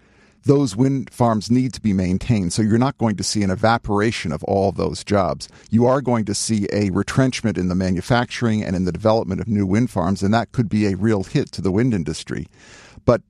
those 0.47 0.77
wind 0.77 1.09
farms 1.09 1.51
need 1.51 1.73
to 1.73 1.81
be 1.81 1.91
maintained. 1.91 2.53
So 2.53 2.61
you're 2.61 2.77
not 2.77 2.97
going 2.97 3.17
to 3.17 3.23
see 3.23 3.43
an 3.43 3.51
evaporation 3.51 4.31
of 4.31 4.43
all 4.45 4.71
those 4.71 5.03
jobs. 5.03 5.49
You 5.69 5.85
are 5.85 6.01
going 6.01 6.23
to 6.25 6.33
see 6.33 6.67
a 6.71 6.89
retrenchment 6.89 7.57
in 7.57 7.67
the 7.67 7.75
manufacturing 7.75 8.63
and 8.63 8.75
in 8.75 8.85
the 8.85 8.93
development 8.93 9.41
of 9.41 9.49
new 9.49 9.65
wind 9.65 9.91
farms, 9.91 10.23
and 10.23 10.33
that 10.33 10.53
could 10.53 10.69
be 10.69 10.87
a 10.87 10.95
real 10.95 11.23
hit 11.23 11.51
to 11.51 11.61
the 11.61 11.71
wind 11.71 11.93
industry. 11.93 12.47
But 13.03 13.21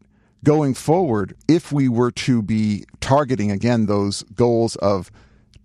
going 0.43 0.75
forward, 0.75 1.35
if 1.47 1.71
we 1.71 1.89
were 1.89 2.11
to 2.11 2.43
be 2.43 2.85
targeting 2.99 3.49
again 3.49 3.87
those 3.87 4.21
goals 4.35 4.75
of 4.75 5.11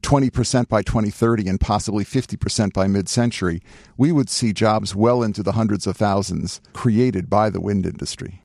20% 0.02 0.68
by 0.68 0.82
2030 0.82 1.48
and 1.48 1.60
possibly 1.60 2.04
50% 2.04 2.72
by 2.72 2.86
mid 2.86 3.10
century, 3.10 3.60
we 3.98 4.10
would 4.10 4.30
see 4.30 4.54
jobs 4.54 4.96
well 4.96 5.22
into 5.22 5.42
the 5.42 5.52
hundreds 5.52 5.86
of 5.86 5.98
thousands 5.98 6.62
created 6.72 7.28
by 7.28 7.50
the 7.50 7.60
wind 7.60 7.84
industry. 7.84 8.41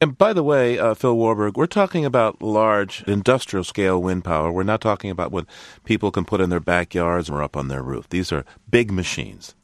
And 0.00 0.18
by 0.18 0.34
the 0.34 0.42
way, 0.42 0.78
uh, 0.78 0.94
Phil 0.94 1.16
Warburg, 1.16 1.56
we're 1.56 1.66
talking 1.66 2.04
about 2.04 2.42
large 2.42 3.02
industrial 3.04 3.64
scale 3.64 4.00
wind 4.00 4.24
power. 4.24 4.52
We're 4.52 4.62
not 4.62 4.82
talking 4.82 5.10
about 5.10 5.32
what 5.32 5.46
people 5.84 6.10
can 6.10 6.26
put 6.26 6.42
in 6.42 6.50
their 6.50 6.60
backyards 6.60 7.30
or 7.30 7.42
up 7.42 7.56
on 7.56 7.68
their 7.68 7.82
roof. 7.82 8.08
These 8.10 8.30
are 8.30 8.44
big 8.68 8.90
machines. 8.90 9.54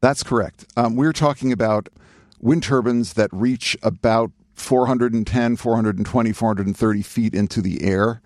That's 0.00 0.24
correct. 0.24 0.66
Um, 0.76 0.96
we're 0.96 1.12
talking 1.12 1.52
about 1.52 1.88
wind 2.40 2.64
turbines 2.64 3.12
that 3.12 3.30
reach 3.32 3.76
about 3.82 4.32
410, 4.54 5.56
420, 5.56 6.32
430 6.32 7.02
feet 7.02 7.34
into 7.34 7.62
the 7.62 7.84
air. 7.84 8.20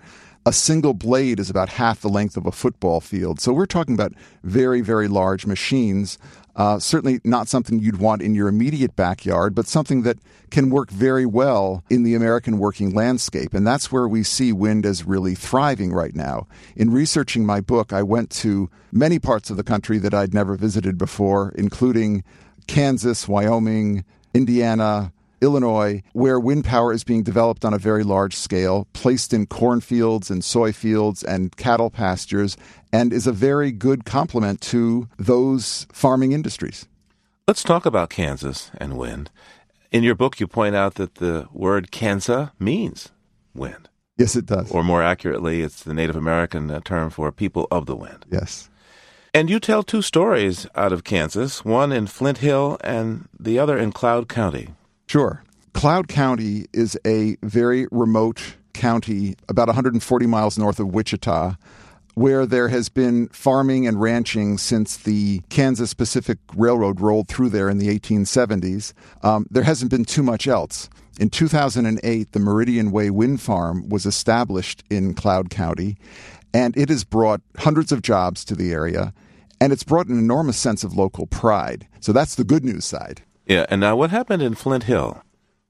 A 0.47 0.53
single 0.55 0.95
blade 0.95 1.39
is 1.39 1.51
about 1.51 1.69
half 1.69 2.01
the 2.01 2.09
length 2.09 2.39
of 2.39 2.47
a 2.47 2.53
football 2.53 3.01
field. 3.03 3.39
So 3.39 3.53
we're 3.53 3.67
talking 3.67 3.95
about 3.95 4.15
very, 4.43 4.81
very 4.81 5.09
large 5.09 5.45
machines. 5.45 6.17
Uh, 6.57 6.79
certainly 6.79 7.21
not 7.25 7.49
something 7.49 7.79
you'd 7.79 7.99
want 7.99 8.23
in 8.23 8.35
your 8.35 8.49
immediate 8.49 8.97
backyard, 8.97 9.55
but 9.55 9.67
something 9.67 10.03
that 10.03 10.19
can 10.51 10.71
work 10.71 10.91
very 10.91 11.25
well 11.25 11.85
in 11.89 12.03
the 12.03 12.15
American 12.15 12.59
working 12.59 12.93
landscape. 12.93 13.55
And 13.55 13.67
that's 13.67 13.93
where 13.93 14.09
we 14.09 14.23
see 14.23 14.53
wind 14.53 14.85
as 14.85 15.05
really 15.05 15.35
thriving 15.35 15.93
right 15.93 16.15
now. 16.15 16.47
In 16.77 16.91
researching 16.91 17.47
my 17.47 17.61
book, 17.61 17.93
I 17.93 18.03
went 18.03 18.31
to 18.31 18.69
many 18.93 19.19
parts 19.19 19.51
of 19.51 19.57
the 19.57 19.63
country 19.63 19.99
that 19.99 20.15
I'd 20.15 20.35
never 20.35 20.57
visited 20.57 20.99
before, 20.99 21.53
including 21.57 22.25
Kansas, 22.67 23.29
Wyoming, 23.29 24.05
Indiana, 24.35 25.13
Illinois, 25.41 26.03
where 26.13 26.39
wind 26.39 26.65
power 26.65 26.93
is 26.93 27.05
being 27.05 27.23
developed 27.23 27.65
on 27.65 27.75
a 27.75 27.79
very 27.79 28.05
large 28.05 28.35
scale, 28.35 28.87
placed 28.93 29.33
in 29.33 29.47
cornfields 29.47 30.31
and 30.31 30.45
soy 30.45 30.73
fields 30.73 31.23
and 31.23 31.57
cattle 31.57 31.91
pastures, 31.91 32.57
and 32.93 33.13
is 33.13 33.27
a 33.27 33.33
very 33.33 33.73
good 33.73 34.05
complement 34.05 34.61
to 34.61 35.09
those 35.19 35.87
farming 35.93 36.33
industries. 36.33 36.87
Let's 37.49 37.63
talk 37.63 37.87
about 37.87 38.11
Kansas 38.11 38.71
and 38.79 38.97
wind. 38.97 39.31
In 39.91 40.03
your 40.03 40.15
book, 40.15 40.39
you 40.39 40.47
point 40.47 40.77
out 40.77 40.95
that 40.95 41.17
the 41.17 41.49
word 41.53 41.91
Kansa 41.91 42.53
means 42.59 43.11
wind. 43.55 43.89
Yes, 44.17 44.37
it 44.37 44.47
does. 44.47 44.71
Or 44.71 44.85
more 44.85 45.03
accurately, 45.03 45.63
it's 45.63 45.83
the 45.83 45.95
Native 45.95 46.17
American 46.17 46.81
term 46.83 47.11
for 47.11 47.33
people 47.33 47.67
of 47.71 47.87
the 47.87 47.97
wind. 47.97 48.27
Yes. 48.31 48.69
And 49.33 49.49
you 49.49 49.59
tell 49.61 49.83
two 49.83 50.03
stories 50.03 50.67
out 50.75 50.93
of 50.93 51.05
Kansas, 51.05 51.65
one 51.65 51.93
in 51.93 52.07
Flint 52.07 52.39
Hill 52.39 52.79
and 52.83 53.29
the 53.39 53.59
other 53.59 53.79
in 53.79 53.93
Cloud 53.93 54.29
County. 54.29 54.71
Sure. 55.11 55.43
Cloud 55.75 56.07
County 56.07 56.67
is 56.73 56.97
a 57.05 57.37
very 57.43 57.89
remote 57.91 58.55
county, 58.75 59.35
about 59.49 59.67
140 59.67 60.27
miles 60.29 60.57
north 60.57 60.79
of 60.79 60.95
Wichita, 60.95 61.57
where 62.15 62.47
there 62.47 62.69
has 62.69 62.89
been 62.89 63.27
farming 63.31 63.89
and 63.89 64.01
ranching 64.01 64.57
since 64.57 64.97
the 64.99 65.41
Kansas 65.49 65.95
Pacific 65.95 66.39
Railroad 66.55 67.01
rolled 67.01 67.27
through 67.27 67.49
there 67.49 67.69
in 67.69 67.79
the 67.79 67.89
1870s. 67.89 68.93
Um, 69.25 69.49
there 69.51 69.65
hasn't 69.65 69.91
been 69.91 70.05
too 70.05 70.23
much 70.23 70.47
else. 70.47 70.89
In 71.19 71.29
2008, 71.29 72.31
the 72.31 72.39
Meridian 72.39 72.93
Way 72.93 73.11
Wind 73.11 73.41
Farm 73.41 73.89
was 73.89 74.07
established 74.07 74.85
in 74.91 75.15
Cloud 75.15 75.51
County, 75.51 75.97
and 76.55 76.77
it 76.77 76.89
has 76.89 77.03
brought 77.03 77.41
hundreds 77.57 77.91
of 77.91 78.03
jobs 78.03 78.45
to 78.45 78.55
the 78.55 78.73
area, 78.73 79.13
and 79.61 79.73
it's 79.73 79.83
brought 79.83 80.07
an 80.07 80.21
enormous 80.21 80.57
sense 80.57 80.85
of 80.85 80.97
local 80.97 81.27
pride. 81.27 81.89
So 81.99 82.13
that's 82.13 82.37
the 82.37 82.45
good 82.45 82.65
news 82.65 82.85
side. 82.85 83.23
Yeah, 83.51 83.67
and 83.69 83.81
now 83.81 83.97
what 83.97 84.11
happened 84.11 84.43
in 84.43 84.55
Flint 84.55 84.85
Hill? 84.85 85.25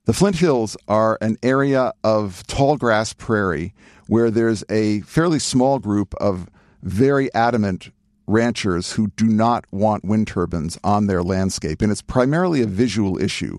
The 0.04 0.12
Flint 0.12 0.36
Hills 0.36 0.76
are 0.86 1.16
an 1.22 1.38
area 1.42 1.94
of 2.04 2.46
tall 2.46 2.76
grass 2.76 3.14
prairie 3.14 3.72
where 4.06 4.30
there's 4.30 4.62
a 4.68 5.00
fairly 5.00 5.38
small 5.38 5.78
group 5.78 6.14
of 6.16 6.46
very 6.82 7.32
adamant 7.32 7.90
ranchers 8.26 8.92
who 8.92 9.06
do 9.16 9.24
not 9.24 9.64
want 9.72 10.04
wind 10.04 10.28
turbines 10.28 10.78
on 10.84 11.06
their 11.06 11.22
landscape, 11.22 11.80
and 11.80 11.90
it's 11.90 12.02
primarily 12.02 12.60
a 12.60 12.66
visual 12.66 13.18
issue. 13.18 13.58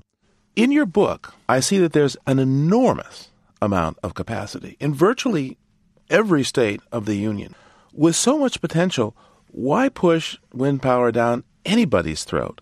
In 0.56 0.72
your 0.72 0.86
book, 0.86 1.34
I 1.50 1.60
see 1.60 1.80
that 1.80 1.94
there's 1.94 2.16
an 2.28 2.38
enormous 2.38 3.32
amount 3.60 3.98
of 4.04 4.14
capacity 4.14 4.78
in 4.80 4.94
virtually 4.94 5.58
every 6.12 6.44
state 6.44 6.82
of 6.92 7.08
the 7.08 7.16
Union. 7.16 7.56
With 7.92 8.16
so 8.16 8.38
much 8.38 8.62
potential, 8.62 9.18
why 9.48 9.90
push 9.90 10.38
wind 10.54 10.84
power 10.84 11.12
down 11.12 11.44
anybody's 11.66 12.24
throat? 12.24 12.62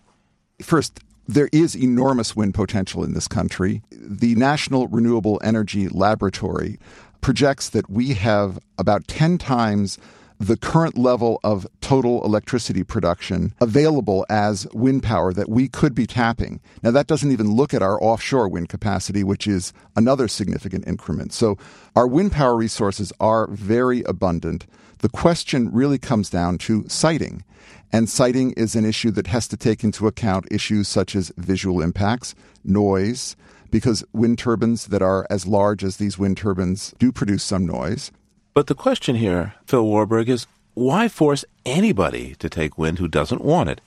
First, 0.62 1.00
there 1.30 1.48
is 1.52 1.76
enormous 1.76 2.34
wind 2.34 2.54
potential 2.54 3.04
in 3.04 3.14
this 3.14 3.28
country. 3.28 3.82
The 3.92 4.34
National 4.34 4.88
Renewable 4.88 5.40
Energy 5.44 5.88
Laboratory 5.88 6.78
projects 7.20 7.68
that 7.68 7.88
we 7.88 8.14
have 8.14 8.58
about 8.78 9.06
10 9.06 9.38
times 9.38 9.98
the 10.40 10.56
current 10.56 10.96
level 10.96 11.38
of 11.44 11.66
total 11.82 12.24
electricity 12.24 12.82
production 12.82 13.54
available 13.60 14.24
as 14.30 14.66
wind 14.72 15.02
power 15.02 15.34
that 15.34 15.50
we 15.50 15.68
could 15.68 15.94
be 15.94 16.06
tapping. 16.06 16.60
Now, 16.82 16.90
that 16.92 17.06
doesn't 17.06 17.30
even 17.30 17.54
look 17.54 17.74
at 17.74 17.82
our 17.82 18.02
offshore 18.02 18.48
wind 18.48 18.70
capacity, 18.70 19.22
which 19.22 19.46
is 19.46 19.74
another 19.94 20.28
significant 20.28 20.88
increment. 20.88 21.34
So, 21.34 21.58
our 21.94 22.06
wind 22.06 22.32
power 22.32 22.56
resources 22.56 23.12
are 23.20 23.48
very 23.48 24.02
abundant. 24.04 24.66
The 24.98 25.10
question 25.10 25.70
really 25.70 25.98
comes 25.98 26.30
down 26.30 26.58
to 26.58 26.86
siting. 26.88 27.44
And 27.92 28.08
siting 28.08 28.52
is 28.52 28.76
an 28.76 28.84
issue 28.84 29.10
that 29.12 29.26
has 29.26 29.48
to 29.48 29.56
take 29.56 29.82
into 29.82 30.06
account 30.06 30.46
issues 30.50 30.86
such 30.88 31.16
as 31.16 31.32
visual 31.36 31.82
impacts, 31.82 32.34
noise, 32.64 33.36
because 33.70 34.04
wind 34.12 34.38
turbines 34.38 34.86
that 34.86 35.02
are 35.02 35.26
as 35.28 35.46
large 35.46 35.82
as 35.82 35.96
these 35.96 36.18
wind 36.18 36.36
turbines 36.36 36.94
do 36.98 37.10
produce 37.10 37.42
some 37.42 37.66
noise. 37.66 38.12
But 38.54 38.66
the 38.66 38.74
question 38.74 39.16
here, 39.16 39.54
Phil 39.66 39.84
Warburg, 39.84 40.28
is 40.28 40.46
why 40.74 41.08
force 41.08 41.44
anybody 41.66 42.34
to 42.36 42.48
take 42.48 42.78
wind 42.78 42.98
who 42.98 43.08
doesn't 43.08 43.42
want 43.42 43.70
it? 43.70 43.80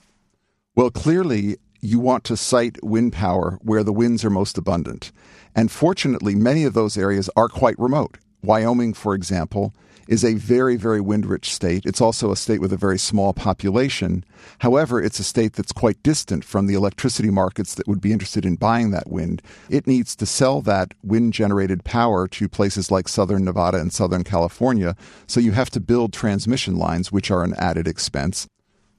Well, 0.76 0.89
clearly, 0.89 1.58
you 1.80 2.00
want 2.00 2.24
to 2.26 2.38
site 2.38 2.82
wind 2.84 3.13
power 3.13 3.60
where 3.62 3.84
the 3.84 3.94
winds 3.94 4.24
are 4.24 4.30
most 4.30 4.58
abundant. 4.58 5.12
And 5.56 5.72
fortunately, 5.72 6.34
many 6.34 6.63
of 6.63 6.74
those 6.74 6.98
areas 6.98 7.30
are 7.36 7.50
quite 7.50 7.78
remote. 7.78 8.18
Wyoming, 8.42 8.94
for 8.94 9.13
example, 9.13 9.74
is 10.08 10.24
a 10.24 10.36
very, 10.36 10.76
very 10.76 11.02
wind 11.02 11.26
rich 11.26 11.54
state. 11.54 11.86
It's 11.86 12.02
also 12.02 12.32
a 12.32 12.36
state 12.36 12.62
with 12.62 12.74
a 12.74 12.78
very 12.78 12.98
small 12.98 13.34
population. 13.34 14.24
However, 14.60 15.02
it's 15.02 15.20
a 15.20 15.24
state 15.24 15.54
that's 15.54 15.72
quite 15.72 16.02
distant 16.04 16.44
from 16.44 16.68
the 16.68 16.74
electricity 16.74 17.30
markets 17.30 17.76
that 17.76 17.88
would 17.88 18.02
be 18.02 18.12
interested 18.12 18.46
in 18.46 18.56
buying 18.56 18.92
that 18.92 19.10
wind. 19.10 19.42
It 19.70 19.88
needs 19.88 20.16
to 20.18 20.26
sell 20.26 20.62
that 20.62 20.94
wind 21.04 21.34
generated 21.34 21.84
power 21.84 22.28
to 22.30 22.50
places 22.50 22.92
like 22.92 23.08
southern 23.08 23.44
Nevada 23.46 23.80
and 23.80 23.94
southern 23.94 24.24
California. 24.24 24.96
So 25.28 25.39
you 25.39 25.54
have 25.54 25.70
to 25.72 25.80
build 25.80 26.13
transmission 26.13 26.76
lines, 26.76 27.12
which 27.12 27.32
are 27.32 27.44
an 27.44 27.54
added 27.58 27.88
expense. 27.88 28.48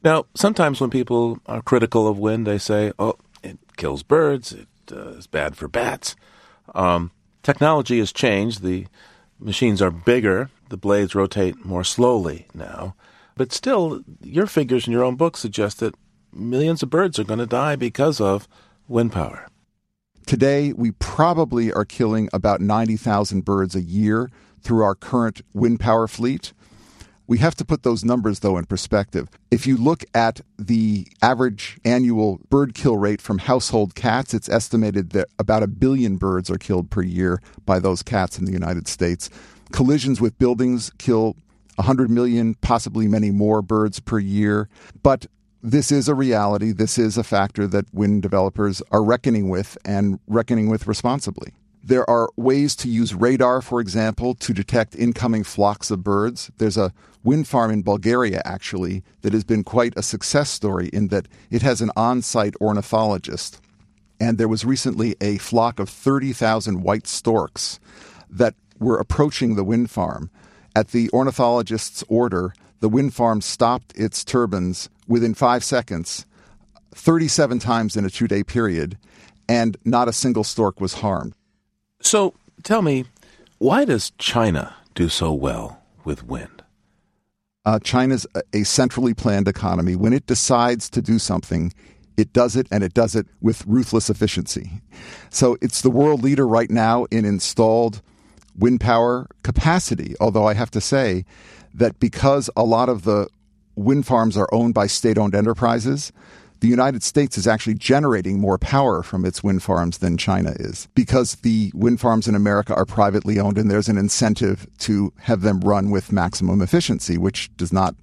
Now, 0.03 0.27
sometimes 0.35 0.81
when 0.81 0.91
people 0.91 1.39
are 1.47 1.63
critical 1.63 2.07
of 2.07 2.19
wind, 2.19 2.47
they 2.47 2.59
say, 2.59 2.93
oh, 2.99 3.15
it 3.43 3.59
kills 3.77 4.03
birds, 4.03 4.53
it 4.53 4.69
uh, 4.93 5.11
is 5.11 5.27
bad 5.27 5.57
for 5.57 5.67
bats. 5.67 6.15
Um, 6.75 7.11
technology 7.43 7.99
has 7.99 8.13
changed. 8.13 8.63
The 8.63 8.87
machines 9.39 9.81
are 9.81 9.91
bigger, 9.91 10.51
the 10.69 10.77
blades 10.77 11.15
rotate 11.15 11.65
more 11.65 11.85
slowly 11.85 12.47
now. 12.55 12.95
But 13.37 13.53
still, 13.53 14.03
your 14.23 14.47
figures 14.47 14.87
in 14.87 14.93
your 14.93 15.05
own 15.05 15.17
book 15.17 15.37
suggest 15.37 15.81
that 15.81 15.97
millions 16.33 16.83
of 16.83 16.91
birds 16.91 17.19
are 17.19 17.25
going 17.25 17.41
to 17.41 17.47
die 17.47 17.77
because 17.77 18.21
of 18.21 18.49
wind 18.89 19.13
power. 19.13 19.47
Today, 20.27 20.73
we 20.73 20.93
probably 20.93 21.73
are 21.73 21.85
killing 21.85 22.29
about 22.33 22.61
90,000 22.61 23.45
birds 23.45 23.75
a 23.75 23.83
year 23.83 24.31
through 24.63 24.83
our 24.83 24.95
current 24.95 25.43
wind 25.53 25.81
power 25.81 26.09
fleet. 26.09 26.53
We 27.27 27.39
have 27.39 27.55
to 27.57 27.65
put 27.65 27.83
those 27.83 28.05
numbers, 28.05 28.41
though, 28.41 28.59
in 28.59 28.67
perspective. 28.67 29.29
If 29.51 29.67
you 29.67 29.77
look 29.77 30.05
at 30.15 30.41
the 30.59 31.07
average 31.23 31.79
annual 31.85 32.41
bird 32.51 32.75
kill 32.75 32.97
rate 32.99 33.21
from 33.21 33.39
household 33.39 33.95
cats, 33.95 34.35
it's 34.35 34.49
estimated 34.49 35.11
that 35.11 35.29
about 35.39 35.63
a 35.63 35.67
billion 35.67 36.17
birds 36.17 36.51
are 36.51 36.59
killed 36.59 36.91
per 36.91 37.03
year 37.03 37.41
by 37.65 37.79
those 37.79 38.03
cats 38.03 38.39
in 38.39 38.45
the 38.45 38.53
United 38.53 38.89
States. 38.89 39.31
Collisions 39.75 40.21
with 40.21 40.39
buildings 40.39 40.93
kill 40.99 41.35
100 41.75 42.09
million, 42.09 42.55
possibly 42.61 43.09
many 43.09 43.33
more 43.33 43.61
birds 43.61 43.99
per 43.99 44.21
year. 44.21 44.69
But 45.03 45.27
this 45.65 45.91
is 45.91 46.07
a 46.07 46.15
reality. 46.15 46.71
This 46.71 46.97
is 46.97 47.19
a 47.19 47.25
factor 47.25 47.67
that 47.67 47.93
wind 47.93 48.23
developers 48.23 48.83
are 48.93 49.03
reckoning 49.03 49.49
with 49.49 49.77
and 49.85 50.21
reckoning 50.29 50.69
with 50.69 50.87
responsibly. 50.87 51.55
There 51.83 52.09
are 52.09 52.31
ways 52.37 52.77
to 52.77 52.89
use 52.89 53.17
radar, 53.17 53.61
for 53.61 53.81
example, 53.81 54.37
to 54.37 54.55
detect 54.55 54.95
incoming 54.95 55.43
flocks 55.43 55.91
of 55.91 56.05
birds. 56.05 56.53
There's 56.59 56.77
a 56.77 56.93
wind 57.25 57.49
farm 57.49 57.73
in 57.73 57.83
Bulgaria, 57.83 58.43
actually, 58.45 59.03
that 59.23 59.33
has 59.33 59.43
been 59.43 59.65
quite 59.65 59.95
a 59.97 60.05
success 60.05 60.51
story 60.51 60.87
in 60.93 61.09
that 61.09 61.27
it 61.51 61.63
has 61.63 61.81
an 61.81 61.91
on 61.97 62.23
site 62.23 62.55
ornithologist. 62.61 63.61
And 64.21 64.39
there 64.39 64.47
was 64.47 64.65
recently 64.65 65.17
a 65.21 65.39
flock 65.39 65.81
of 65.81 65.89
30,000 65.89 66.85
white 66.85 67.09
storks 67.09 67.81
that 68.31 68.55
were 68.79 68.99
approaching 68.99 69.55
the 69.55 69.65
wind 69.65 69.91
farm. 69.91 70.31
At 70.77 70.89
the 70.89 71.11
ornithologist's 71.13 72.03
order, 72.09 72.53
the 72.81 72.89
wind 72.89 73.15
farm 73.15 73.41
stopped 73.41 73.93
its 73.97 74.25
turbines 74.25 74.89
within 75.07 75.35
five 75.35 75.63
seconds, 75.65 76.27
37 76.95 77.59
times 77.59 77.97
in 77.97 78.05
a 78.05 78.11
two 78.11 78.27
day 78.27 78.43
period, 78.43 78.99
and 79.49 79.77
not 79.85 80.09
a 80.09 80.13
single 80.13 80.45
stork 80.45 80.81
was 80.81 80.95
harmed. 80.95 81.35
So 82.01 82.35
tell 82.63 82.83
me, 82.83 83.05
why 83.59 83.85
does 83.85 84.11
China 84.19 84.75
do 84.95 85.09
so 85.09 85.33
well 85.33 85.81
with 86.05 86.27
wind? 86.27 86.63
Uh, 87.65 87.79
China's 87.79 88.27
a 88.53 88.63
centrally 88.65 89.15
planned 89.15 89.49
economy. 89.49 89.97
When 89.97 90.13
it 90.13 90.27
decides 90.27 90.91
to 90.91 91.01
do 91.01 91.19
something, 91.19 91.73
It 92.17 92.33
does 92.33 92.55
it, 92.55 92.69
and 92.71 92.85
it 92.85 92.95
does 92.95 93.17
it 93.17 93.27
with 93.41 93.67
ruthless 93.67 94.09
efficiency. 94.09 94.71
So 95.31 95.57
it's 95.61 95.81
the 95.83 95.91
world 95.91 96.23
leader 96.23 96.47
right 96.47 96.71
now 96.71 97.07
in 97.11 97.25
installed 97.25 98.03
wind 98.57 98.81
power 98.81 99.27
capacity. 99.43 100.15
Although 100.21 100.47
I 100.47 100.55
have 100.55 100.71
to 100.73 100.81
say 100.81 101.25
that 101.75 101.99
because 101.99 102.49
a 102.57 102.65
lot 102.65 102.89
of 102.89 103.05
the 103.05 103.29
wind 103.77 104.07
farms 104.07 104.37
are 104.37 104.49
owned 104.53 104.75
by 104.75 104.87
state 104.87 105.19
owned 105.19 105.35
enterprises, 105.35 106.13
the 106.61 106.69
United 106.69 107.03
States 107.03 107.37
is 107.37 107.47
actually 107.47 107.75
generating 107.75 108.41
more 108.41 108.57
power 108.57 109.03
from 109.03 109.25
its 109.25 109.43
wind 109.43 109.63
farms 109.63 109.99
than 109.99 110.17
China 110.17 110.55
is 110.57 110.89
because 110.95 111.35
the 111.37 111.71
wind 111.75 112.01
farms 112.01 112.27
in 112.27 112.35
America 112.35 112.75
are 112.75 112.87
privately 112.87 113.39
owned 113.39 113.59
and 113.59 113.71
there's 113.71 113.89
an 113.89 113.99
incentive 113.99 114.67
to 114.79 115.13
have 115.19 115.43
them 115.43 115.61
run 115.61 115.91
with 115.91 116.13
maximum 116.13 116.63
efficiency, 116.63 117.19
which 117.19 117.55
does 117.57 117.73
not 117.73 117.95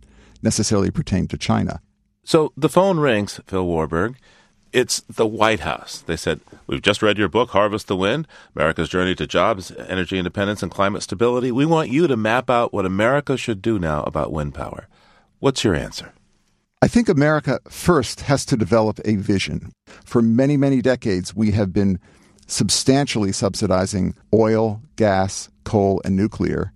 necessarily 0.44 0.92
pertain 0.92 1.28
to 1.28 1.38
China. 1.38 1.82
So 2.24 2.54
the 2.56 2.70
phone 2.70 3.00
rings, 3.00 3.40
Phil 3.48 3.66
Warburg. 3.66 4.18
It's 4.74 5.02
the 5.02 5.28
White 5.28 5.62
House. 5.62 6.02
They 6.06 6.16
said, 6.16 6.40
We've 6.68 6.82
just 6.82 7.02
read 7.02 7.18
your 7.18 7.28
book, 7.28 7.50
Harvest 7.50 7.88
the 7.88 7.96
Wind 7.96 8.28
America's 8.56 8.90
Journey 8.90 9.16
to 9.16 9.28
Jobs, 9.28 9.72
Energy 9.72 10.18
Independence, 10.18 10.64
and 10.64 10.72
Climate 10.72 11.04
Stability. 11.04 11.52
We 11.52 11.66
want 11.66 11.90
you 11.90 12.08
to 12.08 12.16
map 12.16 12.50
out 12.50 12.74
what 12.74 12.86
America 12.86 13.38
should 13.38 13.62
do 13.62 13.78
now 13.78 14.04
about 14.04 14.32
wind 14.32 14.54
power. 14.54 14.88
What's 15.40 15.64
your 15.64 15.76
answer? 15.76 16.14
I 16.82 16.88
think 16.88 17.10
America 17.10 17.60
first 17.70 18.22
has 18.22 18.46
to 18.46 18.58
develop 18.58 19.00
a 19.06 19.16
vision. 19.16 19.72
For 20.04 20.22
many, 20.22 20.58
many 20.58 20.82
decades, 20.82 21.36
we 21.36 21.52
have 21.52 21.74
been 21.74 22.00
substantially 22.48 23.32
subsidizing 23.32 24.16
oil, 24.34 24.82
gas, 24.96 25.50
coal, 25.64 26.02
and 26.04 26.16
nuclear. 26.16 26.72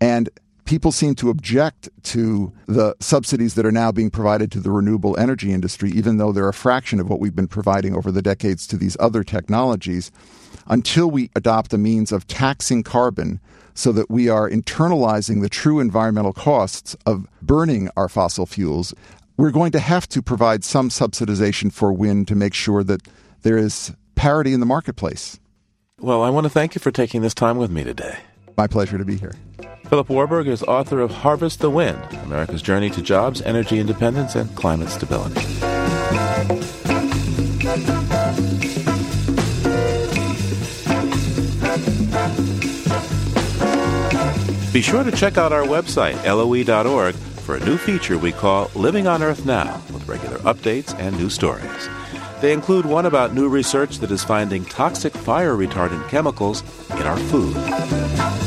And 0.00 0.28
people 0.66 0.92
seem 0.92 1.14
to 1.14 1.30
object 1.30 1.88
to 2.02 2.52
the 2.66 2.94
subsidies 3.00 3.54
that 3.54 3.64
are 3.64 3.72
now 3.72 3.90
being 3.90 4.10
provided 4.10 4.52
to 4.52 4.60
the 4.60 4.70
renewable 4.70 5.18
energy 5.18 5.52
industry, 5.52 5.90
even 5.90 6.18
though 6.18 6.32
they're 6.32 6.48
a 6.48 6.52
fraction 6.54 7.00
of 7.00 7.08
what 7.08 7.20
we've 7.20 7.34
been 7.34 7.48
providing 7.48 7.94
over 7.94 8.12
the 8.12 8.20
decades 8.20 8.66
to 8.66 8.76
these 8.76 8.96
other 9.00 9.24
technologies, 9.24 10.10
until 10.66 11.10
we 11.10 11.30
adopt 11.34 11.72
a 11.72 11.78
means 11.78 12.12
of 12.12 12.26
taxing 12.26 12.82
carbon 12.82 13.40
so 13.74 13.92
that 13.92 14.10
we 14.10 14.28
are 14.28 14.50
internalizing 14.50 15.40
the 15.40 15.48
true 15.48 15.80
environmental 15.80 16.32
costs 16.32 16.96
of 17.06 17.26
burning 17.40 17.88
our 17.96 18.08
fossil 18.08 18.46
fuels. 18.46 18.92
We're 19.36 19.50
going 19.50 19.72
to 19.72 19.80
have 19.80 20.08
to 20.08 20.22
provide 20.22 20.64
some 20.64 20.88
subsidization 20.88 21.72
for 21.72 21.92
wind 21.92 22.26
to 22.28 22.34
make 22.34 22.54
sure 22.54 22.82
that 22.84 23.06
there 23.42 23.58
is 23.58 23.94
parity 24.14 24.52
in 24.52 24.60
the 24.60 24.66
marketplace. 24.66 25.38
Well, 26.00 26.22
I 26.22 26.30
want 26.30 26.44
to 26.44 26.50
thank 26.50 26.74
you 26.74 26.80
for 26.80 26.90
taking 26.90 27.22
this 27.22 27.34
time 27.34 27.58
with 27.58 27.70
me 27.70 27.84
today. 27.84 28.18
My 28.56 28.66
pleasure 28.66 28.98
to 28.98 29.04
be 29.04 29.16
here. 29.16 29.34
Philip 29.88 30.08
Warburg 30.08 30.48
is 30.48 30.64
author 30.64 31.00
of 31.00 31.12
Harvest 31.12 31.60
the 31.60 31.70
Wind 31.70 32.02
America's 32.24 32.60
Journey 32.60 32.90
to 32.90 33.00
Jobs, 33.00 33.40
Energy 33.42 33.78
Independence, 33.78 34.34
and 34.34 34.52
Climate 34.56 34.88
Stability. 34.88 35.40
Be 44.72 44.82
sure 44.82 45.04
to 45.04 45.12
check 45.12 45.38
out 45.38 45.52
our 45.52 45.62
website, 45.62 46.16
loe.org, 46.24 47.14
for 47.14 47.54
a 47.54 47.64
new 47.64 47.78
feature 47.78 48.18
we 48.18 48.32
call 48.32 48.68
Living 48.74 49.06
on 49.06 49.22
Earth 49.22 49.46
Now, 49.46 49.80
with 49.92 50.08
regular 50.08 50.38
updates 50.38 50.98
and 50.98 51.16
new 51.16 51.30
stories. 51.30 51.88
They 52.40 52.52
include 52.52 52.86
one 52.86 53.06
about 53.06 53.34
new 53.34 53.48
research 53.48 53.98
that 53.98 54.10
is 54.10 54.24
finding 54.24 54.64
toxic 54.64 55.14
fire 55.14 55.54
retardant 55.54 56.08
chemicals 56.08 56.64
in 56.90 57.02
our 57.02 57.16
food. 57.16 58.45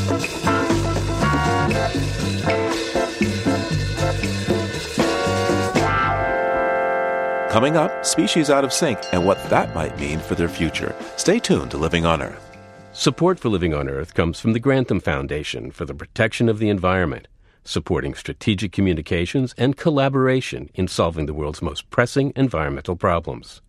Coming 7.50 7.76
up, 7.76 8.06
species 8.06 8.48
out 8.48 8.62
of 8.62 8.72
sync 8.72 9.00
and 9.10 9.26
what 9.26 9.42
that 9.50 9.74
might 9.74 9.98
mean 9.98 10.20
for 10.20 10.36
their 10.36 10.48
future. 10.48 10.94
Stay 11.16 11.40
tuned 11.40 11.72
to 11.72 11.78
Living 11.78 12.06
on 12.06 12.22
Earth. 12.22 12.56
Support 12.92 13.40
for 13.40 13.48
Living 13.48 13.74
on 13.74 13.88
Earth 13.88 14.14
comes 14.14 14.38
from 14.38 14.52
the 14.52 14.60
Grantham 14.60 15.00
Foundation 15.00 15.72
for 15.72 15.84
the 15.84 15.92
Protection 15.92 16.48
of 16.48 16.60
the 16.60 16.68
Environment, 16.68 17.26
supporting 17.64 18.14
strategic 18.14 18.70
communications 18.70 19.52
and 19.58 19.76
collaboration 19.76 20.70
in 20.74 20.86
solving 20.86 21.26
the 21.26 21.34
world's 21.34 21.60
most 21.60 21.90
pressing 21.90 22.32
environmental 22.36 22.94
problems. 22.94 23.62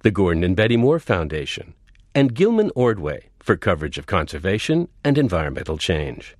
The 0.00 0.10
Gordon 0.10 0.42
and 0.42 0.56
Betty 0.56 0.78
Moore 0.78 0.98
Foundation, 0.98 1.74
and 2.14 2.34
Gilman 2.34 2.70
Ordway 2.74 3.28
for 3.38 3.54
coverage 3.54 3.98
of 3.98 4.06
conservation 4.06 4.88
and 5.04 5.18
environmental 5.18 5.76
change. 5.76 6.38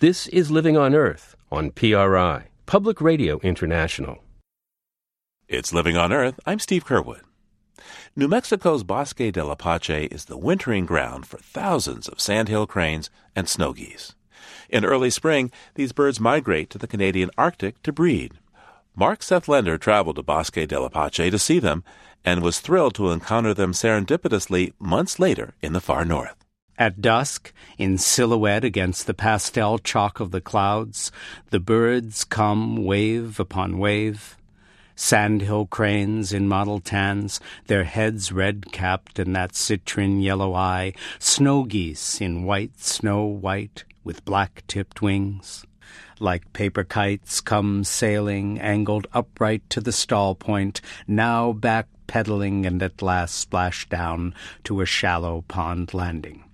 This 0.00 0.26
is 0.26 0.50
Living 0.50 0.76
on 0.76 0.94
Earth 0.94 1.34
on 1.50 1.70
PRI, 1.70 2.48
Public 2.66 3.00
Radio 3.00 3.38
International. 3.38 4.22
It's 5.50 5.72
Living 5.72 5.96
on 5.96 6.12
Earth. 6.12 6.38
I'm 6.46 6.60
Steve 6.60 6.84
Curwood. 6.84 7.22
New 8.14 8.28
Mexico's 8.28 8.84
Bosque 8.84 9.32
del 9.32 9.50
Apache 9.50 10.04
is 10.04 10.26
the 10.26 10.38
wintering 10.38 10.86
ground 10.86 11.26
for 11.26 11.38
thousands 11.38 12.06
of 12.06 12.20
sandhill 12.20 12.68
cranes 12.68 13.10
and 13.34 13.48
snow 13.48 13.72
geese. 13.72 14.14
In 14.68 14.84
early 14.84 15.10
spring, 15.10 15.50
these 15.74 15.90
birds 15.90 16.20
migrate 16.20 16.70
to 16.70 16.78
the 16.78 16.86
Canadian 16.86 17.30
Arctic 17.36 17.82
to 17.82 17.90
breed. 17.92 18.34
Mark 18.94 19.24
Seth 19.24 19.48
Lender 19.48 19.76
traveled 19.76 20.14
to 20.16 20.22
Bosque 20.22 20.68
del 20.68 20.84
Apache 20.84 21.30
to 21.30 21.38
see 21.40 21.58
them 21.58 21.82
and 22.24 22.42
was 22.42 22.60
thrilled 22.60 22.94
to 22.94 23.10
encounter 23.10 23.52
them 23.52 23.72
serendipitously 23.72 24.72
months 24.78 25.18
later 25.18 25.54
in 25.60 25.72
the 25.72 25.80
far 25.80 26.04
north. 26.04 26.36
At 26.78 27.00
dusk, 27.00 27.52
in 27.76 27.98
silhouette 27.98 28.62
against 28.62 29.08
the 29.08 29.14
pastel 29.14 29.80
chalk 29.80 30.20
of 30.20 30.30
the 30.30 30.40
clouds, 30.40 31.10
the 31.50 31.58
birds 31.58 32.22
come 32.22 32.84
wave 32.84 33.40
upon 33.40 33.78
wave 33.78 34.36
sandhill 35.00 35.64
cranes 35.64 36.30
in 36.30 36.46
mottled 36.46 36.84
tans, 36.84 37.40
their 37.68 37.84
heads 37.84 38.30
red 38.30 38.70
capped 38.70 39.18
in 39.18 39.32
that 39.32 39.56
citron 39.56 40.20
yellow 40.20 40.54
eye, 40.54 40.92
snow 41.18 41.64
geese 41.64 42.20
in 42.20 42.44
white 42.44 42.78
snow 42.78 43.24
white 43.24 43.84
with 44.04 44.24
black 44.26 44.62
tipped 44.68 45.00
wings. 45.00 45.64
Like 46.18 46.52
paper 46.52 46.84
kites 46.84 47.40
come 47.40 47.82
sailing, 47.82 48.60
angled 48.60 49.06
upright 49.14 49.68
to 49.70 49.80
the 49.80 49.90
stall 49.90 50.34
point, 50.34 50.82
now 51.08 51.52
back 51.52 51.88
pedaling 52.06 52.66
and 52.66 52.82
at 52.82 53.00
last 53.00 53.36
splash 53.36 53.88
down 53.88 54.34
to 54.64 54.82
a 54.82 54.86
shallow 54.86 55.44
pond 55.48 55.94
landing. 55.94 56.44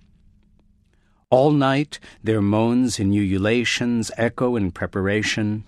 All 1.29 1.51
night 1.51 1.99
their 2.23 2.41
moans 2.41 2.97
and 2.97 3.13
ululations 3.13 4.09
echo 4.15 4.55
in 4.55 4.71
preparation, 4.71 5.65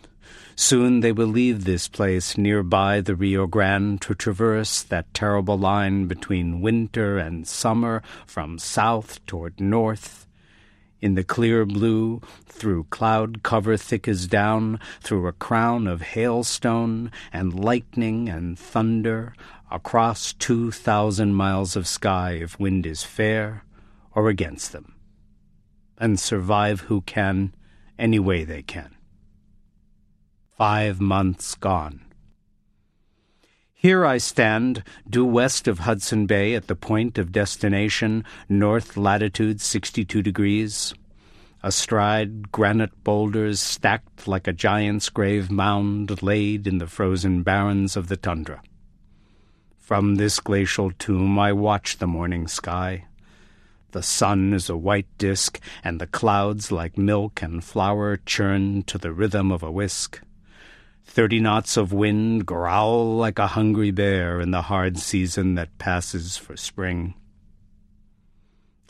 Soon 0.61 0.99
they 0.99 1.13
will 1.13 1.25
leave 1.25 1.63
this 1.63 1.87
place 1.87 2.37
nearby 2.37 2.99
the 2.99 3.15
Rio 3.15 3.47
Grande 3.47 4.01
to 4.01 4.13
traverse 4.13 4.83
that 4.83 5.13
terrible 5.13 5.57
line 5.57 6.05
between 6.05 6.59
winter 6.59 7.17
and 7.17 7.47
summer 7.47 8.03
from 8.27 8.59
south 8.59 9.25
toward 9.25 9.61
north. 9.61 10.27
In 10.99 11.15
the 11.15 11.23
clear 11.23 11.65
blue, 11.65 12.19
through 12.45 12.87
cloud 12.89 13.41
cover 13.41 13.77
thick 13.77 14.05
as 14.05 14.27
down, 14.27 14.81
through 14.99 15.27
a 15.27 15.31
crown 15.31 15.87
of 15.87 16.01
hailstone 16.01 17.09
and 17.31 17.57
lightning 17.57 18.27
and 18.27 18.59
thunder, 18.59 19.33
across 19.71 20.33
two 20.33 20.71
thousand 20.71 21.35
miles 21.35 21.77
of 21.77 21.87
sky 21.87 22.31
if 22.33 22.59
wind 22.59 22.85
is 22.85 23.01
fair 23.01 23.63
or 24.13 24.27
against 24.27 24.73
them. 24.73 24.93
And 25.97 26.19
survive 26.19 26.81
who 26.81 26.99
can, 26.99 27.55
any 27.97 28.19
way 28.19 28.43
they 28.43 28.61
can 28.61 28.97
five 30.59 30.99
months 30.99 31.55
gone. 31.55 32.01
Here 33.73 34.05
I 34.05 34.17
stand, 34.17 34.83
due 35.09 35.23
west 35.23 35.69
of 35.69 35.79
Hudson 35.79 36.25
Bay 36.25 36.53
at 36.53 36.67
the 36.67 36.75
point 36.75 37.17
of 37.17 37.31
destination, 37.31 38.25
north 38.49 38.97
latitude 38.97 39.61
62 39.61 40.21
degrees. 40.21 40.93
Astride 41.63 42.51
granite 42.51 43.05
boulders 43.05 43.61
stacked 43.61 44.27
like 44.27 44.49
a 44.49 44.51
giant's 44.51 45.07
grave 45.07 45.49
mound 45.49 46.21
laid 46.21 46.67
in 46.67 46.79
the 46.79 46.87
frozen 46.87 47.41
barrens 47.41 47.95
of 47.95 48.09
the 48.09 48.17
tundra. 48.17 48.61
From 49.77 50.15
this 50.15 50.41
glacial 50.41 50.91
tomb 50.91 51.39
I 51.39 51.53
watch 51.53 51.99
the 51.99 52.07
morning 52.07 52.49
sky. 52.49 53.05
The 53.91 54.03
sun 54.03 54.51
is 54.53 54.69
a 54.69 54.75
white 54.75 55.07
disk, 55.17 55.57
and 55.85 56.01
the 56.01 56.07
clouds 56.07 56.69
like 56.69 56.97
milk 56.97 57.41
and 57.41 57.63
flour 57.63 58.17
churn 58.17 58.83
to 58.83 58.97
the 58.97 59.13
rhythm 59.13 59.53
of 59.53 59.63
a 59.63 59.71
whisk. 59.71 60.19
Thirty 61.11 61.39
knots 61.39 61.75
of 61.75 61.91
wind 61.91 62.45
growl 62.45 63.15
like 63.15 63.39
a 63.39 63.47
hungry 63.47 63.89
bear 63.89 64.39
in 64.39 64.51
the 64.51 64.61
hard 64.61 64.99
season 64.99 65.55
that 65.55 65.79
passes 65.79 66.37
for 66.37 66.55
spring. 66.55 67.15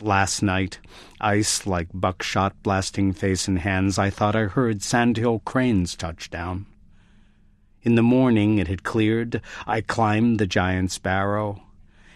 Last 0.02 0.44
night, 0.44 0.80
ice 1.22 1.66
like 1.66 1.88
buckshot 1.94 2.62
blasting 2.62 3.14
face 3.14 3.48
and 3.48 3.58
hands, 3.58 3.98
I 3.98 4.10
thought 4.10 4.36
I 4.36 4.44
heard 4.44 4.84
sandhill 4.84 5.40
cranes 5.40 5.96
touch 5.96 6.30
down. 6.30 6.66
In 7.84 7.96
the 7.96 8.04
morning 8.04 8.58
it 8.58 8.68
had 8.68 8.84
cleared. 8.84 9.42
I 9.66 9.80
climbed 9.80 10.40
the 10.40 10.46
giant's 10.46 11.00
barrow. 11.00 11.64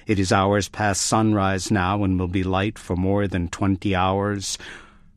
It 0.05 0.19
is 0.19 0.33
hours 0.33 0.67
past 0.67 1.01
sunrise 1.01 1.71
now 1.71 2.03
and 2.03 2.19
will 2.19 2.27
be 2.27 2.43
light 2.43 2.77
for 2.77 2.97
more 2.97 3.25
than 3.25 3.47
twenty 3.47 3.95
hours. 3.95 4.57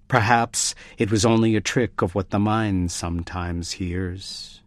Perhaps 0.06 0.76
it 0.96 1.10
was 1.10 1.26
only 1.26 1.56
a 1.56 1.60
trick 1.60 2.02
of 2.02 2.14
what 2.14 2.30
the 2.30 2.38
mind 2.38 2.92
sometimes 2.92 3.72
hears. 3.72 4.62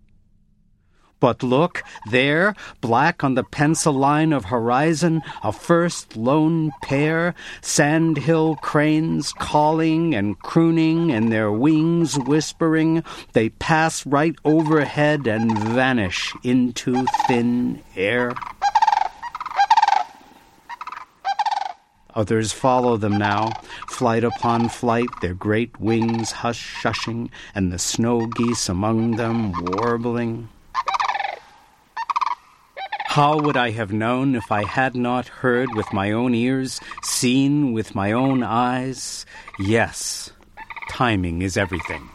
But 1.19 1.43
look, 1.43 1.83
there, 2.09 2.55
black 2.79 3.23
on 3.23 3.35
the 3.35 3.43
pencil 3.43 3.93
line 3.93 4.31
of 4.31 4.45
horizon, 4.45 5.21
a 5.43 5.51
first 5.51 6.15
lone 6.15 6.71
pair, 6.81 7.35
sandhill 7.61 8.55
cranes 8.55 9.33
calling 9.33 10.15
and 10.15 10.39
crooning 10.39 11.11
and 11.11 11.31
their 11.31 11.51
wings 11.51 12.17
whispering, 12.17 13.03
they 13.33 13.49
pass 13.49 14.05
right 14.05 14.35
overhead 14.45 15.27
and 15.27 15.57
vanish 15.59 16.33
into 16.43 17.05
thin 17.27 17.83
air. 17.97 18.33
Others 22.15 22.51
follow 22.51 22.97
them 22.97 23.17
now, 23.17 23.51
flight 23.87 24.23
upon 24.23 24.67
flight, 24.67 25.09
their 25.21 25.33
great 25.33 25.79
wings 25.79 26.31
hush 26.31 26.75
shushing, 26.81 27.29
and 27.53 27.71
the 27.71 27.79
snow 27.79 28.25
geese 28.25 28.67
among 28.67 29.11
them 29.17 29.53
warbling. 29.53 30.49
How 33.09 33.39
would 33.39 33.57
I 33.57 33.71
have 33.71 33.91
known 33.91 34.35
if 34.35 34.51
I 34.51 34.63
had 34.63 34.95
not 34.95 35.27
heard 35.27 35.73
with 35.73 35.91
my 35.91 36.11
own 36.11 36.35
ears, 36.35 36.79
seen 37.01 37.73
with 37.73 37.95
my 37.95 38.11
own 38.11 38.43
eyes? 38.43 39.25
Yes, 39.57 40.31
timing 40.91 41.41
is 41.41 41.57
everything. 41.57 42.07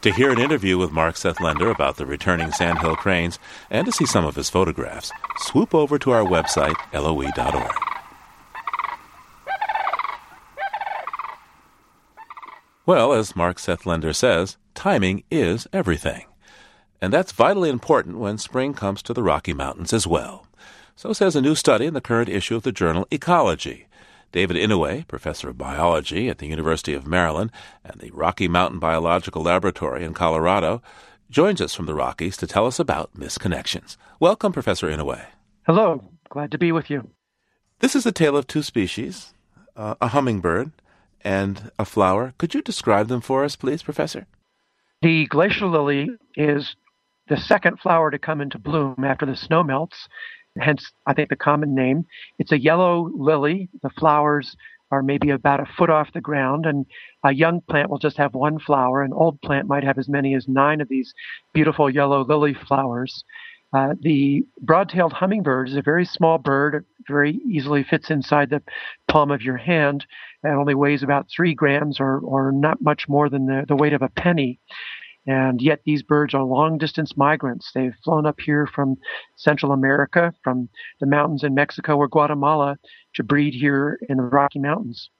To 0.00 0.10
hear 0.10 0.32
an 0.32 0.40
interview 0.40 0.76
with 0.78 0.90
Mark 0.90 1.16
Seth 1.16 1.40
Lender 1.40 1.70
about 1.70 1.96
the 1.96 2.04
returning 2.04 2.50
sandhill 2.50 2.96
cranes 2.96 3.38
and 3.70 3.86
to 3.86 3.92
see 3.92 4.04
some 4.04 4.26
of 4.26 4.34
his 4.34 4.50
photographs, 4.50 5.12
swoop 5.36 5.76
over 5.76 6.00
to 6.00 6.10
our 6.10 6.24
website, 6.24 6.74
loe.org. 6.92 7.87
Well, 12.88 13.12
as 13.12 13.36
Mark 13.36 13.58
Seth 13.58 13.84
Lender 13.84 14.14
says, 14.14 14.56
timing 14.74 15.22
is 15.30 15.68
everything. 15.74 16.24
And 17.02 17.12
that's 17.12 17.32
vitally 17.32 17.68
important 17.68 18.16
when 18.16 18.38
spring 18.38 18.72
comes 18.72 19.02
to 19.02 19.12
the 19.12 19.22
Rocky 19.22 19.52
Mountains 19.52 19.92
as 19.92 20.06
well. 20.06 20.46
So 20.96 21.12
says 21.12 21.36
a 21.36 21.42
new 21.42 21.54
study 21.54 21.84
in 21.84 21.92
the 21.92 22.00
current 22.00 22.30
issue 22.30 22.56
of 22.56 22.62
the 22.62 22.72
journal 22.72 23.06
Ecology. 23.10 23.88
David 24.32 24.56
Inouye, 24.56 25.06
professor 25.06 25.50
of 25.50 25.58
biology 25.58 26.30
at 26.30 26.38
the 26.38 26.46
University 26.46 26.94
of 26.94 27.06
Maryland 27.06 27.52
and 27.84 28.00
the 28.00 28.10
Rocky 28.12 28.48
Mountain 28.48 28.78
Biological 28.78 29.42
Laboratory 29.42 30.02
in 30.02 30.14
Colorado, 30.14 30.80
joins 31.28 31.60
us 31.60 31.74
from 31.74 31.84
the 31.84 31.94
Rockies 31.94 32.38
to 32.38 32.46
tell 32.46 32.64
us 32.64 32.78
about 32.78 33.12
misconnections. 33.12 33.98
Welcome, 34.18 34.50
Professor 34.50 34.88
Inouye. 34.88 35.26
Hello, 35.66 36.02
glad 36.30 36.50
to 36.52 36.58
be 36.58 36.72
with 36.72 36.88
you. 36.88 37.10
This 37.80 37.94
is 37.94 38.06
a 38.06 38.12
tale 38.12 38.34
of 38.34 38.46
two 38.46 38.62
species 38.62 39.34
uh, 39.76 39.94
a 40.00 40.08
hummingbird 40.08 40.72
and 41.28 41.70
a 41.78 41.84
flower. 41.84 42.32
Could 42.38 42.54
you 42.54 42.62
describe 42.62 43.08
them 43.08 43.20
for 43.20 43.44
us, 43.44 43.54
please, 43.54 43.82
Professor? 43.82 44.26
The 45.02 45.26
glacial 45.26 45.68
lily 45.68 46.08
is 46.34 46.74
the 47.28 47.36
second 47.36 47.78
flower 47.80 48.10
to 48.10 48.18
come 48.18 48.40
into 48.40 48.58
bloom 48.58 49.04
after 49.04 49.26
the 49.26 49.36
snow 49.36 49.62
melts 49.62 50.08
hence 50.60 50.90
I 51.06 51.14
think 51.14 51.28
the 51.28 51.36
common 51.36 51.74
name. 51.74 52.06
It's 52.38 52.52
a 52.52 52.58
yellow 52.58 53.10
lily. 53.14 53.68
The 53.82 53.90
flowers 53.90 54.56
are 54.90 55.02
maybe 55.02 55.30
about 55.30 55.60
a 55.60 55.66
foot 55.76 55.90
off 55.90 56.12
the 56.14 56.20
ground, 56.20 56.64
and 56.64 56.86
a 57.22 57.32
young 57.32 57.60
plant 57.60 57.90
will 57.90 57.98
just 57.98 58.16
have 58.16 58.34
one 58.34 58.58
flower. 58.58 59.02
An 59.02 59.12
old 59.12 59.40
plant 59.42 59.68
might 59.68 59.84
have 59.84 59.98
as 59.98 60.08
many 60.08 60.34
as 60.34 60.48
nine 60.48 60.80
of 60.80 60.88
these 60.88 61.12
beautiful 61.52 61.90
yellow 61.90 62.24
lily 62.24 62.54
flowers. 62.54 63.24
Uh, 63.72 63.94
the 64.00 64.46
broad-tailed 64.62 65.12
hummingbird 65.12 65.68
is 65.68 65.76
a 65.76 65.82
very 65.82 66.04
small 66.04 66.38
bird. 66.38 66.74
It 66.74 66.84
very 67.06 67.32
easily 67.46 67.84
fits 67.84 68.10
inside 68.10 68.48
the 68.48 68.62
palm 69.08 69.30
of 69.30 69.42
your 69.42 69.58
hand. 69.58 70.06
It 70.42 70.48
only 70.48 70.74
weighs 70.74 71.02
about 71.02 71.28
three 71.28 71.54
grams, 71.54 72.00
or 72.00 72.20
or 72.20 72.50
not 72.50 72.80
much 72.80 73.08
more 73.08 73.28
than 73.28 73.46
the, 73.46 73.64
the 73.68 73.76
weight 73.76 73.92
of 73.92 74.02
a 74.02 74.08
penny. 74.08 74.58
And 75.26 75.60
yet 75.60 75.80
these 75.84 76.02
birds 76.02 76.32
are 76.32 76.42
long 76.42 76.78
distance 76.78 77.14
migrants. 77.14 77.70
They've 77.74 77.94
flown 78.02 78.24
up 78.24 78.40
here 78.40 78.66
from 78.66 78.96
Central 79.36 79.72
America, 79.72 80.32
from 80.42 80.70
the 81.00 81.06
mountains 81.06 81.44
in 81.44 81.52
Mexico 81.54 81.98
or 81.98 82.08
Guatemala 82.08 82.78
to 83.16 83.22
breed 83.22 83.52
here 83.52 83.98
in 84.08 84.16
the 84.16 84.22
Rocky 84.22 84.58
Mountains. 84.58 85.10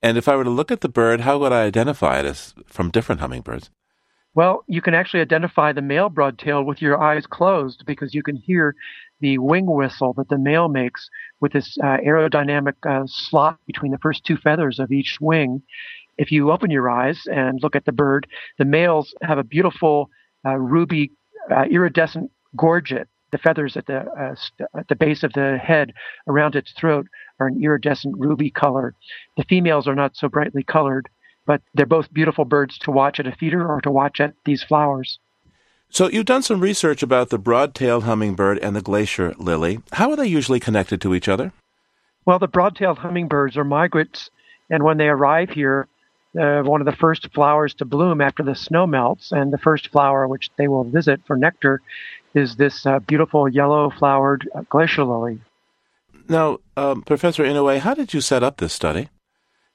And 0.00 0.16
if 0.16 0.26
I 0.26 0.36
were 0.36 0.44
to 0.44 0.50
look 0.50 0.70
at 0.70 0.80
the 0.80 0.88
bird, 0.88 1.20
how 1.20 1.38
would 1.38 1.52
I 1.52 1.64
identify 1.64 2.20
it 2.20 2.24
as 2.24 2.54
from 2.66 2.90
different 2.90 3.20
hummingbirds? 3.20 3.70
Well, 4.34 4.64
you 4.66 4.80
can 4.80 4.94
actually 4.94 5.20
identify 5.20 5.72
the 5.72 5.82
male 5.82 6.08
broadtail 6.08 6.64
with 6.64 6.80
your 6.80 7.00
eyes 7.02 7.26
closed 7.26 7.84
because 7.86 8.14
you 8.14 8.22
can 8.22 8.36
hear 8.36 8.74
the 9.20 9.38
wing 9.38 9.66
whistle 9.66 10.14
that 10.14 10.28
the 10.28 10.38
male 10.38 10.68
makes 10.68 11.08
with 11.40 11.52
this 11.52 11.76
uh, 11.82 11.98
aerodynamic 11.98 12.74
uh, 12.86 13.04
slot 13.06 13.58
between 13.66 13.92
the 13.92 13.98
first 13.98 14.24
two 14.24 14.36
feathers 14.36 14.78
of 14.78 14.90
each 14.90 15.18
wing 15.20 15.62
if 16.18 16.30
you 16.30 16.50
open 16.52 16.70
your 16.70 16.90
eyes 16.90 17.22
and 17.32 17.62
look 17.62 17.74
at 17.76 17.84
the 17.84 17.92
bird, 17.92 18.26
the 18.58 18.64
males 18.64 19.14
have 19.22 19.38
a 19.38 19.44
beautiful 19.44 20.10
uh, 20.46 20.56
ruby 20.56 21.10
uh, 21.50 21.64
iridescent 21.64 22.30
gorget. 22.56 23.08
The 23.32 23.38
feathers 23.38 23.76
at 23.76 23.86
the 23.86 24.00
uh, 24.00 24.34
st- 24.36 24.68
at 24.78 24.88
the 24.88 24.94
base 24.94 25.22
of 25.24 25.32
the 25.32 25.58
head 25.58 25.92
around 26.28 26.54
its 26.54 26.72
throat 26.72 27.06
are 27.40 27.48
an 27.48 27.62
iridescent 27.62 28.14
ruby 28.18 28.50
color. 28.50 28.94
The 29.36 29.44
females 29.44 29.88
are 29.88 29.94
not 29.94 30.16
so 30.16 30.28
brightly 30.28 30.62
colored, 30.62 31.08
but 31.52 31.60
they're 31.74 31.84
both 31.84 32.10
beautiful 32.14 32.46
birds 32.46 32.78
to 32.78 32.90
watch 32.90 33.20
at 33.20 33.26
a 33.26 33.32
feeder 33.32 33.70
or 33.70 33.82
to 33.82 33.90
watch 33.90 34.20
at 34.20 34.32
these 34.46 34.62
flowers. 34.62 35.18
So 35.90 36.08
you've 36.08 36.24
done 36.24 36.42
some 36.42 36.60
research 36.60 37.02
about 37.02 37.28
the 37.28 37.36
broad-tailed 37.36 38.04
hummingbird 38.04 38.58
and 38.60 38.74
the 38.74 38.80
glacier 38.80 39.34
lily. 39.36 39.80
How 39.92 40.08
are 40.10 40.16
they 40.16 40.26
usually 40.26 40.60
connected 40.60 41.02
to 41.02 41.14
each 41.14 41.28
other? 41.28 41.52
Well, 42.24 42.38
the 42.38 42.48
broad-tailed 42.48 42.96
hummingbirds 42.96 43.58
are 43.58 43.64
migrants, 43.64 44.30
and 44.70 44.82
when 44.82 44.96
they 44.96 45.08
arrive 45.08 45.50
here, 45.50 45.88
uh, 46.40 46.62
one 46.62 46.80
of 46.80 46.86
the 46.86 46.96
first 46.96 47.30
flowers 47.34 47.74
to 47.74 47.84
bloom 47.84 48.22
after 48.22 48.42
the 48.42 48.54
snow 48.54 48.86
melts. 48.86 49.30
And 49.30 49.52
the 49.52 49.58
first 49.58 49.90
flower 49.90 50.26
which 50.26 50.48
they 50.56 50.68
will 50.68 50.84
visit 50.84 51.20
for 51.26 51.36
nectar 51.36 51.82
is 52.34 52.56
this 52.56 52.86
uh, 52.86 53.00
beautiful 53.00 53.46
yellow 53.46 53.90
flowered 53.90 54.48
uh, 54.54 54.62
glacial 54.70 55.06
lily. 55.08 55.38
Now, 56.30 56.60
um, 56.78 57.02
Professor 57.02 57.44
Inouye, 57.44 57.80
how 57.80 57.92
did 57.92 58.14
you 58.14 58.22
set 58.22 58.42
up 58.42 58.56
this 58.56 58.72
study? 58.72 59.10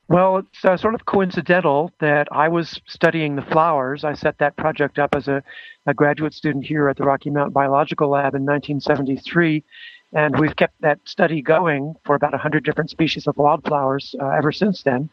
Well, 0.10 0.38
it's 0.38 0.64
uh, 0.64 0.78
sort 0.78 0.95
of 0.95 1.05
coincidental 1.05 1.91
that 1.99 2.30
I 2.32 2.47
was 2.47 2.80
studying 2.88 3.36
the 3.36 3.41
flowers. 3.41 4.05
I 4.05 4.14
set 4.14 4.38
that 4.38 4.55
project 4.55 4.99
up 4.99 5.14
as 5.14 5.28
a, 5.28 5.43
a 5.86 5.93
graduate 5.93 6.34
student 6.34 6.66
here 6.66 6.88
at 6.88 6.95
the 6.95 7.03
Rocky 7.03 7.30
Mountain 7.30 7.51
Biological 7.51 8.10
Lab 8.10 8.34
in 8.34 8.45
1973. 8.45 9.66
And 10.14 10.39
we've 10.39 10.55
kept 10.55 10.80
that 10.80 10.99
study 11.03 11.41
going 11.41 11.95
for 12.05 12.16
about 12.16 12.32
100 12.32 12.64
different 12.64 12.89
species 12.89 13.28
of 13.28 13.36
wildflowers 13.36 14.16
uh, 14.22 14.30
ever 14.30 14.53
since 14.53 14.84
then. 14.84 15.10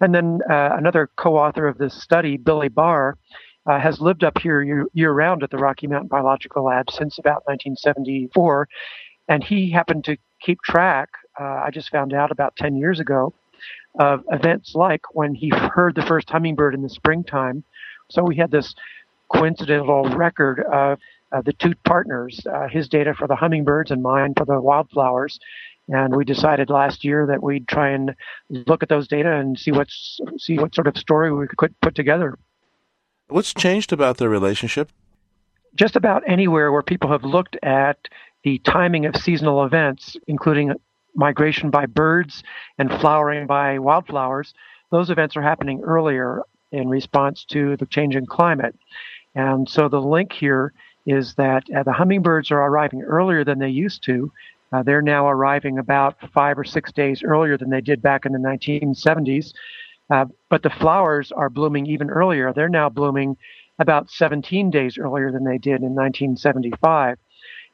And 0.00 0.14
then 0.14 0.40
uh, 0.48 0.70
another 0.78 1.10
co-author 1.16 1.66
of 1.66 1.78
this 1.78 2.00
study, 2.00 2.36
Billy 2.36 2.68
Barr, 2.68 3.18
uh, 3.66 3.80
has 3.80 4.00
lived 4.00 4.22
up 4.22 4.38
here 4.38 4.62
year, 4.62 4.86
year 4.92 5.10
round 5.10 5.42
at 5.42 5.50
the 5.50 5.58
Rocky 5.58 5.88
Mountain 5.88 6.08
Biological 6.08 6.62
Lab 6.62 6.92
since 6.92 7.18
about 7.18 7.42
1974. 7.46 8.68
And 9.26 9.42
he 9.42 9.68
happened 9.72 10.04
to 10.04 10.16
keep 10.40 10.60
track, 10.62 11.08
uh, 11.40 11.62
I 11.64 11.70
just 11.72 11.90
found 11.90 12.14
out 12.14 12.30
about 12.30 12.54
10 12.54 12.76
years 12.76 13.00
ago, 13.00 13.34
of 13.98 14.22
events 14.30 14.74
like 14.74 15.02
when 15.12 15.34
he 15.34 15.48
heard 15.74 15.94
the 15.94 16.02
first 16.02 16.30
hummingbird 16.30 16.74
in 16.74 16.82
the 16.82 16.88
springtime. 16.88 17.64
So 18.10 18.22
we 18.22 18.36
had 18.36 18.50
this 18.50 18.74
coincidental 19.32 20.04
record 20.10 20.60
of 20.72 20.98
uh, 21.30 21.42
the 21.42 21.52
two 21.52 21.74
partners, 21.84 22.40
uh, 22.50 22.68
his 22.68 22.88
data 22.88 23.14
for 23.14 23.26
the 23.26 23.36
hummingbirds 23.36 23.90
and 23.90 24.02
mine 24.02 24.32
for 24.36 24.46
the 24.46 24.60
wildflowers. 24.60 25.38
And 25.88 26.14
we 26.14 26.24
decided 26.24 26.70
last 26.70 27.04
year 27.04 27.26
that 27.26 27.42
we'd 27.42 27.66
try 27.66 27.90
and 27.90 28.14
look 28.50 28.82
at 28.82 28.88
those 28.88 29.08
data 29.08 29.32
and 29.32 29.58
see 29.58 29.72
what's 29.72 30.20
see 30.38 30.58
what 30.58 30.74
sort 30.74 30.86
of 30.86 30.96
story 30.98 31.32
we 31.32 31.46
could 31.48 31.74
put 31.80 31.94
together. 31.94 32.38
What's 33.28 33.54
changed 33.54 33.92
about 33.92 34.18
their 34.18 34.28
relationship? 34.28 34.90
Just 35.74 35.96
about 35.96 36.22
anywhere 36.26 36.72
where 36.72 36.82
people 36.82 37.10
have 37.10 37.24
looked 37.24 37.56
at 37.62 37.98
the 38.42 38.58
timing 38.58 39.06
of 39.06 39.16
seasonal 39.16 39.64
events, 39.64 40.16
including 40.26 40.72
migration 41.18 41.68
by 41.68 41.84
birds 41.84 42.42
and 42.78 42.90
flowering 43.00 43.46
by 43.46 43.78
wildflowers, 43.78 44.54
those 44.90 45.10
events 45.10 45.36
are 45.36 45.42
happening 45.42 45.82
earlier 45.82 46.42
in 46.72 46.88
response 46.88 47.44
to 47.44 47.76
the 47.76 47.86
change 47.86 48.16
in 48.16 48.24
climate. 48.24 48.74
And 49.34 49.68
so 49.68 49.88
the 49.88 50.00
link 50.00 50.32
here 50.32 50.72
is 51.06 51.34
that 51.34 51.64
uh, 51.76 51.82
the 51.82 51.92
hummingbirds 51.92 52.50
are 52.50 52.62
arriving 52.62 53.02
earlier 53.02 53.44
than 53.44 53.58
they 53.58 53.68
used 53.68 54.02
to, 54.04 54.32
uh, 54.72 54.82
they're 54.82 55.02
now 55.02 55.28
arriving 55.28 55.78
about 55.78 56.16
five 56.32 56.58
or 56.58 56.64
six 56.64 56.92
days 56.92 57.22
earlier 57.22 57.56
than 57.56 57.70
they 57.70 57.80
did 57.80 58.02
back 58.02 58.26
in 58.26 58.32
the 58.32 58.38
1970s. 58.38 59.52
Uh, 60.10 60.26
but 60.50 60.62
the 60.62 60.70
flowers 60.70 61.32
are 61.32 61.50
blooming 61.50 61.86
even 61.86 62.10
earlier. 62.10 62.52
They're 62.52 62.68
now 62.68 62.88
blooming 62.88 63.36
about 63.78 64.10
17 64.10 64.70
days 64.70 64.98
earlier 64.98 65.30
than 65.30 65.44
they 65.44 65.58
did 65.58 65.82
in 65.82 65.94
1975. 65.94 67.18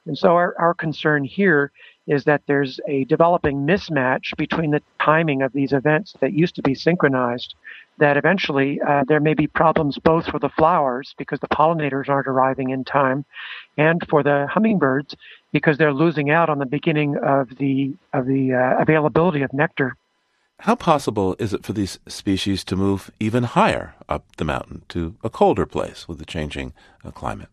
And 0.05 0.17
so 0.17 0.29
our, 0.29 0.55
our 0.59 0.73
concern 0.73 1.23
here 1.23 1.71
is 2.07 2.23
that 2.25 2.41
there's 2.47 2.79
a 2.87 3.03
developing 3.05 3.65
mismatch 3.65 4.35
between 4.37 4.71
the 4.71 4.81
timing 4.99 5.41
of 5.41 5.53
these 5.53 5.73
events 5.73 6.13
that 6.21 6.33
used 6.33 6.55
to 6.55 6.61
be 6.61 6.75
synchronized 6.75 7.55
that 7.97 8.17
eventually 8.17 8.79
uh, 8.81 9.03
there 9.07 9.19
may 9.19 9.33
be 9.33 9.47
problems 9.47 9.97
both 9.97 10.27
for 10.27 10.39
the 10.39 10.49
flowers 10.49 11.15
because 11.17 11.39
the 11.39 11.47
pollinators 11.47 12.09
aren't 12.09 12.27
arriving 12.27 12.69
in 12.69 12.83
time 12.83 13.25
and 13.77 14.05
for 14.09 14.21
the 14.21 14.47
hummingbirds 14.51 15.15
because 15.51 15.77
they're 15.77 15.93
losing 15.93 16.29
out 16.29 16.49
on 16.49 16.59
the 16.59 16.65
beginning 16.65 17.17
of 17.17 17.49
the 17.57 17.93
of 18.13 18.25
the 18.25 18.53
uh, 18.53 18.81
availability 18.81 19.41
of 19.41 19.53
nectar. 19.53 19.95
How 20.59 20.75
possible 20.75 21.35
is 21.37 21.53
it 21.53 21.65
for 21.65 21.73
these 21.73 21.99
species 22.07 22.63
to 22.65 22.75
move 22.75 23.11
even 23.19 23.43
higher 23.43 23.93
up 24.07 24.23
the 24.37 24.45
mountain 24.45 24.83
to 24.89 25.15
a 25.23 25.29
colder 25.29 25.65
place 25.65 26.07
with 26.07 26.17
the 26.17 26.25
changing 26.25 26.73
uh, 27.03 27.11
climate? 27.11 27.49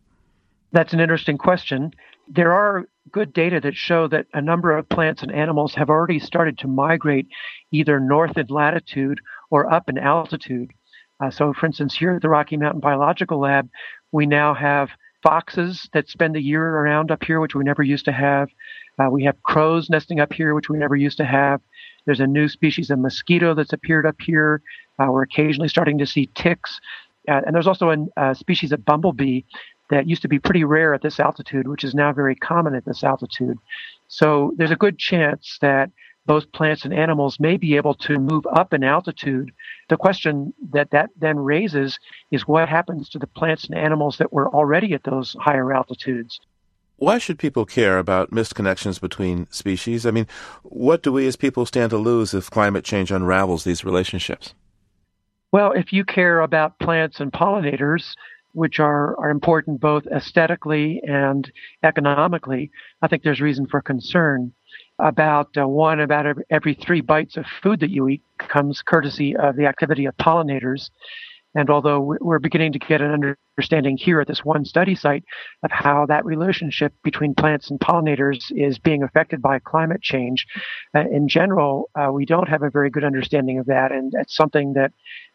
That's 0.71 0.93
an 0.93 0.99
interesting 0.99 1.37
question. 1.37 1.93
There 2.27 2.53
are 2.53 2.85
good 3.11 3.33
data 3.33 3.59
that 3.59 3.75
show 3.75 4.07
that 4.07 4.27
a 4.33 4.41
number 4.41 4.75
of 4.75 4.89
plants 4.89 5.21
and 5.21 5.31
animals 5.31 5.75
have 5.75 5.89
already 5.89 6.19
started 6.19 6.57
to 6.59 6.67
migrate 6.67 7.27
either 7.71 7.99
north 7.99 8.37
in 8.37 8.47
latitude 8.47 9.19
or 9.49 9.71
up 9.71 9.89
in 9.89 9.97
altitude. 9.97 10.71
Uh, 11.19 11.29
so, 11.29 11.53
for 11.53 11.65
instance, 11.65 11.95
here 11.95 12.15
at 12.15 12.21
the 12.21 12.29
Rocky 12.29 12.57
Mountain 12.57 12.81
Biological 12.81 13.39
Lab, 13.39 13.69
we 14.11 14.25
now 14.25 14.53
have 14.53 14.89
foxes 15.21 15.87
that 15.93 16.09
spend 16.09 16.35
the 16.35 16.41
year 16.41 16.63
around 16.63 17.11
up 17.11 17.23
here, 17.23 17.39
which 17.39 17.55
we 17.55 17.63
never 17.63 17.83
used 17.83 18.05
to 18.05 18.11
have. 18.11 18.49
Uh, 18.99 19.09
we 19.09 19.23
have 19.23 19.41
crows 19.43 19.89
nesting 19.89 20.19
up 20.19 20.33
here, 20.33 20.53
which 20.53 20.69
we 20.69 20.77
never 20.77 20.95
used 20.95 21.17
to 21.17 21.25
have. 21.25 21.61
There's 22.05 22.19
a 22.19 22.27
new 22.27 22.47
species 22.47 22.89
of 22.89 22.99
mosquito 22.99 23.53
that's 23.53 23.73
appeared 23.73 24.05
up 24.05 24.19
here. 24.19 24.61
Uh, 24.99 25.07
we're 25.09 25.23
occasionally 25.23 25.69
starting 25.69 25.97
to 25.99 26.05
see 26.05 26.29
ticks. 26.35 26.79
Uh, 27.27 27.41
and 27.45 27.55
there's 27.55 27.67
also 27.67 27.89
a, 27.89 27.97
a 28.17 28.35
species 28.35 28.71
of 28.71 28.83
bumblebee 28.83 29.41
that 29.89 30.07
used 30.07 30.21
to 30.21 30.27
be 30.27 30.39
pretty 30.39 30.63
rare 30.63 30.93
at 30.93 31.01
this 31.01 31.19
altitude, 31.19 31.67
which 31.67 31.83
is 31.83 31.93
now 31.93 32.13
very 32.13 32.35
common 32.35 32.75
at 32.75 32.85
this 32.85 33.03
altitude. 33.03 33.57
So 34.07 34.53
there's 34.57 34.71
a 34.71 34.75
good 34.75 34.97
chance 34.97 35.57
that 35.61 35.91
both 36.25 36.51
plants 36.53 36.85
and 36.85 36.93
animals 36.93 37.39
may 37.39 37.57
be 37.57 37.75
able 37.75 37.93
to 37.95 38.17
move 38.17 38.45
up 38.53 38.73
in 38.73 38.83
altitude. 38.83 39.51
The 39.89 39.97
question 39.97 40.53
that 40.71 40.91
that 40.91 41.09
then 41.17 41.37
raises 41.37 41.99
is 42.31 42.47
what 42.47 42.69
happens 42.69 43.09
to 43.09 43.19
the 43.19 43.27
plants 43.27 43.65
and 43.65 43.77
animals 43.77 44.17
that 44.17 44.31
were 44.31 44.47
already 44.47 44.93
at 44.93 45.03
those 45.03 45.35
higher 45.39 45.73
altitudes? 45.73 46.39
Why 46.95 47.17
should 47.17 47.39
people 47.39 47.65
care 47.65 47.97
about 47.97 48.31
missed 48.31 48.55
connections 48.55 48.99
between 48.99 49.47
species? 49.49 50.05
I 50.05 50.11
mean, 50.11 50.27
what 50.61 51.03
do 51.03 51.11
we 51.11 51.27
as 51.27 51.35
people 51.35 51.65
stand 51.65 51.89
to 51.89 51.97
lose 51.97 52.33
if 52.33 52.49
climate 52.49 52.85
change 52.85 53.11
unravels 53.11 53.65
these 53.65 53.83
relationships? 53.83 54.53
Well, 55.51 55.71
if 55.73 55.91
you 55.91 56.05
care 56.05 56.39
about 56.39 56.79
plants 56.79 57.19
and 57.19 57.31
pollinators, 57.31 58.15
which 58.53 58.79
are, 58.79 59.19
are 59.19 59.29
important 59.29 59.81
both 59.81 60.05
aesthetically 60.07 61.01
and 61.05 61.51
economically, 61.83 62.71
I 63.01 63.07
think 63.07 63.23
there's 63.23 63.41
reason 63.41 63.67
for 63.67 63.81
concern. 63.81 64.53
About 64.99 65.49
uh, 65.57 65.67
one 65.67 65.99
about 65.99 66.37
every 66.51 66.75
three 66.75 67.01
bites 67.01 67.35
of 67.35 67.45
food 67.63 67.79
that 67.79 67.89
you 67.89 68.07
eat 68.07 68.21
comes 68.37 68.83
courtesy 68.83 69.35
of 69.35 69.55
the 69.55 69.65
activity 69.65 70.05
of 70.05 70.15
pollinators. 70.17 70.89
And 71.55 71.69
although 71.69 72.17
we're 72.19 72.39
beginning 72.39 72.73
to 72.73 72.79
get 72.79 73.01
an 73.01 73.11
understanding 73.57 73.97
here 73.97 74.19
at 74.21 74.27
this 74.27 74.43
one 74.43 74.65
study 74.65 74.95
site 74.95 75.23
of 75.63 75.71
how 75.71 76.05
that 76.07 76.25
relationship 76.25 76.93
between 77.03 77.35
plants 77.35 77.69
and 77.69 77.79
pollinators 77.79 78.51
is 78.51 78.79
being 78.79 79.03
affected 79.03 79.41
by 79.41 79.59
climate 79.59 80.01
change, 80.01 80.47
uh, 80.95 81.01
in 81.11 81.27
general, 81.27 81.89
uh, 81.95 82.11
we 82.11 82.25
don't 82.25 82.49
have 82.49 82.63
a 82.63 82.71
very 82.71 82.89
good 82.89 83.03
understanding 83.03 83.59
of 83.59 83.67
that, 83.67 83.91
and 83.91 84.13
it's 84.15 84.35
something 84.35 84.73
that 84.73 84.91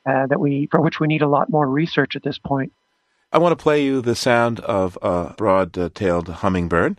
uh, 0.06 0.26
that 0.26 0.40
we 0.40 0.68
for 0.70 0.80
which 0.80 0.98
we 0.98 1.06
need 1.06 1.22
a 1.22 1.28
lot 1.28 1.50
more 1.50 1.68
research 1.68 2.16
at 2.16 2.22
this 2.24 2.38
point. 2.38 2.72
I 3.30 3.36
want 3.36 3.52
to 3.58 3.62
play 3.62 3.84
you 3.84 4.00
the 4.00 4.14
sound 4.14 4.58
of 4.60 4.96
a 5.02 5.34
broad-tailed 5.36 6.28
hummingbird. 6.28 6.98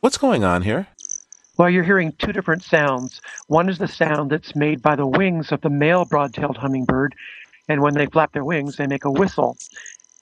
What's 0.00 0.18
going 0.18 0.44
on 0.44 0.62
here? 0.62 0.88
Well, 1.56 1.70
you're 1.70 1.82
hearing 1.82 2.12
two 2.12 2.32
different 2.32 2.62
sounds. 2.62 3.22
One 3.46 3.70
is 3.70 3.78
the 3.78 3.88
sound 3.88 4.30
that's 4.30 4.54
made 4.54 4.82
by 4.82 4.96
the 4.96 5.06
wings 5.06 5.50
of 5.50 5.62
the 5.62 5.70
male 5.70 6.04
broad-tailed 6.04 6.58
hummingbird, 6.58 7.14
and 7.68 7.82
when 7.82 7.94
they 7.94 8.06
flap 8.06 8.32
their 8.32 8.44
wings, 8.44 8.76
they 8.76 8.86
make 8.86 9.04
a 9.04 9.10
whistle. 9.10 9.56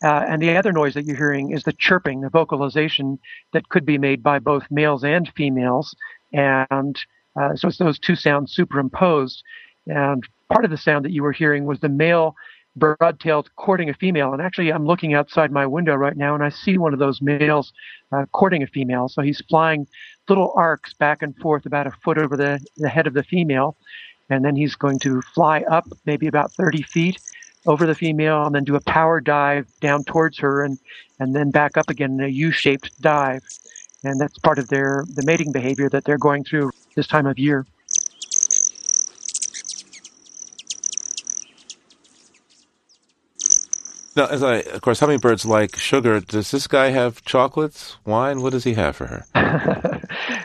Uh, 0.03 0.25
and 0.29 0.43
the 0.43 0.57
other 0.57 0.73
noise 0.73 0.95
that 0.95 1.07
you're 1.07 1.17
hearing 1.17 1.53
is 1.53 1.63
the 1.63 1.73
chirping, 1.73 2.21
the 2.21 2.29
vocalization 2.29 3.19
that 3.53 3.69
could 3.71 3.87
be 3.87 3.97
made 3.97 4.23
by 4.23 4.39
both 4.39 4.65
males 4.71 5.05
and 5.05 5.33
females. 5.35 5.95
And 6.33 6.99
uh, 7.41 7.55
so 7.57 7.69
it's 7.69 7.79
those 7.79 7.99
two 7.99 8.17
sounds 8.17 8.53
superimposed. 8.53 9.43
And 9.87 10.23
part 10.53 10.65
of 10.65 10.71
the 10.71 10.77
sound 10.77 11.05
that 11.05 11.13
you 11.13 11.23
were 11.23 11.33
hearing 11.33 11.65
was 11.65 11.81
the 11.81 11.89
male 11.89 12.35
broad-tailed 12.75 13.49
courting 13.57 13.89
a 13.89 13.95
female. 13.95 14.35
And 14.35 14.43
actually, 14.43 14.71
I'm 14.71 14.85
looking 14.85 15.15
outside 15.15 15.51
my 15.51 15.67
window 15.67 15.95
right 15.95 16.17
now, 16.17 16.35
and 16.35 16.45
I 16.45 16.51
see 16.51 16.77
one 16.77 16.93
of 16.93 16.99
those 16.99 17.23
males 17.23 17.73
uh, 18.13 18.27
courting 18.33 18.63
a 18.63 18.67
female. 18.67 19.09
So 19.09 19.23
he's 19.23 19.41
flying 19.49 19.87
little 20.29 20.53
arcs 20.57 20.93
back 20.93 21.23
and 21.23 21.35
forth 21.39 21.65
about 21.65 21.87
a 21.87 21.93
foot 22.05 22.19
over 22.19 22.37
the, 22.37 22.61
the 22.77 22.91
head 22.91 23.07
of 23.07 23.15
the 23.15 23.23
female. 23.23 23.77
And 24.29 24.45
then 24.45 24.57
he's 24.57 24.75
going 24.75 24.99
to 25.01 25.23
fly 25.23 25.63
up 25.71 25.87
maybe 26.05 26.27
about 26.27 26.53
30 26.53 26.83
feet 26.83 27.19
over 27.67 27.87
the 27.87 27.95
female 27.95 28.45
and 28.45 28.55
then 28.55 28.65
do 28.65 28.77
a 28.77 28.81
power 28.81 29.21
dive 29.21 29.67
down 29.81 30.05
towards 30.05 30.39
her 30.39 30.63
and, 30.63 30.79
and 31.19 31.35
then 31.35 31.51
back 31.51 31.77
up 31.77 31.91
again 31.91 32.13
in 32.13 32.21
a 32.21 32.29
U-shaped 32.29 33.01
dive. 33.01 33.43
And 34.05 34.21
that's 34.21 34.39
part 34.39 34.59
of 34.59 34.69
their, 34.69 35.05
the 35.15 35.25
mating 35.25 35.53
behavior 35.53 35.89
that 35.89 36.05
they're 36.05 36.19
going 36.19 36.45
through 36.45 36.71
this 36.95 37.07
time 37.07 37.27
of 37.27 37.39
year. 37.39 37.67
Now, 44.17 44.27
as 44.29 44.43
I, 44.43 44.57
of 44.61 44.81
course, 44.81 45.01
hummingbirds 45.01 45.45
like 45.45 45.77
sugar. 45.77 46.21
Does 46.21 46.51
this 46.51 46.67
guy 46.67 46.89
have 46.89 47.23
chocolates, 47.27 47.99
wine? 48.07 48.41
What 48.41 48.53
does 48.53 48.65
he 48.65 48.73
have 48.73 48.97
for 48.97 49.07
her? 49.07 49.27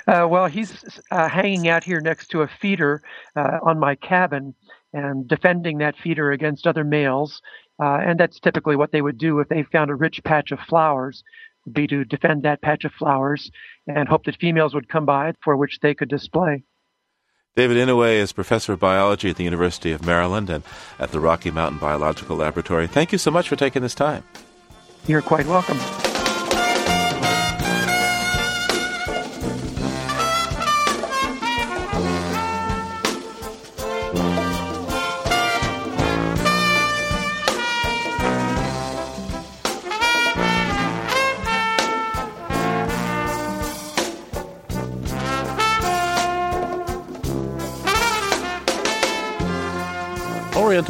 uh, 0.08 0.28
well, 0.28 0.48
he's 0.48 1.00
uh, 1.10 1.30
hanging 1.30 1.70
out 1.70 1.86
here 1.86 2.02
next 2.02 2.28
to 2.32 2.42
a 2.42 2.48
feeder 2.48 3.02
uh, 3.38 3.60
on 3.64 3.80
my 3.80 3.96
cabin, 3.96 4.56
and 4.94 5.28
defending 5.28 5.80
that 5.80 5.96
feeder 5.98 6.32
against 6.32 6.68
other 6.68 6.84
males. 6.84 7.42
Uh, 7.82 7.98
and 8.06 8.20
that's 8.20 8.40
typically 8.40 8.76
what 8.76 8.92
they 8.92 9.02
would 9.02 9.18
do 9.18 9.40
if 9.40 9.50
they 9.50 9.64
found 9.64 9.90
a 9.90 9.96
rich 9.96 10.22
patch 10.24 10.52
of 10.52 10.60
flowers, 10.68 11.24
would 11.66 11.74
be 11.74 11.88
to 11.88 12.06
defend 12.06 12.44
that 12.44 12.62
patch 12.62 12.84
of 12.84 12.92
flowers 12.94 13.52
and 13.88 14.08
hope 14.08 14.26
that 14.26 14.38
females 14.40 14.74
would 14.74 14.90
come 14.90 15.06
by 15.06 15.34
for 15.44 15.56
which 15.58 15.80
they 15.82 15.94
could 15.94 16.10
display. 16.10 16.64
David 17.56 17.76
Inouye 17.76 18.16
is 18.16 18.32
professor 18.32 18.74
of 18.74 18.80
biology 18.80 19.30
at 19.30 19.36
the 19.36 19.44
University 19.44 19.92
of 19.92 20.06
Maryland 20.06 20.50
and 20.50 20.64
at 21.00 21.12
the 21.12 21.20
Rocky 21.20 21.52
Mountain 21.52 21.80
Biological 21.80 22.38
Laboratory. 22.38 22.88
Thank 22.88 23.12
you 23.12 23.18
so 23.18 23.30
much 23.30 23.50
for 23.50 23.58
taking 23.58 23.82
this 23.82 23.96
time. 23.96 24.24
You're 25.06 25.22
quite 25.22 25.48
welcome. 25.48 25.78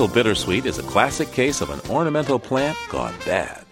Oriental 0.02 0.24
bittersweet 0.24 0.66
is 0.66 0.80
a 0.80 0.84
classic 0.90 1.32
case 1.32 1.62
of 1.62 1.70
an 1.70 1.80
ornamental 1.88 2.40
plant 2.40 2.76
gone 2.90 3.14
bad. 3.24 3.64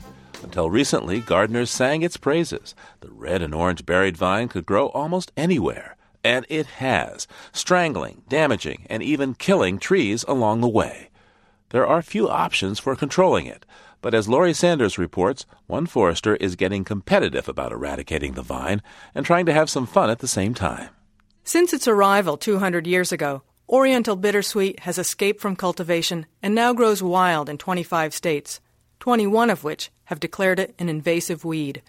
Until 0.43 0.69
recently, 0.69 1.21
gardeners 1.21 1.71
sang 1.71 2.03
its 2.03 2.17
praises. 2.17 2.75
The 2.99 3.09
red 3.09 3.41
and 3.41 3.55
orange 3.55 3.83
berried 3.83 4.15
vine 4.15 4.47
could 4.47 4.67
grow 4.67 4.89
almost 4.89 5.31
anywhere, 5.35 5.97
and 6.23 6.45
it 6.47 6.67
has, 6.67 7.25
strangling, 7.51 8.21
damaging, 8.29 8.85
and 8.91 9.01
even 9.01 9.33
killing 9.33 9.79
trees 9.79 10.23
along 10.27 10.61
the 10.61 10.67
way. 10.67 11.09
There 11.69 11.87
are 11.87 12.03
few 12.03 12.29
options 12.29 12.77
for 12.77 12.95
controlling 12.95 13.47
it, 13.47 13.65
but 13.99 14.13
as 14.13 14.29
Laurie 14.29 14.53
Sanders 14.53 14.99
reports, 14.99 15.47
one 15.65 15.87
forester 15.87 16.35
is 16.35 16.55
getting 16.55 16.83
competitive 16.83 17.49
about 17.49 17.71
eradicating 17.71 18.33
the 18.33 18.43
vine 18.43 18.83
and 19.15 19.25
trying 19.25 19.47
to 19.47 19.53
have 19.53 19.67
some 19.67 19.87
fun 19.87 20.11
at 20.11 20.19
the 20.19 20.27
same 20.27 20.53
time. 20.53 20.89
Since 21.43 21.73
its 21.73 21.87
arrival 21.87 22.37
200 22.37 22.85
years 22.85 23.11
ago, 23.11 23.41
Oriental 23.69 24.15
bittersweet 24.15 24.79
has 24.79 24.97
escaped 24.97 25.39
from 25.39 25.55
cultivation 25.55 26.25
and 26.41 26.55
now 26.55 26.73
grows 26.73 27.03
wild 27.03 27.47
in 27.47 27.59
25 27.59 28.15
states, 28.15 28.59
21 28.99 29.51
of 29.51 29.63
which 29.63 29.91
have 30.05 30.19
declared 30.19 30.59
it 30.59 30.73
an 30.79 30.89
invasive 30.89 31.45
weed. 31.45 31.83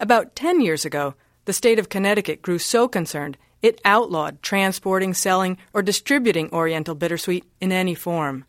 About 0.00 0.34
10 0.34 0.62
years 0.62 0.86
ago, 0.86 1.14
the 1.44 1.52
state 1.52 1.78
of 1.78 1.90
Connecticut 1.90 2.40
grew 2.40 2.58
so 2.58 2.88
concerned 2.88 3.36
it 3.60 3.82
outlawed 3.84 4.42
transporting, 4.42 5.12
selling, 5.12 5.58
or 5.74 5.82
distributing 5.82 6.48
Oriental 6.54 6.94
bittersweet 6.94 7.44
in 7.60 7.70
any 7.70 7.94
form. 7.94 8.46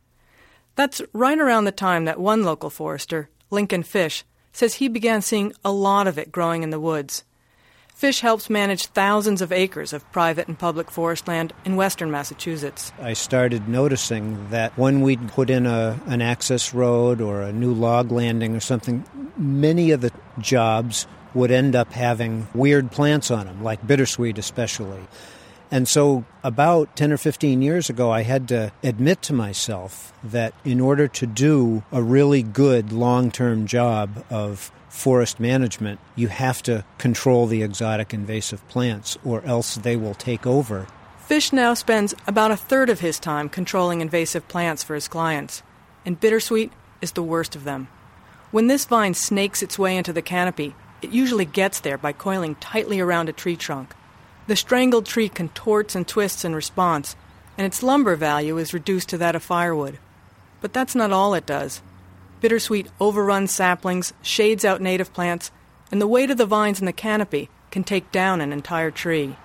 That's 0.76 1.02
right 1.12 1.38
around 1.38 1.66
the 1.66 1.74
time 1.74 2.06
that 2.06 2.22
one 2.22 2.44
local 2.44 2.70
forester, 2.70 3.30
Lincoln 3.50 3.84
Fish, 3.84 4.24
says 4.54 4.76
he 4.76 4.88
began 4.88 5.22
seeing 5.22 5.52
a 5.66 5.74
lot 5.74 6.08
of 6.08 6.18
it 6.18 6.32
growing 6.32 6.64
in 6.64 6.70
the 6.70 6.80
woods. 6.80 7.26
Fish 8.02 8.22
helps 8.22 8.50
manage 8.50 8.88
thousands 8.88 9.44
of 9.44 9.52
acres 9.52 9.94
of 9.94 10.12
private 10.12 10.48
and 10.48 10.58
public 10.58 10.90
forest 10.90 11.28
land 11.28 11.54
in 11.64 11.76
western 11.76 12.10
Massachusetts. 12.10 12.92
I 13.00 13.14
started 13.14 13.70
noticing 13.70 14.50
that 14.50 14.76
when 14.76 15.02
we'd 15.02 15.28
put 15.28 15.52
in 15.52 15.68
a, 15.68 16.02
an 16.08 16.20
access 16.20 16.74
road 16.74 17.22
or 17.22 17.44
a 17.44 17.54
new 17.54 17.72
log 17.72 18.12
landing 18.12 18.56
or 18.56 18.60
something, 18.60 19.06
many 19.38 19.92
of 19.92 20.02
the 20.02 20.12
jobs 20.40 21.06
would 21.36 21.52
end 21.52 21.76
up 21.76 21.94
having 21.94 22.48
weird 22.56 22.90
plants 22.90 23.30
on 23.30 23.46
them, 23.46 23.64
like 23.64 23.86
bittersweet 23.86 24.40
especially. 24.40 25.04
And 25.70 25.88
so, 25.88 26.26
about 26.44 26.96
10 26.96 27.12
or 27.14 27.18
15 27.18 27.62
years 27.62 27.88
ago, 27.88 28.10
I 28.10 28.24
had 28.24 28.48
to 28.48 28.72
admit 28.82 29.22
to 29.22 29.34
myself 29.34 30.12
that 30.24 30.56
in 30.66 30.82
order 30.82 31.08
to 31.08 31.28
do 31.28 31.84
a 31.92 32.02
really 32.02 32.42
good 32.42 32.92
long 32.92 33.30
term 33.30 33.68
job 33.68 34.26
of 34.32 34.72
forest 34.92 35.40
management, 35.40 36.00
you 36.16 36.28
have 36.28 36.62
to 36.62 36.84
control 36.98 37.48
the 37.48 37.64
exotic 37.64 38.14
invasive 38.14 38.68
plants, 38.68 39.18
or 39.24 39.42
else 39.46 39.76
they 39.76 39.96
will 39.96 40.14
take 40.14 40.46
over. 40.46 40.86
Fish 41.26 41.54
now 41.54 41.74
spends 41.74 42.14
about 42.28 42.52
a 42.52 42.58
third 42.58 42.90
of 42.90 43.00
his 43.00 43.18
time 43.18 43.48
controlling 43.48 44.02
invasive 44.02 44.48
plants 44.48 44.84
for 44.84 44.94
his 44.94 45.08
clients, 45.08 45.64
and 46.06 46.20
bittersweet 46.20 46.72
is 47.02 47.14
the 47.14 47.24
worst 47.24 47.56
of 47.56 47.64
them. 47.64 47.88
When 48.52 48.68
this 48.68 48.86
vine 48.86 49.14
snakes 49.14 49.64
its 49.64 49.80
way 49.80 49.96
into 49.96 50.12
the 50.12 50.22
canopy, 50.22 50.76
it 51.02 51.12
usually 51.12 51.46
gets 51.46 51.80
there 51.80 51.98
by 51.98 52.12
coiling 52.12 52.56
tightly 52.56 53.00
around 53.00 53.30
a 53.30 53.34
tree 53.34 53.56
trunk. 53.56 53.96
The 54.48 54.58
strangled 54.58 55.06
tree 55.06 55.30
contorts 55.30 55.96
and 55.96 56.06
twists 56.06 56.44
in 56.44 56.54
response, 56.54 57.16
and 57.58 57.66
its 57.66 57.82
lumber 57.82 58.18
value 58.18 58.58
is 58.58 58.74
reduced 58.74 59.08
to 59.10 59.18
that 59.20 59.36
of 59.36 59.42
firewood. 59.42 60.00
But 60.60 60.74
that's 60.74 60.96
not 60.96 61.14
all 61.14 61.34
it 61.34 61.46
does. 61.46 61.82
Bittersweet 62.42 62.88
overruns 63.00 63.52
saplings, 63.52 64.14
shades 64.24 64.66
out 64.66 64.82
native 64.82 65.14
plants, 65.14 65.52
and 65.92 66.02
the 66.02 66.08
weight 66.08 66.32
of 66.32 66.38
the 66.38 66.46
vines 66.48 66.80
in 66.80 66.88
the 66.88 66.92
canopy 66.92 67.50
can 67.70 67.84
take 67.84 68.12
down 68.12 68.42
an 68.42 68.52
entire 68.52 68.90
tree. 68.90 69.36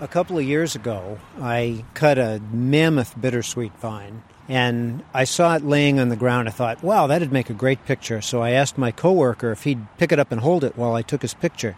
A 0.00 0.08
couple 0.08 0.36
of 0.36 0.44
years 0.44 0.74
ago, 0.74 1.20
I 1.40 1.84
cut 1.94 2.18
a 2.18 2.42
mammoth 2.52 3.18
bittersweet 3.20 3.72
vine, 3.78 4.24
and 4.48 5.04
I 5.14 5.24
saw 5.24 5.54
it 5.54 5.64
laying 5.64 6.00
on 6.00 6.08
the 6.08 6.16
ground. 6.16 6.48
I 6.48 6.50
thought, 6.50 6.82
wow, 6.82 7.06
that'd 7.06 7.32
make 7.32 7.50
a 7.50 7.54
great 7.54 7.84
picture. 7.84 8.20
So 8.20 8.42
I 8.42 8.50
asked 8.50 8.76
my 8.76 8.90
coworker 8.90 9.52
if 9.52 9.62
he'd 9.62 9.86
pick 9.96 10.10
it 10.10 10.18
up 10.18 10.32
and 10.32 10.40
hold 10.40 10.64
it 10.64 10.76
while 10.76 10.94
I 10.94 11.02
took 11.02 11.22
his 11.22 11.34
picture. 11.34 11.76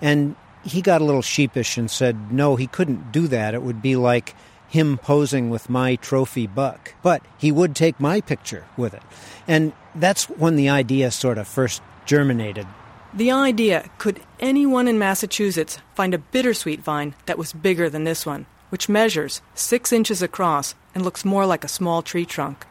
And 0.00 0.36
he 0.62 0.80
got 0.80 1.00
a 1.00 1.04
little 1.04 1.22
sheepish 1.22 1.76
and 1.76 1.90
said, 1.90 2.30
no, 2.30 2.54
he 2.54 2.68
couldn't 2.68 3.10
do 3.10 3.26
that. 3.28 3.54
It 3.54 3.62
would 3.62 3.82
be 3.82 3.96
like 3.96 4.36
him 4.68 4.96
posing 4.96 5.50
with 5.50 5.68
my 5.68 5.96
trophy 5.96 6.46
buck. 6.46 6.94
But 7.02 7.22
he 7.36 7.50
would 7.50 7.74
take 7.74 7.98
my 7.98 8.20
picture 8.20 8.66
with 8.76 8.94
it. 8.94 9.02
And 9.48 9.72
that's 9.94 10.24
when 10.24 10.56
the 10.56 10.68
idea 10.68 11.10
sort 11.10 11.38
of 11.38 11.48
first 11.48 11.82
germinated. 12.06 12.66
The 13.12 13.30
idea 13.30 13.88
could 13.98 14.20
anyone 14.40 14.88
in 14.88 14.98
Massachusetts 14.98 15.78
find 15.94 16.14
a 16.14 16.18
bittersweet 16.18 16.80
vine 16.80 17.14
that 17.26 17.38
was 17.38 17.52
bigger 17.52 17.88
than 17.88 18.04
this 18.04 18.26
one, 18.26 18.46
which 18.70 18.88
measures 18.88 19.40
six 19.54 19.92
inches 19.92 20.20
across 20.22 20.74
and 20.94 21.04
looks 21.04 21.24
more 21.24 21.46
like 21.46 21.64
a 21.64 21.68
small 21.68 22.02
tree 22.02 22.26
trunk. 22.26 22.66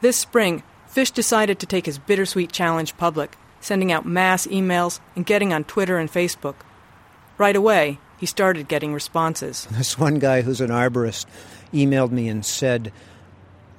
This 0.00 0.18
spring, 0.18 0.62
Fish 0.86 1.12
decided 1.12 1.60
to 1.60 1.66
take 1.66 1.86
his 1.86 1.98
bittersweet 1.98 2.50
challenge 2.50 2.96
public, 2.96 3.36
sending 3.60 3.92
out 3.92 4.04
mass 4.04 4.46
emails 4.48 4.98
and 5.14 5.24
getting 5.24 5.52
on 5.52 5.64
Twitter 5.64 5.98
and 5.98 6.10
Facebook. 6.10 6.56
Right 7.38 7.54
away, 7.54 7.98
he 8.18 8.26
started 8.26 8.68
getting 8.68 8.92
responses. 8.92 9.68
This 9.78 9.98
one 9.98 10.18
guy 10.18 10.42
who's 10.42 10.60
an 10.60 10.70
arborist 10.70 11.26
emailed 11.72 12.10
me 12.10 12.28
and 12.28 12.44
said, 12.44 12.92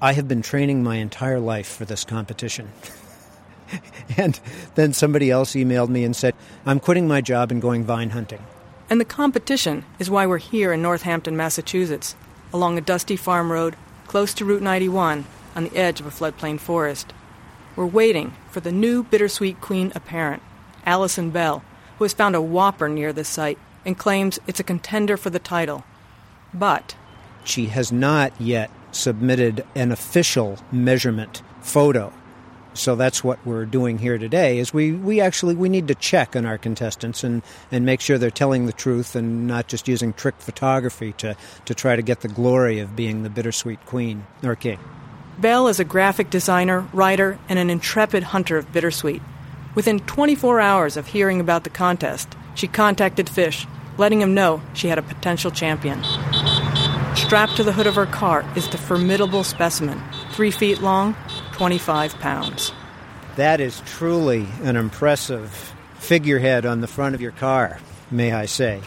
I 0.04 0.14
have 0.14 0.28
been 0.28 0.41
training 0.41 0.82
my 0.82 0.95
entire 0.95 1.39
life 1.39 1.68
for 1.68 1.86
this 1.86 2.04
competition. 2.04 2.72
and 4.18 4.39
then 4.74 4.93
somebody 4.93 5.30
else 5.30 5.52
emailed 5.52 5.89
me 5.89 6.04
and 6.04 6.16
said, 6.16 6.34
I'm 6.66 6.80
quitting 6.80 7.08
my 7.08 7.22
job 7.22 7.52
and 7.52 7.62
going 7.62 7.84
vine 7.84 8.10
hunting. 8.10 8.43
And 8.89 8.99
the 8.99 9.06
competition 9.06 9.86
is 9.99 10.10
why 10.10 10.26
we're 10.26 10.39
here 10.39 10.74
in 10.74 10.82
Northampton, 10.82 11.38
Massachusetts, 11.38 12.16
along 12.52 12.80
a 12.80 12.82
dusty 12.82 13.16
farm 13.16 13.52
road 13.52 13.76
close 14.08 14.34
to 14.34 14.43
Route 14.43 14.64
91 14.64 15.24
on 15.56 15.64
the 15.66 15.78
edge 15.78 15.99
of 15.99 16.08
a 16.08 16.10
floodplain 16.10 16.60
forest. 16.60 17.14
We're 17.76 17.86
waiting 17.86 18.34
for 18.49 18.60
the 18.60 18.72
new 18.72 19.04
bittersweet 19.04 19.62
queen 19.62 19.91
apparent, 19.93 20.41
Allison 20.84 21.30
Bell, 21.30 21.64
who 21.99 22.06
has 22.06 22.14
found 22.14 22.36
a 22.36 22.41
whopper 22.41 22.89
near 22.89 23.14
this 23.14 23.30
site 23.30 23.60
and 23.86 23.97
claims 23.97 24.39
it's 24.47 24.60
a 24.60 24.64
contender 24.64 25.16
for 25.16 25.30
the 25.30 25.39
title. 25.39 25.84
But 26.56 26.95
she 27.43 27.68
has 27.68 27.91
not 27.91 28.34
yet 28.41 28.72
submitted 28.91 29.65
an 29.75 29.91
official 29.91 30.57
measurement 30.71 31.41
photo. 31.61 32.13
So 32.73 32.95
that's 32.95 33.23
what 33.23 33.45
we're 33.45 33.65
doing 33.65 33.97
here 33.97 34.17
today 34.17 34.57
is 34.57 34.73
we, 34.73 34.93
we 34.93 35.19
actually 35.19 35.55
we 35.55 35.67
need 35.67 35.89
to 35.89 35.95
check 35.95 36.35
on 36.35 36.45
our 36.45 36.57
contestants 36.57 37.23
and, 37.23 37.41
and 37.69 37.85
make 37.85 37.99
sure 37.99 38.17
they're 38.17 38.31
telling 38.31 38.65
the 38.65 38.73
truth 38.73 39.15
and 39.15 39.45
not 39.45 39.67
just 39.67 39.89
using 39.89 40.13
trick 40.13 40.35
photography 40.39 41.11
to, 41.13 41.35
to 41.65 41.75
try 41.75 41.95
to 41.97 42.01
get 42.01 42.21
the 42.21 42.29
glory 42.29 42.79
of 42.79 42.95
being 42.95 43.23
the 43.23 43.29
bittersweet 43.29 43.85
queen 43.85 44.25
or 44.43 44.55
king. 44.55 44.79
Bell 45.37 45.67
is 45.67 45.79
a 45.79 45.85
graphic 45.85 46.29
designer, 46.29 46.87
writer, 46.93 47.39
and 47.49 47.59
an 47.59 47.69
intrepid 47.69 48.23
hunter 48.23 48.57
of 48.57 48.71
bittersweet. 48.71 49.21
Within 49.75 49.99
24 49.99 50.59
hours 50.59 50.97
of 50.97 51.07
hearing 51.07 51.39
about 51.39 51.63
the 51.63 51.69
contest, 51.69 52.35
she 52.55 52.67
contacted 52.67 53.29
Fish, 53.29 53.65
letting 53.97 54.21
him 54.21 54.33
know 54.33 54.61
she 54.73 54.87
had 54.87 54.97
a 54.97 55.01
potential 55.01 55.51
champion. 55.51 56.01
Strapped 57.16 57.55
to 57.57 57.64
the 57.64 57.74
hood 57.74 57.88
of 57.88 57.95
her 57.95 58.05
car 58.05 58.45
is 58.55 58.68
the 58.70 58.78
formidable 58.78 59.43
specimen, 59.43 60.01
three 60.32 60.51
feet 60.51 60.82
long, 60.82 61.16
25 61.53 62.18
pounds. 62.20 62.72
That 63.36 63.62
is 63.62 63.82
truly 63.86 64.47
an 64.64 64.76
impressive 64.76 65.74
figurehead 65.95 66.66
on 66.66 66.82
the 66.82 66.88
front 66.88 67.16
of 67.16 67.22
your 67.22 67.32
car, 67.32 67.80
may 68.09 68.32
I 68.32 68.45
say. 68.45 68.82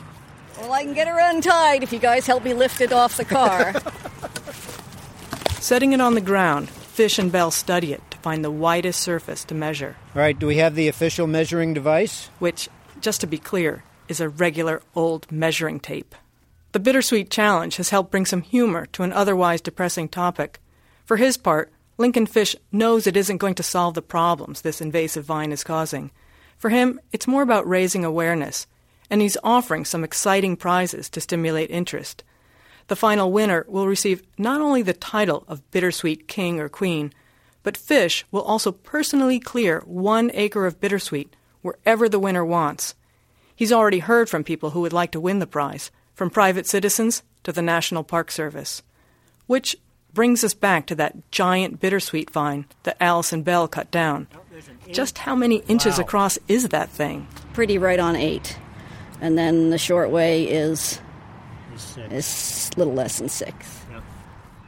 Well, 0.59 0.73
I 0.73 0.85
can 0.85 0.95
get 0.95 1.09
her 1.09 1.19
untied 1.19 1.83
if 1.83 1.93
you 1.93 1.99
guys 1.99 2.27
help 2.27 2.45
me 2.45 2.55
lift 2.55 2.81
it 2.81 2.93
off 2.93 3.17
the 3.17 3.25
car. 3.25 3.75
Setting 5.61 5.93
it 5.93 6.01
on 6.01 6.15
the 6.15 6.21
ground, 6.21 6.69
Fish 6.69 7.19
and 7.19 7.33
Bell 7.33 7.51
study 7.51 7.93
it 7.93 8.03
to 8.11 8.19
find 8.19 8.45
the 8.45 8.51
widest 8.51 9.01
surface 9.01 9.45
to 9.45 9.55
measure. 9.55 9.97
All 10.15 10.23
right, 10.23 10.39
do 10.39 10.47
we 10.47 10.57
have 10.57 10.75
the 10.75 10.89
official 10.89 11.27
measuring 11.27 11.75
device? 11.75 12.29
Which, 12.39 12.69
just 13.01 13.21
to 13.23 13.27
be 13.27 13.39
clear, 13.39 13.83
is 14.09 14.21
a 14.21 14.29
regular 14.29 14.83
old 14.95 15.31
measuring 15.33 15.81
tape. 15.81 16.15
The 16.75 16.81
Bittersweet 16.81 17.31
Challenge 17.31 17.77
has 17.77 17.91
helped 17.91 18.11
bring 18.11 18.27
some 18.27 18.43
humor 18.43 18.87
to 18.87 19.05
an 19.05 19.13
otherwise 19.13 19.61
depressing 19.61 20.09
topic. 20.09 20.59
For 21.05 21.19
his 21.19 21.37
part, 21.37 21.73
Lincoln 21.99 22.27
Fish 22.27 22.57
knows 22.73 23.07
it 23.07 23.17
isn't 23.17 23.37
going 23.37 23.55
to 23.55 23.63
solve 23.63 23.95
the 23.95 24.03
problems 24.03 24.61
this 24.61 24.81
invasive 24.81 25.25
vine 25.25 25.53
is 25.53 25.63
causing. 25.63 26.11
For 26.59 26.71
him, 26.71 26.99
it's 27.13 27.29
more 27.29 27.43
about 27.43 27.69
raising 27.69 28.05
awareness, 28.05 28.67
and 29.09 29.21
he's 29.21 29.37
offering 29.45 29.85
some 29.85 30.03
exciting 30.03 30.57
prizes 30.57 31.09
to 31.11 31.21
stimulate 31.21 31.71
interest. 31.71 32.25
The 32.89 32.97
final 32.97 33.31
winner 33.31 33.65
will 33.69 33.87
receive 33.87 34.25
not 34.37 34.61
only 34.61 34.83
the 34.83 34.95
title 34.95 35.45
of 35.47 35.71
Bittersweet 35.71 36.27
King 36.27 36.59
or 36.59 36.69
Queen, 36.69 37.13
but 37.63 37.77
Fish 37.77 38.25
will 38.33 38.43
also 38.43 38.73
personally 38.73 39.39
clear 39.39 39.85
one 39.87 40.29
acre 40.35 40.67
of 40.67 40.81
bittersweet 40.81 41.37
wherever 41.63 42.09
the 42.09 42.19
winner 42.19 42.45
wants. 42.45 42.97
He's 43.55 43.73
already 43.73 44.01
heard 44.01 44.29
from 44.29 44.43
people 44.43 44.71
who 44.71 44.81
would 44.81 44.93
like 44.93 45.13
to 45.13 45.21
win 45.21 45.39
the 45.39 45.47
prize, 45.47 45.93
from 46.15 46.31
private 46.31 46.67
citizens 46.67 47.23
to 47.43 47.53
the 47.53 47.63
National 47.63 48.05
Park 48.05 48.31
Service. 48.31 48.83
Which 49.47 49.77
brings 50.13 50.45
us 50.45 50.55
back 50.55 50.87
to 50.87 50.95
that 50.95 51.31
giant 51.31 51.81
bittersweet 51.81 52.31
vine 52.31 52.67
that 52.85 52.97
Allison 53.01 53.43
Bell 53.43 53.69
cut 53.69 53.91
down. 53.91 54.29
Just 54.91 55.19
how 55.19 55.35
many 55.35 55.57
inches 55.69 55.99
wow. 55.99 56.05
across 56.05 56.39
is 56.49 56.69
that 56.69 56.89
thing? 56.89 57.27
Pretty 57.53 57.79
right 57.79 57.99
on 57.99 58.17
eight. 58.17 58.57
And 59.21 59.37
then 59.37 59.71
the 59.71 59.79
short 59.79 60.11
way 60.11 60.45
is, 60.45 61.01
is 62.11 62.71
a 62.75 62.79
little 62.79 62.95
less 62.95 63.19
than 63.19 63.29
six. 63.29 63.81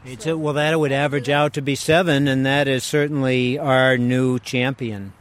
It's 0.05 0.27
a, 0.27 0.39
well, 0.39 0.55
that 0.55 0.79
would 0.79 0.93
average 0.93 1.29
out 1.29 1.55
to 1.55 1.63
be 1.63 1.75
seven, 1.75 2.29
and 2.29 2.47
that 2.47 2.69
is 2.69 2.85
certainly 2.85 3.59
our 3.59 3.99
new 3.99 4.39
champion. 4.39 5.13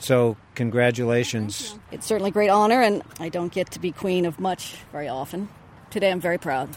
So, 0.00 0.36
congratulations. 0.56 1.78
It's 1.92 2.06
certainly 2.06 2.30
a 2.30 2.32
great 2.32 2.48
honor, 2.48 2.82
and 2.82 3.02
I 3.20 3.28
don't 3.28 3.52
get 3.52 3.70
to 3.70 3.78
be 3.78 3.92
queen 3.92 4.26
of 4.26 4.40
much 4.40 4.78
very 4.90 5.06
often. 5.06 5.48
Today 5.92 6.10
I'm 6.10 6.20
very 6.20 6.38
proud. 6.38 6.70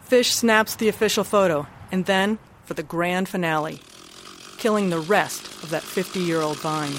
Fish 0.00 0.32
snaps 0.34 0.74
the 0.76 0.88
official 0.88 1.22
photo, 1.22 1.66
and 1.92 2.06
then 2.06 2.38
for 2.64 2.72
the 2.72 2.82
grand 2.82 3.28
finale, 3.28 3.78
killing 4.56 4.88
the 4.88 4.98
rest 5.00 5.46
of 5.62 5.68
that 5.68 5.82
50 5.82 6.20
year 6.20 6.40
old 6.40 6.58
vine. 6.60 6.92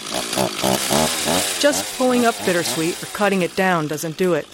Just 1.60 1.98
pulling 1.98 2.26
up 2.26 2.36
bittersweet 2.46 3.02
or 3.02 3.08
cutting 3.08 3.42
it 3.42 3.56
down 3.56 3.88
doesn't 3.88 4.16
do 4.16 4.36
it. 4.36 4.48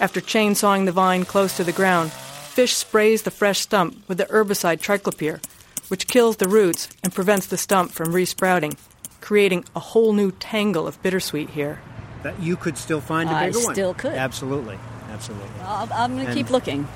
After 0.00 0.20
chainsawing 0.20 0.84
the 0.84 0.92
vine 0.92 1.24
close 1.24 1.56
to 1.56 1.64
the 1.64 1.72
ground, 1.72 2.12
Fish 2.12 2.76
sprays 2.76 3.22
the 3.22 3.30
fresh 3.30 3.60
stump 3.60 4.06
with 4.06 4.18
the 4.18 4.26
herbicide 4.26 4.80
triclopyr, 4.82 5.42
which 5.88 6.06
kills 6.08 6.36
the 6.36 6.48
roots 6.48 6.90
and 7.02 7.14
prevents 7.14 7.46
the 7.46 7.56
stump 7.56 7.90
from 7.90 8.12
resprouting, 8.12 8.76
creating 9.22 9.64
a 9.74 9.80
whole 9.80 10.12
new 10.12 10.30
tangle 10.30 10.86
of 10.86 11.02
bittersweet 11.02 11.48
here. 11.48 11.80
That 12.22 12.38
you 12.42 12.56
could 12.56 12.76
still 12.76 13.00
find 13.00 13.30
a 13.30 13.32
I 13.32 13.46
bigger 13.46 13.64
one. 13.64 13.74
still 13.74 13.94
could. 13.94 14.12
Absolutely, 14.12 14.78
absolutely. 15.14 15.48
I'll, 15.62 15.88
I'm 15.92 16.14
going 16.14 16.26
to 16.26 16.34
keep 16.34 16.50
looking. 16.50 16.86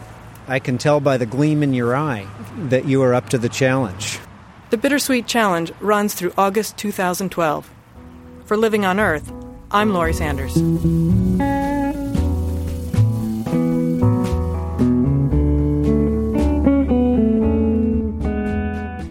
I 0.49 0.59
can 0.59 0.77
tell 0.79 1.01
by 1.01 1.17
the 1.17 1.27
gleam 1.27 1.63
in 1.63 1.73
your 1.73 1.95
eye 1.95 2.27
that 2.69 2.87
you 2.87 3.03
are 3.03 3.15
up 3.15 3.29
to 3.31 3.39
the 3.39 3.49
challenge. 3.49 4.19
The 4.71 4.77
Bittersweet 4.77 5.27
Challenge 5.27 5.73
runs 5.81 6.15
through 6.15 6.33
August 6.37 6.77
2012. 6.77 7.71
For 8.45 8.57
Living 8.57 8.85
on 8.85 8.99
Earth, 8.99 9.33
I'm 9.71 9.93
Laurie 9.93 10.13
Sanders. 10.13 10.57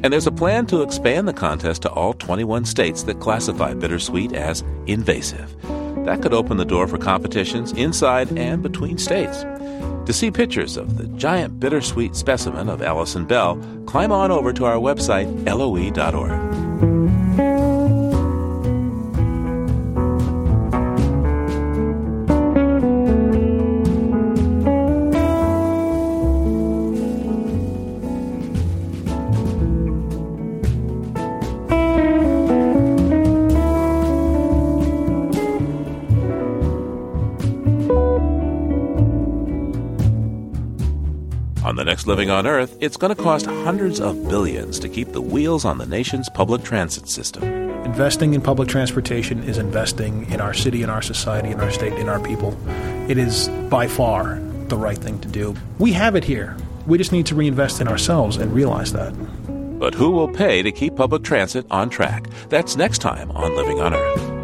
And 0.03 0.13
there's 0.13 0.27
a 0.27 0.31
plan 0.31 0.65
to 0.67 0.81
expand 0.83 1.27
the 1.27 1.33
contest 1.33 1.81
to 1.83 1.89
all 1.89 2.13
21 2.13 2.65
states 2.65 3.03
that 3.03 3.19
classify 3.19 3.73
bittersweet 3.73 4.33
as 4.33 4.63
invasive. 4.85 5.55
That 6.07 6.21
could 6.21 6.33
open 6.33 6.55
the 6.55 6.63
door 6.63 6.87
for 6.87 6.97
competitions 6.97 7.73
inside 7.73 8.31
and 8.37 8.63
between 8.63 8.97
states. 8.97 9.41
To 9.41 10.13
see 10.13 10.31
pictures 10.31 10.77
of 10.77 10.97
the 10.97 11.05
giant 11.17 11.59
bittersweet 11.59 12.15
specimen 12.15 12.69
of 12.69 12.81
Allison 12.81 13.25
Bell, 13.25 13.61
climb 13.85 14.13
on 14.13 14.31
over 14.31 14.53
to 14.53 14.63
our 14.63 14.77
website, 14.77 15.27
loe.org. 15.45 16.56
Living 42.05 42.29
on 42.29 42.45
Earth, 42.45 42.77
it's 42.79 42.97
going 42.97 43.15
to 43.15 43.21
cost 43.21 43.45
hundreds 43.45 43.99
of 43.99 44.29
billions 44.29 44.77
to 44.79 44.89
keep 44.89 45.13
the 45.13 45.21
wheels 45.21 45.65
on 45.65 45.77
the 45.77 45.85
nation's 45.85 46.29
public 46.29 46.63
transit 46.63 47.07
system. 47.07 47.43
Investing 47.85 48.33
in 48.33 48.41
public 48.41 48.69
transportation 48.69 49.41
is 49.43 49.57
investing 49.57 50.29
in 50.29 50.41
our 50.41 50.53
city, 50.53 50.83
in 50.83 50.89
our 50.89 51.01
society, 51.01 51.49
in 51.49 51.59
our 51.59 51.71
state, 51.71 51.93
in 51.93 52.07
our 52.07 52.19
people. 52.19 52.55
It 53.09 53.17
is 53.17 53.49
by 53.69 53.87
far 53.87 54.39
the 54.67 54.77
right 54.77 54.97
thing 54.97 55.19
to 55.19 55.27
do. 55.27 55.55
We 55.79 55.93
have 55.93 56.15
it 56.15 56.23
here. 56.23 56.55
We 56.85 56.97
just 56.97 57.11
need 57.11 57.25
to 57.27 57.35
reinvest 57.35 57.81
in 57.81 57.87
ourselves 57.87 58.37
and 58.37 58.53
realize 58.53 58.93
that. 58.93 59.13
But 59.79 59.93
who 59.93 60.11
will 60.11 60.27
pay 60.27 60.61
to 60.61 60.71
keep 60.71 60.95
public 60.95 61.23
transit 61.23 61.65
on 61.71 61.89
track? 61.89 62.27
That's 62.49 62.75
next 62.75 62.99
time 62.99 63.31
on 63.31 63.55
Living 63.55 63.79
on 63.79 63.93
Earth. 63.93 64.36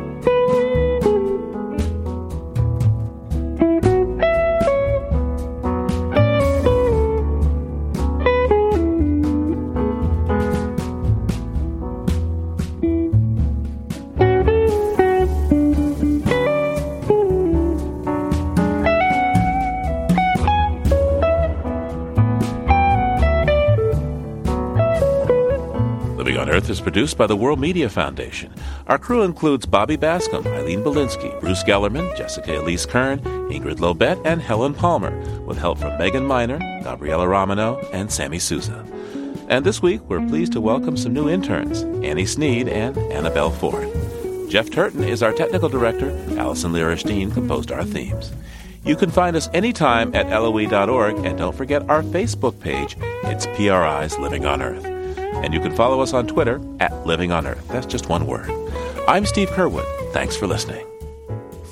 Produced 26.84 27.18
by 27.18 27.28
the 27.28 27.36
World 27.38 27.62
Media 27.62 27.88
Foundation. 27.88 28.54
Our 28.88 28.98
crew 28.98 29.22
includes 29.22 29.66
Bobby 29.66 29.96
Bascomb, 29.96 30.46
Eileen 30.46 30.84
Bolinsky, 30.84 31.40
Bruce 31.40 31.64
Gellerman, 31.64 32.14
Jessica 32.18 32.60
Elise 32.60 32.86
Kern, 32.86 33.20
Ingrid 33.50 33.78
Lobet, 33.78 34.22
and 34.26 34.42
Helen 34.42 34.74
Palmer, 34.74 35.18
with 35.46 35.58
help 35.58 35.78
from 35.78 35.98
Megan 35.98 36.26
Miner, 36.26 36.60
Gabriella 36.84 37.26
Romano, 37.26 37.80
and 37.94 38.12
Sammy 38.12 38.38
Souza. 38.38 38.86
And 39.48 39.66
this 39.66 39.82
week, 39.82 40.02
we're 40.10 40.28
pleased 40.28 40.52
to 40.54 40.62
welcome 40.62 40.98
some 40.98 41.14
new 41.14 41.30
interns, 41.30 41.84
Annie 42.06 42.26
Sneed 42.26 42.68
and 42.68 42.98
Annabelle 42.98 43.52
Ford. 43.52 43.90
Jeff 44.50 44.70
Turton 44.70 45.06
is 45.06 45.24
our 45.24 45.32
technical 45.32 45.70
director. 45.70 46.10
Allison 46.38 46.74
Lirish 46.74 47.06
Dean 47.06 47.32
composed 47.32 47.72
our 47.72 47.86
themes. 47.86 48.34
You 48.84 48.98
can 48.98 49.10
find 49.10 49.38
us 49.38 49.50
anytime 49.54 50.14
at 50.14 50.28
loe.org, 50.28 51.26
and 51.26 51.38
don't 51.38 51.56
forget 51.56 51.90
our 51.90 52.04
Facebook 52.04 52.60
page. 52.60 52.98
It's 53.24 53.46
PRI's 53.48 54.20
Living 54.20 54.46
on 54.46 54.62
Earth. 54.62 54.93
And 55.44 55.54
you 55.54 55.60
can 55.60 55.76
follow 55.76 56.00
us 56.00 56.14
on 56.14 56.26
Twitter 56.26 56.62
at 56.80 57.06
Living 57.06 57.32
on 57.32 57.46
Earth. 57.46 57.68
That's 57.68 57.86
just 57.86 58.08
one 58.08 58.26
word. 58.28 58.50
I'm 59.08 59.26
Steve 59.26 59.50
Curwood. 59.50 59.86
Thanks 60.14 60.38
for 60.38 60.48
listening. 60.48 60.88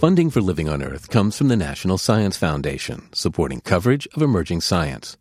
Funding 0.02 0.30
for 0.30 0.42
Living 0.42 0.68
on 0.68 0.84
Earth 0.84 1.10
comes 1.10 1.38
from 1.38 1.48
the 1.48 1.56
National 1.56 1.98
Science 1.98 2.36
Foundation, 2.36 3.08
supporting 3.14 3.62
coverage 3.62 4.08
of 4.14 4.22
emerging 4.22 4.60
science. 4.60 5.16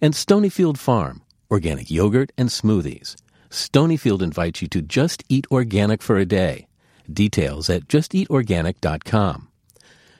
And 0.00 0.14
Stonyfield 0.14 0.78
Farm, 0.78 1.22
organic 1.50 1.90
yogurt 1.90 2.30
and 2.38 2.50
smoothies. 2.50 3.16
Stonyfield 3.50 4.22
invites 4.22 4.62
you 4.62 4.68
to 4.68 4.82
just 4.82 5.24
eat 5.28 5.46
organic 5.50 6.00
for 6.02 6.18
a 6.18 6.24
day. 6.26 6.68
Details 7.12 7.68
at 7.68 7.88
justeatorganic.com. 7.88 9.48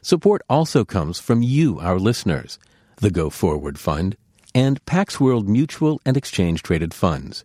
Support 0.03 0.43
also 0.49 0.85
comes 0.85 1.20
from 1.20 1.43
you, 1.43 1.79
our 1.81 1.99
listeners, 1.99 2.59
the 2.97 3.11
Go 3.11 3.31
Forward 3.31 3.79
Fund, 3.79 4.16
and 4.55 4.85
Pax 4.87 5.20
World 5.20 5.49
Mutual 5.49 6.01
and 6.07 6.16
Exchange 6.16 6.62
Traded 6.62 6.95
Funds, 6.95 7.45